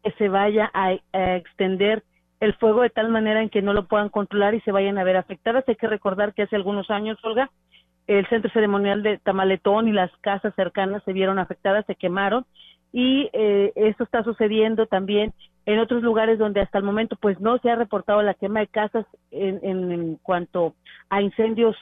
que 0.03 0.11
se 0.13 0.29
vaya 0.29 0.69
a, 0.73 0.93
extender 1.37 2.03
el 2.39 2.53
fuego 2.55 2.81
de 2.81 2.89
tal 2.89 3.09
manera 3.09 3.41
en 3.41 3.49
que 3.49 3.61
no 3.61 3.73
lo 3.73 3.87
puedan 3.87 4.09
controlar 4.09 4.53
y 4.53 4.61
se 4.61 4.71
vayan 4.71 4.97
a 4.97 5.03
ver 5.03 5.17
afectadas. 5.17 5.63
Hay 5.67 5.75
que 5.75 5.87
recordar 5.87 6.33
que 6.33 6.43
hace 6.43 6.55
algunos 6.55 6.89
años, 6.89 7.17
Olga, 7.23 7.49
el 8.07 8.27
centro 8.27 8.51
ceremonial 8.51 9.03
de 9.03 9.17
Tamaletón 9.17 9.87
y 9.87 9.91
las 9.91 10.11
casas 10.21 10.53
cercanas 10.55 11.03
se 11.03 11.13
vieron 11.13 11.39
afectadas, 11.39 11.85
se 11.85 11.95
quemaron 11.95 12.45
y 12.91 13.29
eh, 13.33 13.73
esto 13.75 14.03
está 14.03 14.23
sucediendo 14.23 14.85
también 14.85 15.33
en 15.65 15.79
otros 15.79 16.03
lugares 16.03 16.37
donde 16.37 16.61
hasta 16.61 16.77
el 16.77 16.83
momento 16.83 17.15
pues 17.19 17.39
no 17.39 17.57
se 17.59 17.69
ha 17.69 17.75
reportado 17.75 18.21
la 18.21 18.33
quema 18.33 18.59
de 18.59 18.67
casas 18.67 19.05
en, 19.31 19.59
en, 19.63 20.15
cuanto 20.21 20.75
a 21.09 21.21
incendios 21.21 21.75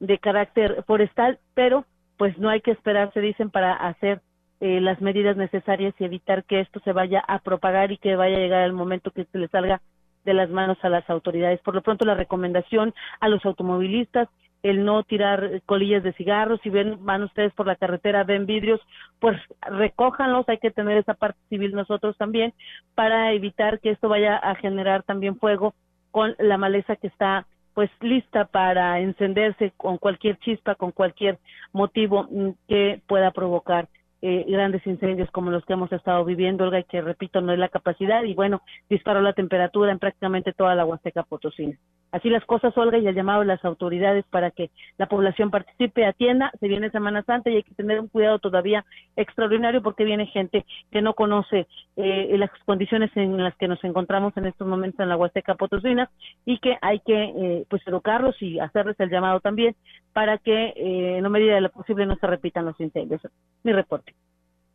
de 0.00 0.18
carácter 0.18 0.84
forestal, 0.86 1.38
pero 1.54 1.84
pues 2.16 2.38
no 2.38 2.48
hay 2.48 2.60
que 2.60 2.70
esperar, 2.70 3.12
se 3.12 3.20
dicen, 3.20 3.50
para 3.50 3.74
hacer 3.74 4.20
eh, 4.60 4.80
las 4.80 5.00
medidas 5.00 5.36
necesarias 5.36 5.94
y 5.98 6.04
evitar 6.04 6.44
que 6.44 6.60
esto 6.60 6.80
se 6.84 6.92
vaya 6.92 7.22
a 7.26 7.40
propagar 7.40 7.90
y 7.90 7.98
que 7.98 8.16
vaya 8.16 8.36
a 8.36 8.40
llegar 8.40 8.62
el 8.64 8.72
momento 8.72 9.10
que 9.10 9.24
se 9.24 9.38
le 9.38 9.48
salga 9.48 9.82
de 10.24 10.32
las 10.32 10.48
manos 10.48 10.78
a 10.82 10.88
las 10.88 11.08
autoridades. 11.10 11.60
Por 11.60 11.74
lo 11.74 11.82
pronto, 11.82 12.04
la 12.04 12.14
recomendación 12.14 12.94
a 13.20 13.28
los 13.28 13.44
automovilistas 13.44 14.28
el 14.64 14.82
no 14.82 15.02
tirar 15.02 15.60
colillas 15.66 16.02
de 16.02 16.14
cigarros, 16.14 16.58
si 16.62 16.70
ven, 16.70 17.04
van 17.04 17.22
ustedes 17.22 17.52
por 17.52 17.66
la 17.66 17.76
carretera, 17.76 18.24
ven 18.24 18.46
vidrios, 18.46 18.80
pues 19.20 19.38
recójanlos, 19.60 20.48
hay 20.48 20.56
que 20.56 20.70
tener 20.70 20.96
esa 20.96 21.12
parte 21.12 21.38
civil 21.50 21.72
nosotros 21.72 22.16
también 22.16 22.54
para 22.94 23.32
evitar 23.32 23.78
que 23.78 23.90
esto 23.90 24.08
vaya 24.08 24.36
a 24.36 24.54
generar 24.54 25.02
también 25.02 25.38
fuego 25.38 25.74
con 26.10 26.34
la 26.38 26.56
maleza 26.56 26.96
que 26.96 27.08
está 27.08 27.46
pues 27.74 27.90
lista 28.00 28.46
para 28.46 29.00
encenderse 29.00 29.72
con 29.76 29.98
cualquier 29.98 30.38
chispa, 30.38 30.76
con 30.76 30.92
cualquier 30.92 31.38
motivo 31.74 32.26
mm, 32.30 32.50
que 32.66 33.02
pueda 33.06 33.32
provocar 33.32 33.88
eh, 34.26 34.46
grandes 34.48 34.86
incendios 34.86 35.30
como 35.32 35.50
los 35.50 35.66
que 35.66 35.74
hemos 35.74 35.92
estado 35.92 36.24
viviendo, 36.24 36.64
Olga, 36.64 36.80
y 36.80 36.84
que 36.84 37.02
repito, 37.02 37.42
no 37.42 37.52
es 37.52 37.58
la 37.58 37.68
capacidad, 37.68 38.24
y 38.24 38.32
bueno, 38.32 38.62
disparó 38.88 39.20
la 39.20 39.34
temperatura 39.34 39.92
en 39.92 39.98
prácticamente 39.98 40.54
toda 40.54 40.74
la 40.74 40.86
Huasteca 40.86 41.24
Potosina. 41.24 41.76
Así 42.10 42.30
las 42.30 42.42
cosas, 42.46 42.72
Olga, 42.78 42.96
y 42.96 43.06
el 43.06 43.14
llamado 43.14 43.40
de 43.40 43.46
las 43.48 43.62
autoridades 43.66 44.24
para 44.30 44.50
que 44.50 44.70
la 44.96 45.08
población 45.08 45.50
participe, 45.50 46.06
atienda, 46.06 46.52
se 46.58 46.68
viene 46.68 46.88
Semana 46.88 47.22
Santa 47.24 47.50
y 47.50 47.56
hay 47.56 47.62
que 47.64 47.74
tener 47.74 48.00
un 48.00 48.08
cuidado 48.08 48.38
todavía 48.38 48.86
extraordinario 49.14 49.82
porque 49.82 50.04
viene 50.04 50.24
gente 50.24 50.64
que 50.90 51.02
no 51.02 51.12
conoce 51.12 51.66
eh, 51.96 52.34
las 52.38 52.50
condiciones 52.64 53.10
en 53.16 53.36
las 53.42 53.54
que 53.56 53.68
nos 53.68 53.84
encontramos 53.84 54.34
en 54.38 54.46
estos 54.46 54.66
momentos 54.66 55.00
en 55.00 55.10
la 55.10 55.18
Huasteca 55.18 55.56
Potosina 55.56 56.08
y 56.46 56.60
que 56.60 56.78
hay 56.80 57.00
que 57.00 57.24
eh, 57.24 57.66
pues 57.68 57.86
educarlos 57.86 58.40
y 58.40 58.58
hacerles 58.58 58.98
el 59.00 59.10
llamado 59.10 59.40
también 59.40 59.76
para 60.14 60.38
que 60.38 60.72
en 60.76 61.22
la 61.22 61.28
medida 61.28 61.56
de 61.56 61.60
lo 61.60 61.70
posible 61.70 62.06
no 62.06 62.16
se 62.16 62.26
repitan 62.26 62.64
los 62.64 62.80
incendios. 62.80 63.20
Mi 63.62 63.72
reporte. 63.72 64.14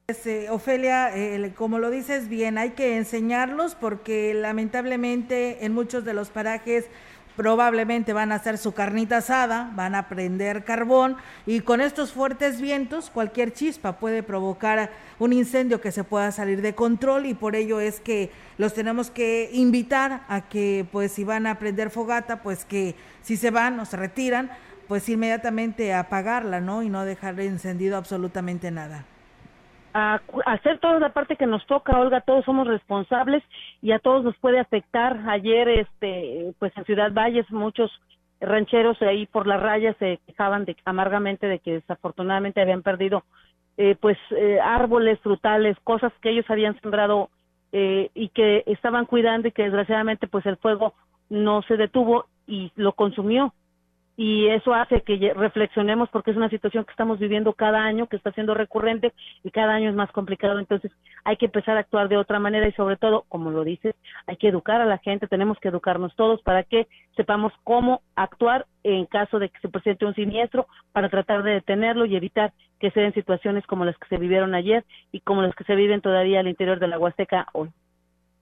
Este, 0.08 0.50
Ofelia, 0.50 1.12
como 1.56 1.80
lo 1.80 1.90
dices 1.90 2.30
bien, 2.30 2.58
hay 2.58 2.72
que 2.72 2.98
enseñarlos 2.98 3.76
porque 3.76 4.34
lamentablemente 4.34 5.66
en 5.66 5.74
muchos 5.74 6.04
de 6.04 6.14
los 6.14 6.30
parajes 6.30 6.90
probablemente 7.40 8.12
van 8.12 8.34
a 8.34 8.36
hacer 8.36 8.58
su 8.58 8.74
carnita 8.74 9.18
asada, 9.18 9.72
van 9.74 9.96
a 9.96 10.10
prender 10.10 10.66
carbón 10.66 11.16
y 11.46 11.62
con 11.62 11.80
estos 11.80 12.12
fuertes 12.12 12.60
vientos 12.60 13.10
cualquier 13.10 13.54
chispa 13.54 13.98
puede 13.98 14.24
provocar 14.24 14.92
un 15.20 15.32
incendio 15.32 15.80
que 15.80 15.94
se 15.94 16.04
pueda 16.04 16.34
salir 16.34 16.62
de 16.62 16.76
control 16.76 17.26
y 17.28 17.34
por 17.34 17.56
ello 17.56 17.80
es 17.80 18.02
que 18.02 18.30
los 18.58 18.74
tenemos 18.74 19.10
que 19.10 19.50
invitar 19.54 20.24
a 20.28 20.50
que 20.50 20.86
pues 20.92 21.14
si 21.14 21.24
van 21.24 21.48
a 21.48 21.60
prender 21.60 21.92
fogata, 21.92 22.44
pues 22.44 22.66
que 22.66 22.96
si 23.22 23.38
se 23.38 23.52
van 23.52 23.80
o 23.80 23.86
se 23.86 23.96
retiran, 23.96 24.52
pues 24.90 25.08
inmediatamente 25.08 25.94
apagarla, 25.94 26.60
¿no? 26.60 26.84
Y 26.84 26.90
no 26.90 27.06
dejar 27.06 27.40
encendido 27.40 27.96
absolutamente 27.96 28.72
nada 28.72 29.06
a 29.94 30.22
hacer 30.46 30.80
toda 30.80 31.00
la 31.00 31.10
parte 31.10 31.36
que 31.36 31.48
nos 31.48 31.66
toca, 31.66 31.98
Olga, 32.00 32.22
todos 32.22 32.46
somos 32.46 32.68
responsables 32.68 33.44
y 33.82 33.92
a 33.92 34.00
todos 34.00 34.24
nos 34.24 34.38
puede 34.38 34.60
afectar. 34.60 35.20
Ayer, 35.28 35.68
este, 35.70 36.54
pues 36.60 36.76
en 36.78 36.86
Ciudad 36.86 37.12
Valles, 37.12 37.50
muchos 37.52 37.92
rancheros 38.40 39.02
ahí 39.02 39.26
por 39.26 39.48
la 39.48 39.58
raya 39.58 39.94
se 40.00 40.20
quejaban 40.26 40.66
de, 40.66 40.76
amargamente 40.86 41.48
de 41.48 41.60
que 41.60 41.74
desafortunadamente 41.74 42.62
habían 42.62 42.84
perdido, 42.84 43.24
eh, 43.78 43.96
pues, 44.00 44.18
eh, 44.32 44.60
árboles 44.62 45.20
frutales, 45.22 45.78
cosas 45.84 46.14
que 46.22 46.30
ellos 46.30 46.46
habían 46.50 46.80
sembrado 46.82 47.30
eh, 47.72 48.10
y 48.14 48.30
que 48.30 48.64
estaban 48.68 49.06
cuidando 49.06 49.48
y 49.48 49.52
que 49.52 49.64
desgraciadamente, 49.64 50.28
pues, 50.28 50.46
el 50.46 50.58
fuego 50.58 50.94
no 51.30 51.62
se 51.64 51.78
detuvo 51.78 52.26
y 52.48 52.72
lo 52.76 52.94
consumió 52.94 53.54
y 54.22 54.50
eso 54.50 54.74
hace 54.74 55.00
que 55.00 55.34
reflexionemos 55.34 56.10
porque 56.10 56.32
es 56.32 56.36
una 56.36 56.50
situación 56.50 56.84
que 56.84 56.92
estamos 56.92 57.20
viviendo 57.20 57.54
cada 57.54 57.86
año, 57.86 58.08
que 58.08 58.18
está 58.18 58.34
siendo 58.34 58.54
recurrente 58.54 59.14
y 59.46 59.50
cada 59.50 59.76
año 59.76 59.90
es 59.90 59.96
más 59.96 60.12
complicado. 60.12 60.60
Entonces 60.60 60.92
hay 61.24 61.38
que 61.38 61.46
empezar 61.46 61.78
a 61.78 61.80
actuar 61.80 62.10
de 62.10 62.18
otra 62.18 62.38
manera 62.38 62.68
y 62.68 62.74
sobre 62.74 62.98
todo, 62.98 63.24
como 63.30 63.50
lo 63.50 63.64
dices, 63.64 63.96
hay 64.28 64.36
que 64.36 64.50
educar 64.50 64.82
a 64.82 64.86
la 64.86 64.98
gente, 64.98 65.28
tenemos 65.28 65.58
que 65.60 65.70
educarnos 65.70 66.14
todos 66.18 66.42
para 66.42 66.64
que 66.64 66.90
sepamos 67.16 67.54
cómo 67.64 68.02
actuar 68.18 68.66
en 68.84 69.06
caso 69.06 69.40
de 69.40 69.48
que 69.48 69.60
se 69.62 69.70
presente 69.70 70.06
un 70.06 70.16
siniestro 70.16 70.68
para 70.92 71.08
tratar 71.08 71.42
de 71.44 71.52
detenerlo 71.52 72.04
y 72.04 72.18
evitar 72.18 72.52
que 72.78 72.92
se 72.92 73.00
den 73.00 73.14
situaciones 73.14 73.66
como 73.68 73.86
las 73.86 73.98
que 73.98 74.10
se 74.10 74.18
vivieron 74.18 74.54
ayer 74.54 74.84
y 75.14 75.22
como 75.22 75.44
las 75.44 75.56
que 75.56 75.64
se 75.64 75.76
viven 75.76 76.02
todavía 76.02 76.42
al 76.42 76.50
interior 76.50 76.80
de 76.80 76.90
la 76.90 77.00
Huasteca 77.00 77.48
hoy. 77.54 77.70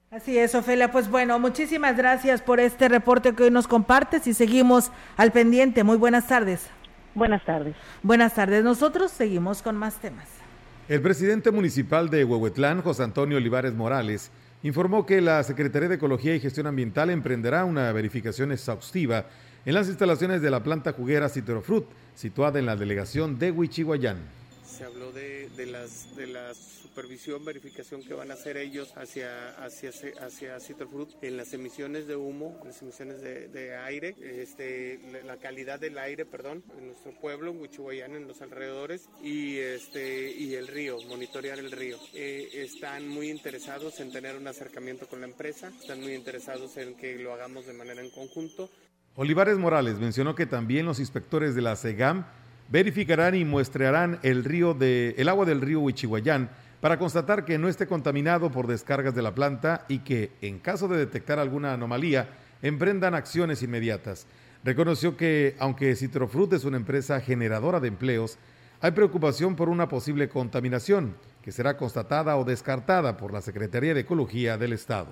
Así 0.10 0.38
es, 0.38 0.56
Ofelia. 0.56 0.90
Pues 0.90 1.10
bueno, 1.10 1.38
muchísimas 1.38 1.98
gracias 1.98 2.42
por 2.42 2.62
este 2.62 2.88
reporte 2.88 3.34
que 3.34 3.44
hoy 3.44 3.52
nos 3.52 3.68
compartes 3.68 4.26
y 4.26 4.34
seguimos 4.34 4.90
al 5.18 5.34
pendiente. 5.34 5.84
Muy 5.84 5.98
buenas 5.98 6.28
tardes. 6.28 6.68
Buenas 7.14 7.44
tardes. 7.44 7.76
Buenas 8.04 8.34
tardes. 8.34 8.64
Nosotros 8.64 9.12
seguimos 9.12 9.62
con 9.62 9.76
más 9.76 10.00
temas. 10.00 10.30
El 10.88 11.02
presidente 11.02 11.52
municipal 11.52 12.10
de 12.10 12.24
Huehuetlán, 12.24 12.82
José 12.84 13.04
Antonio 13.04 13.36
Olivares 13.36 13.74
Morales, 13.74 14.32
informó 14.64 15.06
que 15.06 15.20
la 15.20 15.44
Secretaría 15.44 15.90
de 15.90 15.96
Ecología 15.96 16.34
y 16.34 16.40
Gestión 16.40 16.68
Ambiental 16.68 17.10
emprenderá 17.10 17.66
una 17.66 17.92
verificación 17.92 18.54
exhaustiva 18.54 19.26
en 19.66 19.74
las 19.74 19.90
instalaciones 19.90 20.42
de 20.42 20.50
la 20.50 20.64
planta 20.64 20.94
juguera 20.94 21.28
Citrofrut, 21.28 21.86
situada 22.16 22.60
en 22.60 22.66
la 22.66 22.78
delegación 22.78 23.38
de 23.38 23.52
Huichihuayán. 23.52 24.37
Se 24.68 24.84
habló 24.84 25.12
de, 25.12 25.50
de, 25.56 25.66
las, 25.66 26.16
de 26.16 26.28
la 26.28 26.54
supervisión, 26.54 27.46
verificación 27.46 28.04
que 28.04 28.14
van 28.14 28.32
a 28.32 28.34
hacer 28.34 28.58
ellos 28.58 28.92
hacia, 28.98 29.50
hacia, 29.64 29.92
hacia 30.22 30.60
Citrofruit 30.60 31.10
en 31.22 31.38
las 31.38 31.54
emisiones 31.54 32.08
de 32.08 32.16
humo, 32.16 32.58
en 32.62 32.68
las 32.68 32.82
emisiones 32.82 33.22
de, 33.22 33.78
aire, 33.78 34.16
este, 34.20 35.00
la 35.26 35.38
calidad 35.38 35.80
del 35.80 35.98
aire, 35.98 36.26
perdón, 36.26 36.64
en 36.78 36.88
nuestro 36.88 37.12
pueblo, 37.20 37.52
en 37.52 38.16
en 38.16 38.28
los 38.28 38.42
alrededores, 38.42 39.10
y, 39.24 39.58
este, 39.58 40.32
y 40.32 40.56
el 40.56 40.68
río, 40.68 40.98
monitorear 41.08 41.60
el 41.60 41.72
río. 41.72 41.98
Eh, 42.14 42.50
están 42.54 43.08
muy 43.08 43.30
interesados 43.30 44.00
en 44.00 44.12
tener 44.12 44.36
un 44.36 44.48
acercamiento 44.48 45.08
con 45.08 45.22
la 45.22 45.28
empresa, 45.28 45.72
están 45.80 46.02
muy 46.02 46.14
interesados 46.14 46.76
en 46.78 46.96
que 46.96 47.18
lo 47.18 47.34
hagamos 47.34 47.66
de 47.66 47.74
manera 47.74 48.02
en 48.02 48.10
conjunto. 48.10 48.70
Olivares 49.16 49.58
Morales 49.58 49.98
mencionó 49.98 50.36
que 50.36 50.46
también 50.46 50.86
los 50.86 51.00
inspectores 51.00 51.56
de 51.56 51.62
la 51.62 51.76
SEGAM 51.76 52.26
verificarán 52.70 53.36
y 53.36 53.46
muestrearán 53.46 54.20
el, 54.24 54.44
río 54.44 54.74
de, 54.74 55.16
el 55.18 55.30
agua 55.30 55.46
del 55.46 55.62
río 55.62 55.80
Huichihuayán 55.82 56.50
para 56.82 57.00
constatar 57.00 57.46
que 57.46 57.58
no 57.58 57.68
esté 57.68 57.88
contaminado 57.88 58.52
por 58.52 58.68
descargas 58.68 59.16
de 59.16 59.22
la 59.22 59.34
planta 59.34 59.86
y 59.88 60.00
que, 60.00 60.32
en 60.42 60.60
caso 60.60 60.88
de 60.88 60.98
detectar 60.98 61.40
alguna 61.40 61.74
anomalía, 61.74 62.30
emprendan 62.62 63.16
acciones 63.16 63.64
inmediatas. 63.64 64.28
Reconoció 64.64 65.18
que, 65.18 65.56
aunque 65.60 65.96
Citrofruit 65.96 66.54
es 66.54 66.66
una 66.66 66.78
empresa 66.78 67.20
generadora 67.22 67.80
de 67.80 67.88
empleos, 67.88 68.38
hay 68.80 68.92
preocupación 68.92 69.56
por 69.56 69.70
una 69.70 69.88
posible 69.88 70.30
contaminación 70.30 71.16
que 71.42 71.52
será 71.52 71.78
constatada 71.78 72.38
o 72.38 72.44
descartada 72.44 73.18
por 73.18 73.34
la 73.34 73.42
Secretaría 73.42 73.94
de 73.94 74.02
Ecología 74.02 74.58
del 74.58 74.74
Estado. 74.74 75.08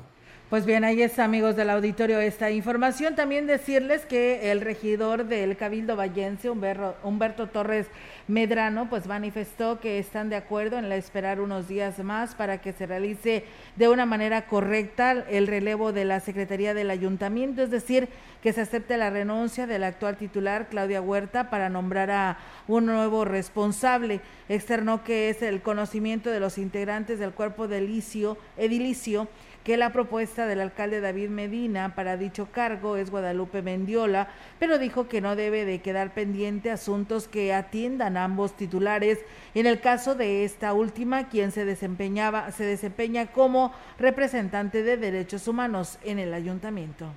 Pues 0.48 0.68
bien, 0.68 0.84
ahí 0.84 1.02
está, 1.02 1.24
amigos 1.24 1.56
del 1.56 1.72
auditorio, 1.72 2.20
esta 2.20 2.52
información. 2.52 3.16
También 3.16 3.48
decirles 3.48 4.06
que 4.06 4.52
el 4.52 4.62
regidor 4.62 5.26
del 5.26 5.58
Cabildo 5.58 5.96
Vallense, 5.96 6.52
Humberto, 6.52 7.48
Torres 7.48 7.88
Medrano, 8.28 8.88
pues 8.88 9.08
manifestó 9.08 9.80
que 9.80 9.98
están 9.98 10.30
de 10.30 10.36
acuerdo 10.36 10.78
en 10.78 10.91
esperar 10.91 11.41
unos 11.41 11.68
días 11.68 11.98
más 11.98 12.36
para 12.36 12.62
que 12.62 12.74
se 12.74 12.86
realice 12.86 13.43
de 13.76 13.89
una 13.89 14.06
manera 14.06 14.46
correcta 14.46 15.26
el 15.32 15.48
relevo 15.48 15.91
de 15.91 16.06
la 16.06 16.20
Secretaría 16.20 16.76
del 16.76 16.91
Ayuntamiento, 16.91 17.64
es 17.64 17.72
decir, 17.72 18.08
que 18.43 18.54
se 18.54 18.62
acepte 18.62 18.98
la 18.98 19.10
renuncia 19.10 19.66
del 19.66 19.84
actual 19.84 20.16
titular, 20.16 20.68
Claudia 20.70 21.02
Huerta, 21.02 21.50
para 21.50 21.70
nombrar 21.70 22.12
a 22.12 22.38
un 22.68 22.86
nuevo 22.86 23.26
responsable. 23.26 24.22
Externó 24.48 25.04
que 25.04 25.30
es 25.30 25.41
el 25.41 25.64
conocimiento 25.64 26.30
de 26.30 26.39
los 26.39 26.60
integrantes 26.60 27.18
del 27.18 27.32
cuerpo 27.32 27.66
edilicio, 27.66 28.38
edilicio 28.58 29.28
que 29.66 29.78
la 29.78 29.91
propuesta 29.91 30.45
del 30.45 30.61
alcalde 30.61 31.01
David 31.01 31.30
Medina 31.30 31.95
para 31.95 32.18
dicho 32.18 32.49
cargo 32.51 32.97
es 32.97 33.09
Guadalupe 33.09 33.63
Mendiola, 33.63 34.30
pero 34.59 34.78
dijo 34.78 35.07
que 35.07 35.22
no 35.22 35.36
debe 35.36 35.66
de 35.66 35.82
quedar 35.82 36.13
pendiente 36.13 36.70
asuntos 36.70 37.28
que 37.28 37.51
atiendan 37.51 38.16
ambos 38.16 38.55
titulares. 38.55 39.26
En 39.55 39.66
el 39.66 39.82
caso 39.82 40.13
de 40.13 40.45
esta 40.45 40.74
última, 40.74 41.30
quien 41.30 41.51
se 41.51 41.66
desempeñaba, 41.66 42.51
se 42.51 42.63
desempeña 42.63 43.32
como 43.32 43.74
representante 43.97 44.84
de 44.84 44.97
derechos 44.97 45.47
humanos 45.47 45.97
en 46.03 46.20
el 46.20 46.36
ayuntamiento 46.36 47.07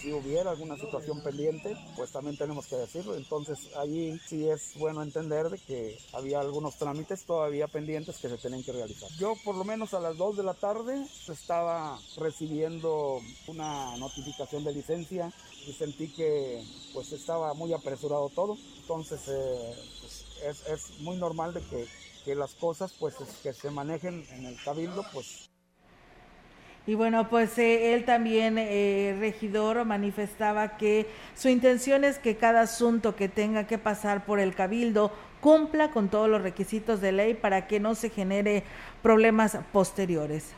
si 0.00 0.12
hubiera 0.12 0.50
alguna 0.50 0.76
situación 0.76 1.22
pendiente, 1.22 1.76
pues 1.96 2.12
también 2.12 2.36
tenemos 2.36 2.66
que 2.66 2.76
decirlo. 2.76 3.16
Entonces 3.16 3.70
allí 3.76 4.18
sí 4.26 4.48
es 4.48 4.74
bueno 4.78 5.02
entender 5.02 5.48
de 5.48 5.58
que 5.58 5.98
había 6.12 6.40
algunos 6.40 6.76
trámites 6.76 7.24
todavía 7.24 7.68
pendientes 7.68 8.18
que 8.18 8.28
se 8.28 8.38
tenían 8.38 8.62
que 8.62 8.72
realizar. 8.72 9.08
Yo 9.18 9.34
por 9.44 9.56
lo 9.56 9.64
menos 9.64 9.94
a 9.94 10.00
las 10.00 10.16
2 10.16 10.36
de 10.36 10.42
la 10.42 10.54
tarde 10.54 11.06
estaba 11.28 11.98
recibiendo 12.16 13.20
una 13.46 13.96
notificación 13.96 14.64
de 14.64 14.72
licencia 14.72 15.32
y 15.66 15.72
sentí 15.72 16.12
que 16.12 16.62
pues 16.92 17.12
estaba 17.12 17.54
muy 17.54 17.72
apresurado 17.72 18.28
todo. 18.28 18.56
Entonces 18.80 19.20
eh, 19.28 19.74
pues, 20.00 20.24
es, 20.44 20.66
es, 20.66 21.00
muy 21.00 21.16
normal 21.16 21.54
de 21.54 21.60
que, 21.62 21.86
que 22.24 22.34
las 22.34 22.54
cosas 22.54 22.92
pues 22.98 23.14
que 23.42 23.52
se 23.52 23.70
manejen 23.70 24.26
en 24.30 24.46
el 24.46 24.62
cabildo 24.62 25.04
pues 25.12 25.48
y 26.86 26.94
bueno, 26.94 27.30
pues 27.30 27.56
eh, 27.58 27.94
él 27.94 28.04
también, 28.04 28.58
eh, 28.58 29.16
regidor, 29.18 29.84
manifestaba 29.86 30.76
que 30.76 31.06
su 31.34 31.48
intención 31.48 32.04
es 32.04 32.18
que 32.18 32.36
cada 32.36 32.62
asunto 32.62 33.16
que 33.16 33.28
tenga 33.28 33.66
que 33.66 33.78
pasar 33.78 34.26
por 34.26 34.38
el 34.38 34.54
cabildo 34.54 35.10
cumpla 35.40 35.90
con 35.90 36.08
todos 36.08 36.28
los 36.28 36.42
requisitos 36.42 37.00
de 37.00 37.12
ley 37.12 37.34
para 37.34 37.66
que 37.66 37.80
no 37.80 37.94
se 37.94 38.10
genere 38.10 38.64
problemas 39.02 39.58
posteriores. 39.72 40.52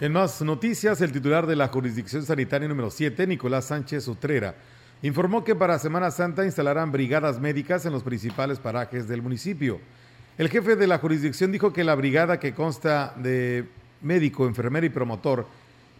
En 0.00 0.12
más 0.12 0.42
noticias, 0.42 1.00
el 1.00 1.12
titular 1.12 1.46
de 1.46 1.56
la 1.56 1.68
jurisdicción 1.68 2.24
sanitaria 2.24 2.68
número 2.68 2.90
7, 2.90 3.26
Nicolás 3.26 3.66
Sánchez 3.66 4.08
Utrera, 4.08 4.56
informó 5.00 5.42
que 5.42 5.54
para 5.54 5.78
Semana 5.78 6.10
Santa 6.10 6.44
instalarán 6.44 6.92
brigadas 6.92 7.40
médicas 7.40 7.86
en 7.86 7.92
los 7.92 8.02
principales 8.02 8.58
parajes 8.58 9.08
del 9.08 9.22
municipio. 9.22 9.80
El 10.38 10.48
jefe 10.48 10.76
de 10.76 10.86
la 10.86 10.98
jurisdicción 10.98 11.52
dijo 11.52 11.72
que 11.72 11.84
la 11.84 11.94
brigada 11.94 12.40
que 12.40 12.54
consta 12.54 13.14
de 13.16 13.68
médico, 14.02 14.46
enfermera 14.46 14.86
y 14.86 14.90
promotor, 14.90 15.46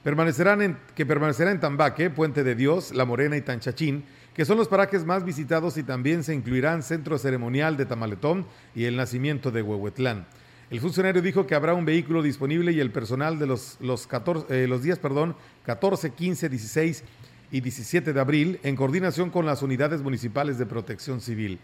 permanecerán 0.03 0.63
en, 0.63 0.79
que 0.95 1.07
permanecerá 1.07 1.51
en 1.51 1.61
Tambaque, 1.61 2.11
Puente 2.11 2.45
de 2.45 2.55
Dios, 2.55 2.93
La 2.95 3.05
Morena 3.05 3.37
y 3.37 3.43
Tanchachín, 3.43 4.05
que 4.35 4.45
son 4.45 4.57
los 4.57 4.69
parajes 4.69 5.05
más 5.05 5.25
visitados 5.25 5.77
y 5.77 5.83
también 5.83 6.25
se 6.25 6.35
incluirán 6.35 6.83
Centro 6.83 7.19
Ceremonial 7.19 7.77
de 7.77 7.87
Tamaletón 7.87 8.47
y 8.75 8.85
el 8.85 8.97
Nacimiento 8.97 9.51
de 9.51 9.63
Huehuetlán. 9.63 10.27
El 10.71 10.81
funcionario 10.81 11.21
dijo 11.21 11.47
que 11.47 11.55
habrá 11.55 11.75
un 11.75 11.85
vehículo 11.85 12.23
disponible 12.23 12.73
y 12.73 12.81
el 12.81 12.91
personal 12.91 13.39
de 13.39 13.47
los, 13.47 13.77
los, 13.81 14.07
14, 14.07 14.65
eh, 14.65 14.67
los 14.67 14.83
días 14.83 14.99
perdón, 14.99 15.37
14, 15.67 16.13
15, 16.13 16.49
16 16.49 17.05
y 17.51 17.61
17 17.61 18.15
de 18.15 18.21
abril 18.21 18.59
en 18.63 18.75
coordinación 18.75 19.29
con 19.29 19.45
las 19.45 19.63
unidades 19.63 20.01
municipales 20.01 20.57
de 20.57 20.65
protección 20.65 21.21
civil. 21.21 21.59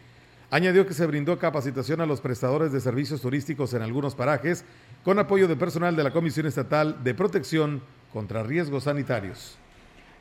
Añadió 0.50 0.86
que 0.86 0.94
se 0.94 1.04
brindó 1.04 1.38
capacitación 1.38 2.00
a 2.00 2.06
los 2.06 2.22
prestadores 2.22 2.72
de 2.72 2.80
servicios 2.80 3.20
turísticos 3.20 3.74
en 3.74 3.82
algunos 3.82 4.14
parajes 4.14 4.64
con 5.04 5.18
apoyo 5.18 5.46
de 5.46 5.56
personal 5.56 5.94
de 5.94 6.02
la 6.02 6.10
Comisión 6.10 6.46
Estatal 6.46 7.04
de 7.04 7.12
Protección 7.12 7.82
contra 8.14 8.42
Riesgos 8.42 8.84
Sanitarios. 8.84 9.58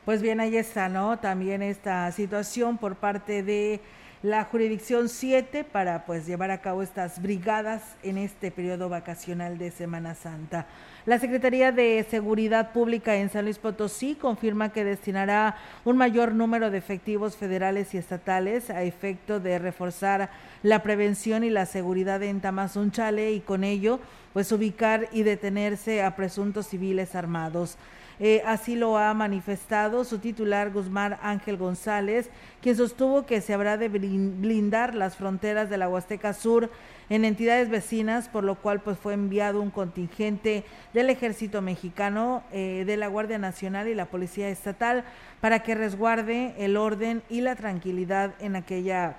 Pues 0.04 0.20
bien, 0.20 0.38
ahí 0.40 0.54
está, 0.56 0.90
¿no? 0.90 1.18
También 1.18 1.62
esta 1.62 2.12
situación 2.12 2.76
por 2.76 2.96
parte 2.96 3.42
de 3.42 3.80
la 4.22 4.44
jurisdicción 4.44 5.08
7 5.08 5.64
para 5.64 6.04
pues 6.04 6.26
llevar 6.26 6.50
a 6.50 6.60
cabo 6.60 6.82
estas 6.82 7.22
brigadas 7.22 7.96
en 8.02 8.18
este 8.18 8.50
periodo 8.50 8.90
vacacional 8.90 9.56
de 9.56 9.70
Semana 9.70 10.14
Santa. 10.14 10.66
La 11.08 11.18
Secretaría 11.18 11.72
de 11.72 12.04
Seguridad 12.10 12.72
Pública 12.72 13.16
en 13.16 13.30
San 13.30 13.46
Luis 13.46 13.58
Potosí 13.58 14.14
confirma 14.14 14.74
que 14.74 14.84
destinará 14.84 15.56
un 15.86 15.96
mayor 15.96 16.34
número 16.34 16.70
de 16.70 16.76
efectivos 16.76 17.34
federales 17.34 17.94
y 17.94 17.96
estatales 17.96 18.68
a 18.68 18.82
efecto 18.82 19.40
de 19.40 19.58
reforzar 19.58 20.28
la 20.62 20.82
prevención 20.82 21.44
y 21.44 21.48
la 21.48 21.64
seguridad 21.64 22.22
en 22.22 22.42
Tamazunchale 22.42 23.32
y 23.32 23.40
con 23.40 23.64
ello 23.64 24.00
pues 24.32 24.50
ubicar 24.52 25.08
y 25.12 25.22
detenerse 25.22 26.02
a 26.02 26.16
presuntos 26.16 26.66
civiles 26.66 27.14
armados. 27.14 27.78
Eh, 28.20 28.42
así 28.44 28.74
lo 28.74 28.98
ha 28.98 29.14
manifestado 29.14 30.04
su 30.04 30.18
titular 30.18 30.72
Guzmán 30.72 31.18
Ángel 31.22 31.56
González, 31.56 32.30
quien 32.60 32.76
sostuvo 32.76 33.26
que 33.26 33.40
se 33.40 33.54
habrá 33.54 33.76
de 33.76 33.88
blindar 33.88 34.94
las 34.94 35.14
fronteras 35.14 35.70
de 35.70 35.78
la 35.78 35.88
Huasteca 35.88 36.32
Sur 36.32 36.68
en 37.10 37.24
entidades 37.24 37.68
vecinas, 37.68 38.28
por 38.28 38.42
lo 38.42 38.56
cual 38.56 38.80
pues 38.80 38.98
fue 38.98 39.14
enviado 39.14 39.62
un 39.62 39.70
contingente 39.70 40.64
del 40.92 41.10
Ejército 41.10 41.62
Mexicano, 41.62 42.42
eh, 42.50 42.82
de 42.86 42.96
la 42.96 43.06
Guardia 43.06 43.38
Nacional 43.38 43.86
y 43.86 43.94
la 43.94 44.06
Policía 44.06 44.48
Estatal 44.48 45.04
para 45.40 45.60
que 45.60 45.76
resguarde 45.76 46.54
el 46.58 46.76
orden 46.76 47.22
y 47.30 47.40
la 47.40 47.54
tranquilidad 47.54 48.34
en 48.40 48.56
aquella 48.56 49.16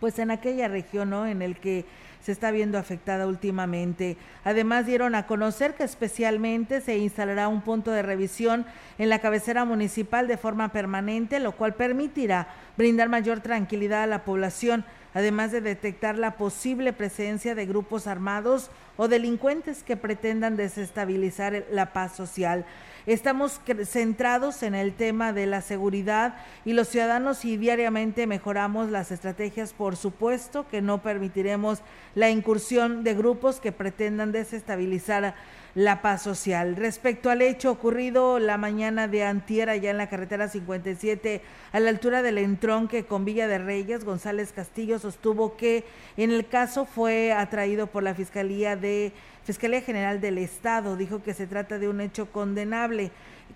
pues 0.00 0.18
en 0.18 0.30
aquella 0.30 0.68
región, 0.68 1.10
¿no? 1.10 1.26
En 1.26 1.42
el 1.42 1.56
que 1.56 1.84
se 2.20 2.32
está 2.32 2.50
viendo 2.50 2.78
afectada 2.78 3.26
últimamente. 3.26 4.16
Además, 4.44 4.86
dieron 4.86 5.14
a 5.14 5.26
conocer 5.26 5.74
que 5.74 5.84
especialmente 5.84 6.80
se 6.80 6.98
instalará 6.98 7.48
un 7.48 7.62
punto 7.62 7.90
de 7.90 8.02
revisión 8.02 8.66
en 8.98 9.08
la 9.08 9.20
cabecera 9.20 9.64
municipal 9.64 10.28
de 10.28 10.36
forma 10.36 10.70
permanente, 10.70 11.40
lo 11.40 11.52
cual 11.52 11.74
permitirá 11.74 12.48
brindar 12.76 13.08
mayor 13.08 13.40
tranquilidad 13.40 14.02
a 14.02 14.06
la 14.06 14.24
población, 14.24 14.84
además 15.14 15.52
de 15.52 15.60
detectar 15.60 16.18
la 16.18 16.36
posible 16.36 16.92
presencia 16.92 17.54
de 17.54 17.66
grupos 17.66 18.06
armados 18.06 18.70
o 18.96 19.08
delincuentes 19.08 19.82
que 19.82 19.96
pretendan 19.96 20.56
desestabilizar 20.56 21.64
la 21.70 21.92
paz 21.92 22.14
social. 22.14 22.64
Estamos 23.06 23.60
centrados 23.86 24.62
en 24.62 24.74
el 24.74 24.92
tema 24.92 25.32
de 25.32 25.46
la 25.46 25.62
seguridad 25.62 26.36
y 26.64 26.74
los 26.74 26.88
ciudadanos 26.88 27.44
y 27.44 27.56
diariamente 27.56 28.26
mejoramos 28.26 28.90
las 28.90 29.10
estrategias. 29.10 29.72
Por 29.72 29.96
supuesto 29.96 30.68
que 30.68 30.82
no 30.82 31.02
permitiremos 31.02 31.80
la 32.14 32.28
incursión 32.28 33.02
de 33.02 33.14
grupos 33.14 33.58
que 33.58 33.72
pretendan 33.72 34.32
desestabilizar 34.32 35.34
la 35.74 36.02
paz 36.02 36.22
social. 36.22 36.76
Respecto 36.76 37.30
al 37.30 37.42
hecho 37.42 37.70
ocurrido 37.70 38.38
la 38.38 38.58
mañana 38.58 39.08
de 39.08 39.24
antier 39.24 39.70
allá 39.70 39.90
en 39.90 39.98
la 39.98 40.08
carretera 40.08 40.48
57 40.48 41.42
a 41.72 41.80
la 41.80 41.90
altura 41.90 42.22
del 42.22 42.38
entronque 42.38 43.04
con 43.04 43.24
Villa 43.24 43.46
de 43.46 43.58
Reyes, 43.58 44.04
González 44.04 44.52
Castillo 44.52 44.98
sostuvo 44.98 45.56
que 45.56 45.84
en 46.16 46.30
el 46.30 46.46
caso 46.46 46.84
fue 46.84 47.32
atraído 47.32 47.86
por 47.86 48.02
la 48.02 48.14
Fiscalía 48.14 48.76
de 48.76 49.12
Fiscalía 49.44 49.82
General 49.82 50.20
del 50.20 50.38
Estado. 50.38 50.96
Dijo 50.96 51.22
que 51.22 51.34
se 51.34 51.46
trata 51.46 51.78
de 51.78 51.88
un 51.88 52.00
hecho 52.00 52.30
condenable, 52.32 53.10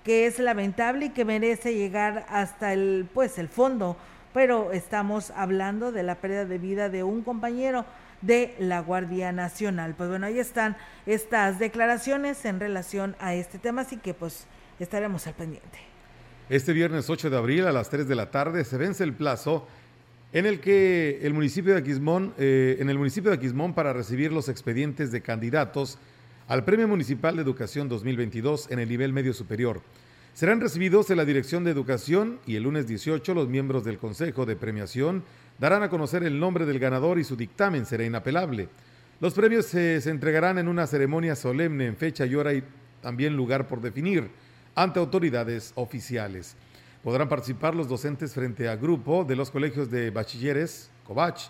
que 0.04 0.26
es 0.26 0.38
lamentable 0.38 1.06
y 1.06 1.10
que 1.10 1.24
merece 1.24 1.74
llegar 1.74 2.26
hasta 2.28 2.72
el 2.72 3.08
pues 3.12 3.38
el 3.38 3.48
fondo, 3.48 3.96
pero 4.32 4.72
estamos 4.72 5.30
hablando 5.30 5.92
de 5.92 6.02
la 6.02 6.16
pérdida 6.16 6.44
de 6.44 6.58
vida 6.58 6.88
de 6.88 7.02
un 7.02 7.22
compañero 7.22 7.84
de 8.22 8.54
la 8.58 8.80
Guardia 8.80 9.32
Nacional. 9.32 9.94
Pues 9.96 10.08
bueno, 10.08 10.26
ahí 10.26 10.38
están 10.38 10.76
estas 11.06 11.58
declaraciones 11.58 12.44
en 12.44 12.60
relación 12.60 13.16
a 13.18 13.34
este 13.34 13.58
tema, 13.58 13.82
así 13.82 13.96
que 13.96 14.14
pues 14.14 14.46
estaremos 14.78 15.26
al 15.26 15.34
pendiente. 15.34 15.78
Este 16.48 16.72
viernes 16.72 17.08
8 17.08 17.30
de 17.30 17.36
abril 17.36 17.66
a 17.66 17.72
las 17.72 17.88
3 17.90 18.06
de 18.06 18.14
la 18.14 18.30
tarde 18.30 18.64
se 18.64 18.76
vence 18.76 19.02
el 19.04 19.14
plazo 19.14 19.66
en 20.32 20.46
el 20.46 20.60
que 20.60 21.20
el 21.22 21.32
municipio 21.32 21.72
de 21.72 21.78
Aquismón, 21.78 22.34
eh, 22.38 22.76
en 22.80 22.90
el 22.90 22.98
municipio 22.98 23.30
de 23.30 23.36
Aquismón 23.36 23.72
para 23.72 23.92
recibir 23.92 24.32
los 24.32 24.48
expedientes 24.48 25.12
de 25.12 25.22
candidatos 25.22 25.98
al 26.48 26.64
Premio 26.64 26.88
Municipal 26.88 27.36
de 27.36 27.42
Educación 27.42 27.88
2022 27.88 28.70
en 28.70 28.80
el 28.80 28.88
nivel 28.88 29.12
medio 29.12 29.32
superior. 29.32 29.80
Serán 30.35 30.61
recibidos 30.61 31.09
en 31.11 31.18
la 31.18 31.24
Dirección 31.24 31.62
de 31.62 31.70
Educación 31.70 32.41
y 32.45 32.57
el 32.57 32.64
lunes 32.64 32.89
18 32.89 33.35
los 33.35 33.49
miembros 33.49 33.85
del 33.85 33.99
Consejo 33.99 34.45
de 34.45 34.57
Premiación 34.57 35.22
darán 35.61 35.85
a 35.85 35.89
conocer 35.89 36.24
el 36.24 36.41
nombre 36.41 36.66
del 36.66 36.80
ganador 36.80 37.20
y 37.20 37.24
su 37.24 37.37
dictamen 37.37 37.87
será 37.87 38.05
inapelable. 38.05 38.68
Los 39.20 39.32
premios 39.32 39.66
se, 39.66 40.01
se 40.01 40.11
entregarán 40.11 40.59
en 40.59 40.66
una 40.66 40.89
ceremonia 40.89 41.37
solemne 41.37 41.87
en 41.87 41.97
fecha 41.97 42.26
y 42.26 42.35
hora 42.35 42.53
y 42.53 42.64
también 43.01 43.37
lugar 43.37 43.68
por 43.68 43.80
definir 43.80 44.28
ante 44.74 44.99
autoridades 44.99 45.70
oficiales. 45.76 46.57
Podrán 47.05 47.28
participar 47.28 47.76
los 47.76 47.89
docentes 47.89 48.35
frente 48.35 48.68
a 48.68 48.74
grupo 48.74 49.22
de 49.22 49.37
los 49.37 49.53
colegios 49.53 49.89
de 49.89 50.11
bachilleres, 50.11 50.91
COBACH, 51.07 51.45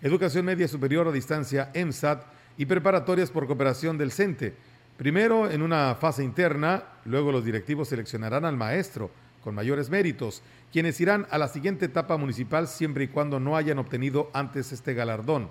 Educación 0.00 0.46
Media 0.46 0.66
Superior 0.66 1.06
a 1.06 1.12
Distancia, 1.12 1.70
EMSAT, 1.74 2.24
y 2.56 2.66
preparatorias 2.66 3.30
por 3.30 3.46
cooperación 3.46 3.96
del 3.96 4.12
CENTE. 4.12 4.54
Primero 5.00 5.50
en 5.50 5.62
una 5.62 5.94
fase 5.94 6.22
interna, 6.22 6.82
luego 7.06 7.32
los 7.32 7.42
directivos 7.42 7.88
seleccionarán 7.88 8.44
al 8.44 8.58
maestro 8.58 9.10
con 9.42 9.54
mayores 9.54 9.88
méritos, 9.88 10.42
quienes 10.70 11.00
irán 11.00 11.26
a 11.30 11.38
la 11.38 11.48
siguiente 11.48 11.86
etapa 11.86 12.18
municipal 12.18 12.68
siempre 12.68 13.04
y 13.04 13.08
cuando 13.08 13.40
no 13.40 13.56
hayan 13.56 13.78
obtenido 13.78 14.28
antes 14.34 14.72
este 14.72 14.92
galardón. 14.92 15.48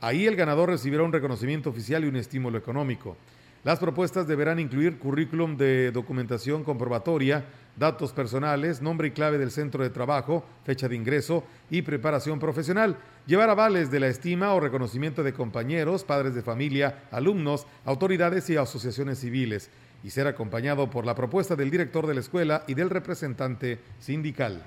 Ahí 0.00 0.26
el 0.26 0.36
ganador 0.36 0.68
recibirá 0.68 1.02
un 1.02 1.12
reconocimiento 1.12 1.70
oficial 1.70 2.04
y 2.04 2.06
un 2.06 2.14
estímulo 2.14 2.56
económico. 2.56 3.16
Las 3.64 3.78
propuestas 3.78 4.26
deberán 4.26 4.60
incluir 4.60 4.98
currículum 4.98 5.56
de 5.56 5.90
documentación 5.90 6.64
comprobatoria, 6.64 7.46
datos 7.78 8.12
personales, 8.12 8.82
nombre 8.82 9.08
y 9.08 9.12
clave 9.12 9.38
del 9.38 9.50
centro 9.50 9.82
de 9.82 9.88
trabajo, 9.88 10.44
fecha 10.64 10.86
de 10.86 10.96
ingreso 10.96 11.44
y 11.70 11.80
preparación 11.80 12.38
profesional. 12.38 12.98
Llevar 13.26 13.48
avales 13.48 13.90
de 13.90 14.00
la 14.00 14.08
estima 14.08 14.52
o 14.52 14.60
reconocimiento 14.60 15.22
de 15.22 15.32
compañeros, 15.32 16.04
padres 16.04 16.34
de 16.34 16.42
familia, 16.42 17.04
alumnos, 17.10 17.66
autoridades 17.86 18.50
y 18.50 18.58
asociaciones 18.58 19.20
civiles. 19.20 19.70
Y 20.02 20.10
ser 20.10 20.26
acompañado 20.26 20.90
por 20.90 21.06
la 21.06 21.14
propuesta 21.14 21.56
del 21.56 21.70
director 21.70 22.06
de 22.06 22.12
la 22.12 22.20
escuela 22.20 22.64
y 22.66 22.74
del 22.74 22.90
representante 22.90 23.78
sindical. 23.98 24.62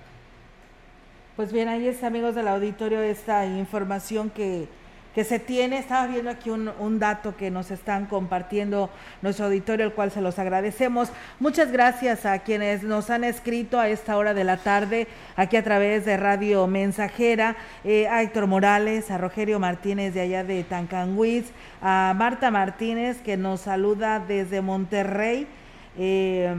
Pues 1.35 1.53
bien, 1.53 1.67
ahí 1.67 1.87
está, 1.87 2.07
amigos 2.07 2.33
del 2.33 2.47
auditorio, 2.47 2.99
esta 3.03 3.45
información 3.45 4.31
que 4.31 4.67
que 5.16 5.24
se 5.24 5.39
tiene. 5.39 5.80
Estaba 5.80 6.08
viendo 6.08 6.30
aquí 6.30 6.49
un, 6.49 6.72
un, 6.80 6.99
dato 6.99 7.36
que 7.36 7.51
nos 7.51 7.72
están 7.72 8.05
compartiendo 8.05 8.89
nuestro 9.22 9.45
auditorio, 9.45 9.86
el 9.86 9.93
cual 9.93 10.12
se 10.12 10.22
los 10.22 10.39
agradecemos. 10.39 11.10
Muchas 11.39 11.72
gracias 11.72 12.26
a 12.26 12.39
quienes 12.39 12.84
nos 12.84 13.10
han 13.10 13.24
escrito 13.24 13.80
a 13.80 13.89
esta 13.89 14.18
hora 14.18 14.34
de 14.34 14.43
la 14.43 14.58
tarde, 14.58 15.08
aquí 15.36 15.58
a 15.58 15.64
través 15.64 16.05
de 16.05 16.18
Radio 16.18 16.68
Mensajera, 16.68 17.55
eh, 17.84 18.08
a 18.08 18.22
Héctor 18.22 18.47
Morales, 18.47 19.12
a 19.12 19.18
Rogerio 19.18 19.60
Martínez 19.60 20.14
de 20.14 20.22
allá 20.22 20.43
de 20.43 20.64
Tancanguis, 20.64 21.45
a 21.82 22.14
Marta 22.16 22.51
Martínez 22.51 23.18
que 23.22 23.38
nos 23.38 23.62
saluda 23.62 24.20
desde 24.20 24.62
Monterrey 24.62 25.47
eh, 25.99 26.53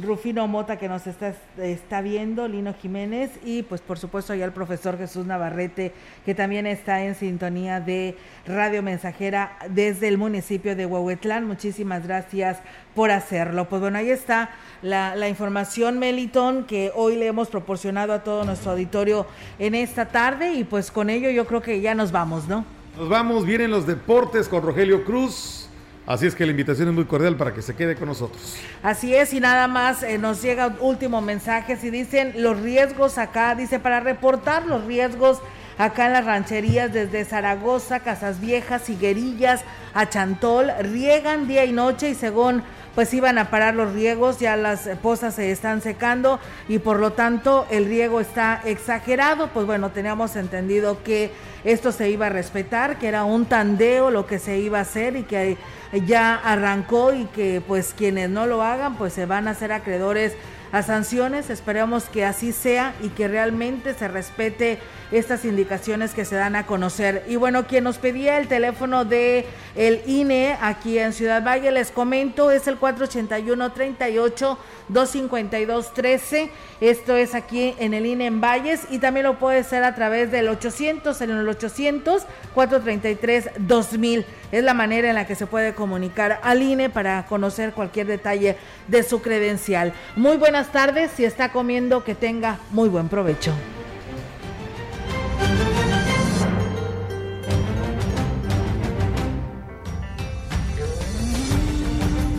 Rufino 0.00 0.48
Mota 0.48 0.78
que 0.78 0.88
nos 0.88 1.06
está, 1.06 1.34
está 1.58 2.00
viendo, 2.00 2.48
Lino 2.48 2.72
Jiménez 2.72 3.30
y 3.44 3.62
pues 3.62 3.82
por 3.82 3.98
supuesto 3.98 4.34
ya 4.34 4.46
el 4.46 4.52
profesor 4.52 4.96
Jesús 4.96 5.26
Navarrete 5.26 5.92
que 6.24 6.34
también 6.34 6.66
está 6.66 7.04
en 7.04 7.14
sintonía 7.14 7.80
de 7.80 8.16
Radio 8.46 8.82
Mensajera 8.82 9.58
desde 9.68 10.08
el 10.08 10.16
municipio 10.16 10.74
de 10.74 10.86
Huehuetlán. 10.86 11.46
Muchísimas 11.46 12.06
gracias 12.06 12.58
por 12.94 13.10
hacerlo. 13.10 13.68
Pues 13.68 13.82
bueno, 13.82 13.98
ahí 13.98 14.10
está 14.10 14.50
la, 14.82 15.14
la 15.14 15.28
información, 15.28 15.98
Meliton, 15.98 16.64
que 16.64 16.90
hoy 16.94 17.16
le 17.16 17.26
hemos 17.26 17.48
proporcionado 17.48 18.14
a 18.14 18.24
todo 18.24 18.44
nuestro 18.44 18.72
auditorio 18.72 19.26
en 19.58 19.74
esta 19.74 20.06
tarde 20.06 20.54
y 20.54 20.64
pues 20.64 20.90
con 20.90 21.10
ello 21.10 21.30
yo 21.30 21.46
creo 21.46 21.60
que 21.60 21.80
ya 21.82 21.94
nos 21.94 22.12
vamos, 22.12 22.48
¿no? 22.48 22.64
Nos 22.96 23.08
vamos, 23.08 23.44
vienen 23.44 23.70
los 23.70 23.86
deportes 23.86 24.48
con 24.48 24.62
Rogelio 24.62 25.04
Cruz. 25.04 25.69
Así 26.06 26.26
es 26.26 26.34
que 26.34 26.44
la 26.44 26.50
invitación 26.50 26.88
es 26.88 26.94
muy 26.94 27.04
cordial 27.04 27.36
para 27.36 27.54
que 27.54 27.62
se 27.62 27.74
quede 27.76 27.94
con 27.94 28.08
nosotros. 28.08 28.56
Así 28.82 29.14
es, 29.14 29.32
y 29.32 29.40
nada 29.40 29.68
más 29.68 30.02
eh, 30.02 30.18
nos 30.18 30.42
llega 30.42 30.74
último 30.80 31.20
mensaje, 31.20 31.76
si 31.76 31.90
dicen 31.90 32.32
los 32.36 32.60
riesgos 32.60 33.18
acá, 33.18 33.54
dice 33.54 33.78
para 33.78 34.00
reportar 34.00 34.66
los 34.66 34.84
riesgos 34.86 35.40
acá 35.78 36.06
en 36.06 36.12
las 36.12 36.24
rancherías 36.24 36.92
desde 36.92 37.24
Zaragoza, 37.24 38.00
Casas 38.00 38.40
Viejas, 38.40 38.90
Higuerillas, 38.90 39.62
a 39.94 40.08
Chantol, 40.08 40.70
riegan 40.80 41.48
día 41.48 41.64
y 41.64 41.72
noche 41.72 42.10
y 42.10 42.14
según 42.14 42.62
pues 42.94 43.14
iban 43.14 43.38
a 43.38 43.50
parar 43.50 43.74
los 43.74 43.92
riegos, 43.92 44.40
ya 44.40 44.56
las 44.56 44.88
pozas 45.00 45.36
se 45.36 45.50
están 45.52 45.80
secando 45.80 46.40
y 46.68 46.80
por 46.80 46.98
lo 46.98 47.12
tanto 47.12 47.66
el 47.70 47.86
riego 47.86 48.20
está 48.20 48.60
exagerado, 48.64 49.48
pues 49.54 49.64
bueno, 49.64 49.90
teníamos 49.90 50.36
entendido 50.36 51.02
que 51.02 51.30
esto 51.64 51.92
se 51.92 52.10
iba 52.10 52.26
a 52.26 52.30
respetar, 52.30 52.98
que 52.98 53.08
era 53.08 53.24
un 53.24 53.46
tandeo 53.46 54.10
lo 54.10 54.26
que 54.26 54.38
se 54.38 54.58
iba 54.58 54.78
a 54.78 54.82
hacer 54.82 55.16
y 55.16 55.22
que 55.22 55.56
ya 55.92 56.34
arrancó 56.34 57.12
y 57.12 57.24
que 57.26 57.62
pues 57.66 57.94
quienes 57.96 58.30
no 58.30 58.46
lo 58.46 58.62
hagan 58.62 58.96
pues 58.96 59.12
se 59.12 59.26
van 59.26 59.48
a 59.48 59.52
hacer 59.52 59.72
acreedores 59.72 60.34
a 60.72 60.82
sanciones. 60.82 61.50
Esperamos 61.50 62.04
que 62.04 62.24
así 62.24 62.52
sea 62.52 62.94
y 63.02 63.08
que 63.08 63.28
realmente 63.28 63.94
se 63.94 64.08
respete 64.08 64.78
estas 65.12 65.44
indicaciones 65.44 66.14
que 66.14 66.24
se 66.24 66.36
dan 66.36 66.56
a 66.56 66.66
conocer. 66.66 67.24
Y 67.28 67.36
bueno, 67.36 67.66
quien 67.66 67.84
nos 67.84 67.98
pedía 67.98 68.38
el 68.38 68.48
teléfono 68.48 69.04
de 69.04 69.46
el 69.74 70.02
INE 70.06 70.56
aquí 70.60 70.98
en 70.98 71.12
Ciudad 71.12 71.44
Valle, 71.44 71.72
les 71.72 71.90
comento, 71.90 72.50
es 72.50 72.66
el 72.68 72.76
481 72.76 73.72
38 73.72 74.58
252 74.88 75.94
13. 75.94 76.50
Esto 76.80 77.16
es 77.16 77.34
aquí 77.34 77.74
en 77.78 77.94
el 77.94 78.06
INE 78.06 78.26
en 78.26 78.40
Valles 78.40 78.82
y 78.90 78.98
también 78.98 79.26
lo 79.26 79.38
puede 79.38 79.64
ser 79.64 79.84
a 79.84 79.94
través 79.94 80.30
del 80.30 80.48
800 80.48 81.20
en 81.20 81.30
el 81.30 81.48
800 81.48 82.22
433 82.54 83.50
2000. 83.58 84.26
Es 84.52 84.64
la 84.64 84.74
manera 84.74 85.08
en 85.08 85.14
la 85.14 85.26
que 85.26 85.34
se 85.34 85.46
puede 85.46 85.74
comunicar 85.74 86.40
al 86.42 86.62
INE 86.62 86.90
para 86.90 87.26
conocer 87.26 87.72
cualquier 87.72 88.06
detalle 88.06 88.56
de 88.88 89.02
su 89.02 89.22
credencial. 89.22 89.92
Muy 90.16 90.36
buenas 90.60 90.72
tardes, 90.72 91.10
si 91.16 91.24
está 91.24 91.52
comiendo 91.52 92.04
que 92.04 92.14
tenga 92.14 92.58
muy 92.70 92.90
buen 92.90 93.08
provecho. 93.08 93.54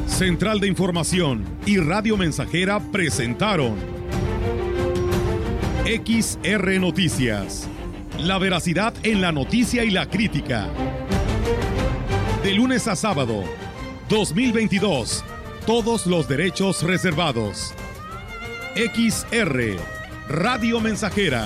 Central 0.05 0.59
de 0.59 0.67
Información 0.67 1.45
y 1.65 1.79
Radio 1.79 2.15
Mensajera 2.15 2.79
presentaron 2.91 3.73
XR 5.85 6.79
Noticias. 6.79 7.67
La 8.19 8.37
veracidad 8.37 8.93
en 9.01 9.21
la 9.21 9.31
noticia 9.31 9.83
y 9.83 9.89
la 9.89 10.07
crítica. 10.07 10.69
De 12.43 12.53
lunes 12.53 12.87
a 12.87 12.95
sábado, 12.95 13.45
2022. 14.09 15.25
Todos 15.65 16.05
los 16.05 16.27
derechos 16.27 16.83
reservados. 16.83 17.73
XR, 18.81 19.77
Radio 20.27 20.79
Mensajera 20.79 21.45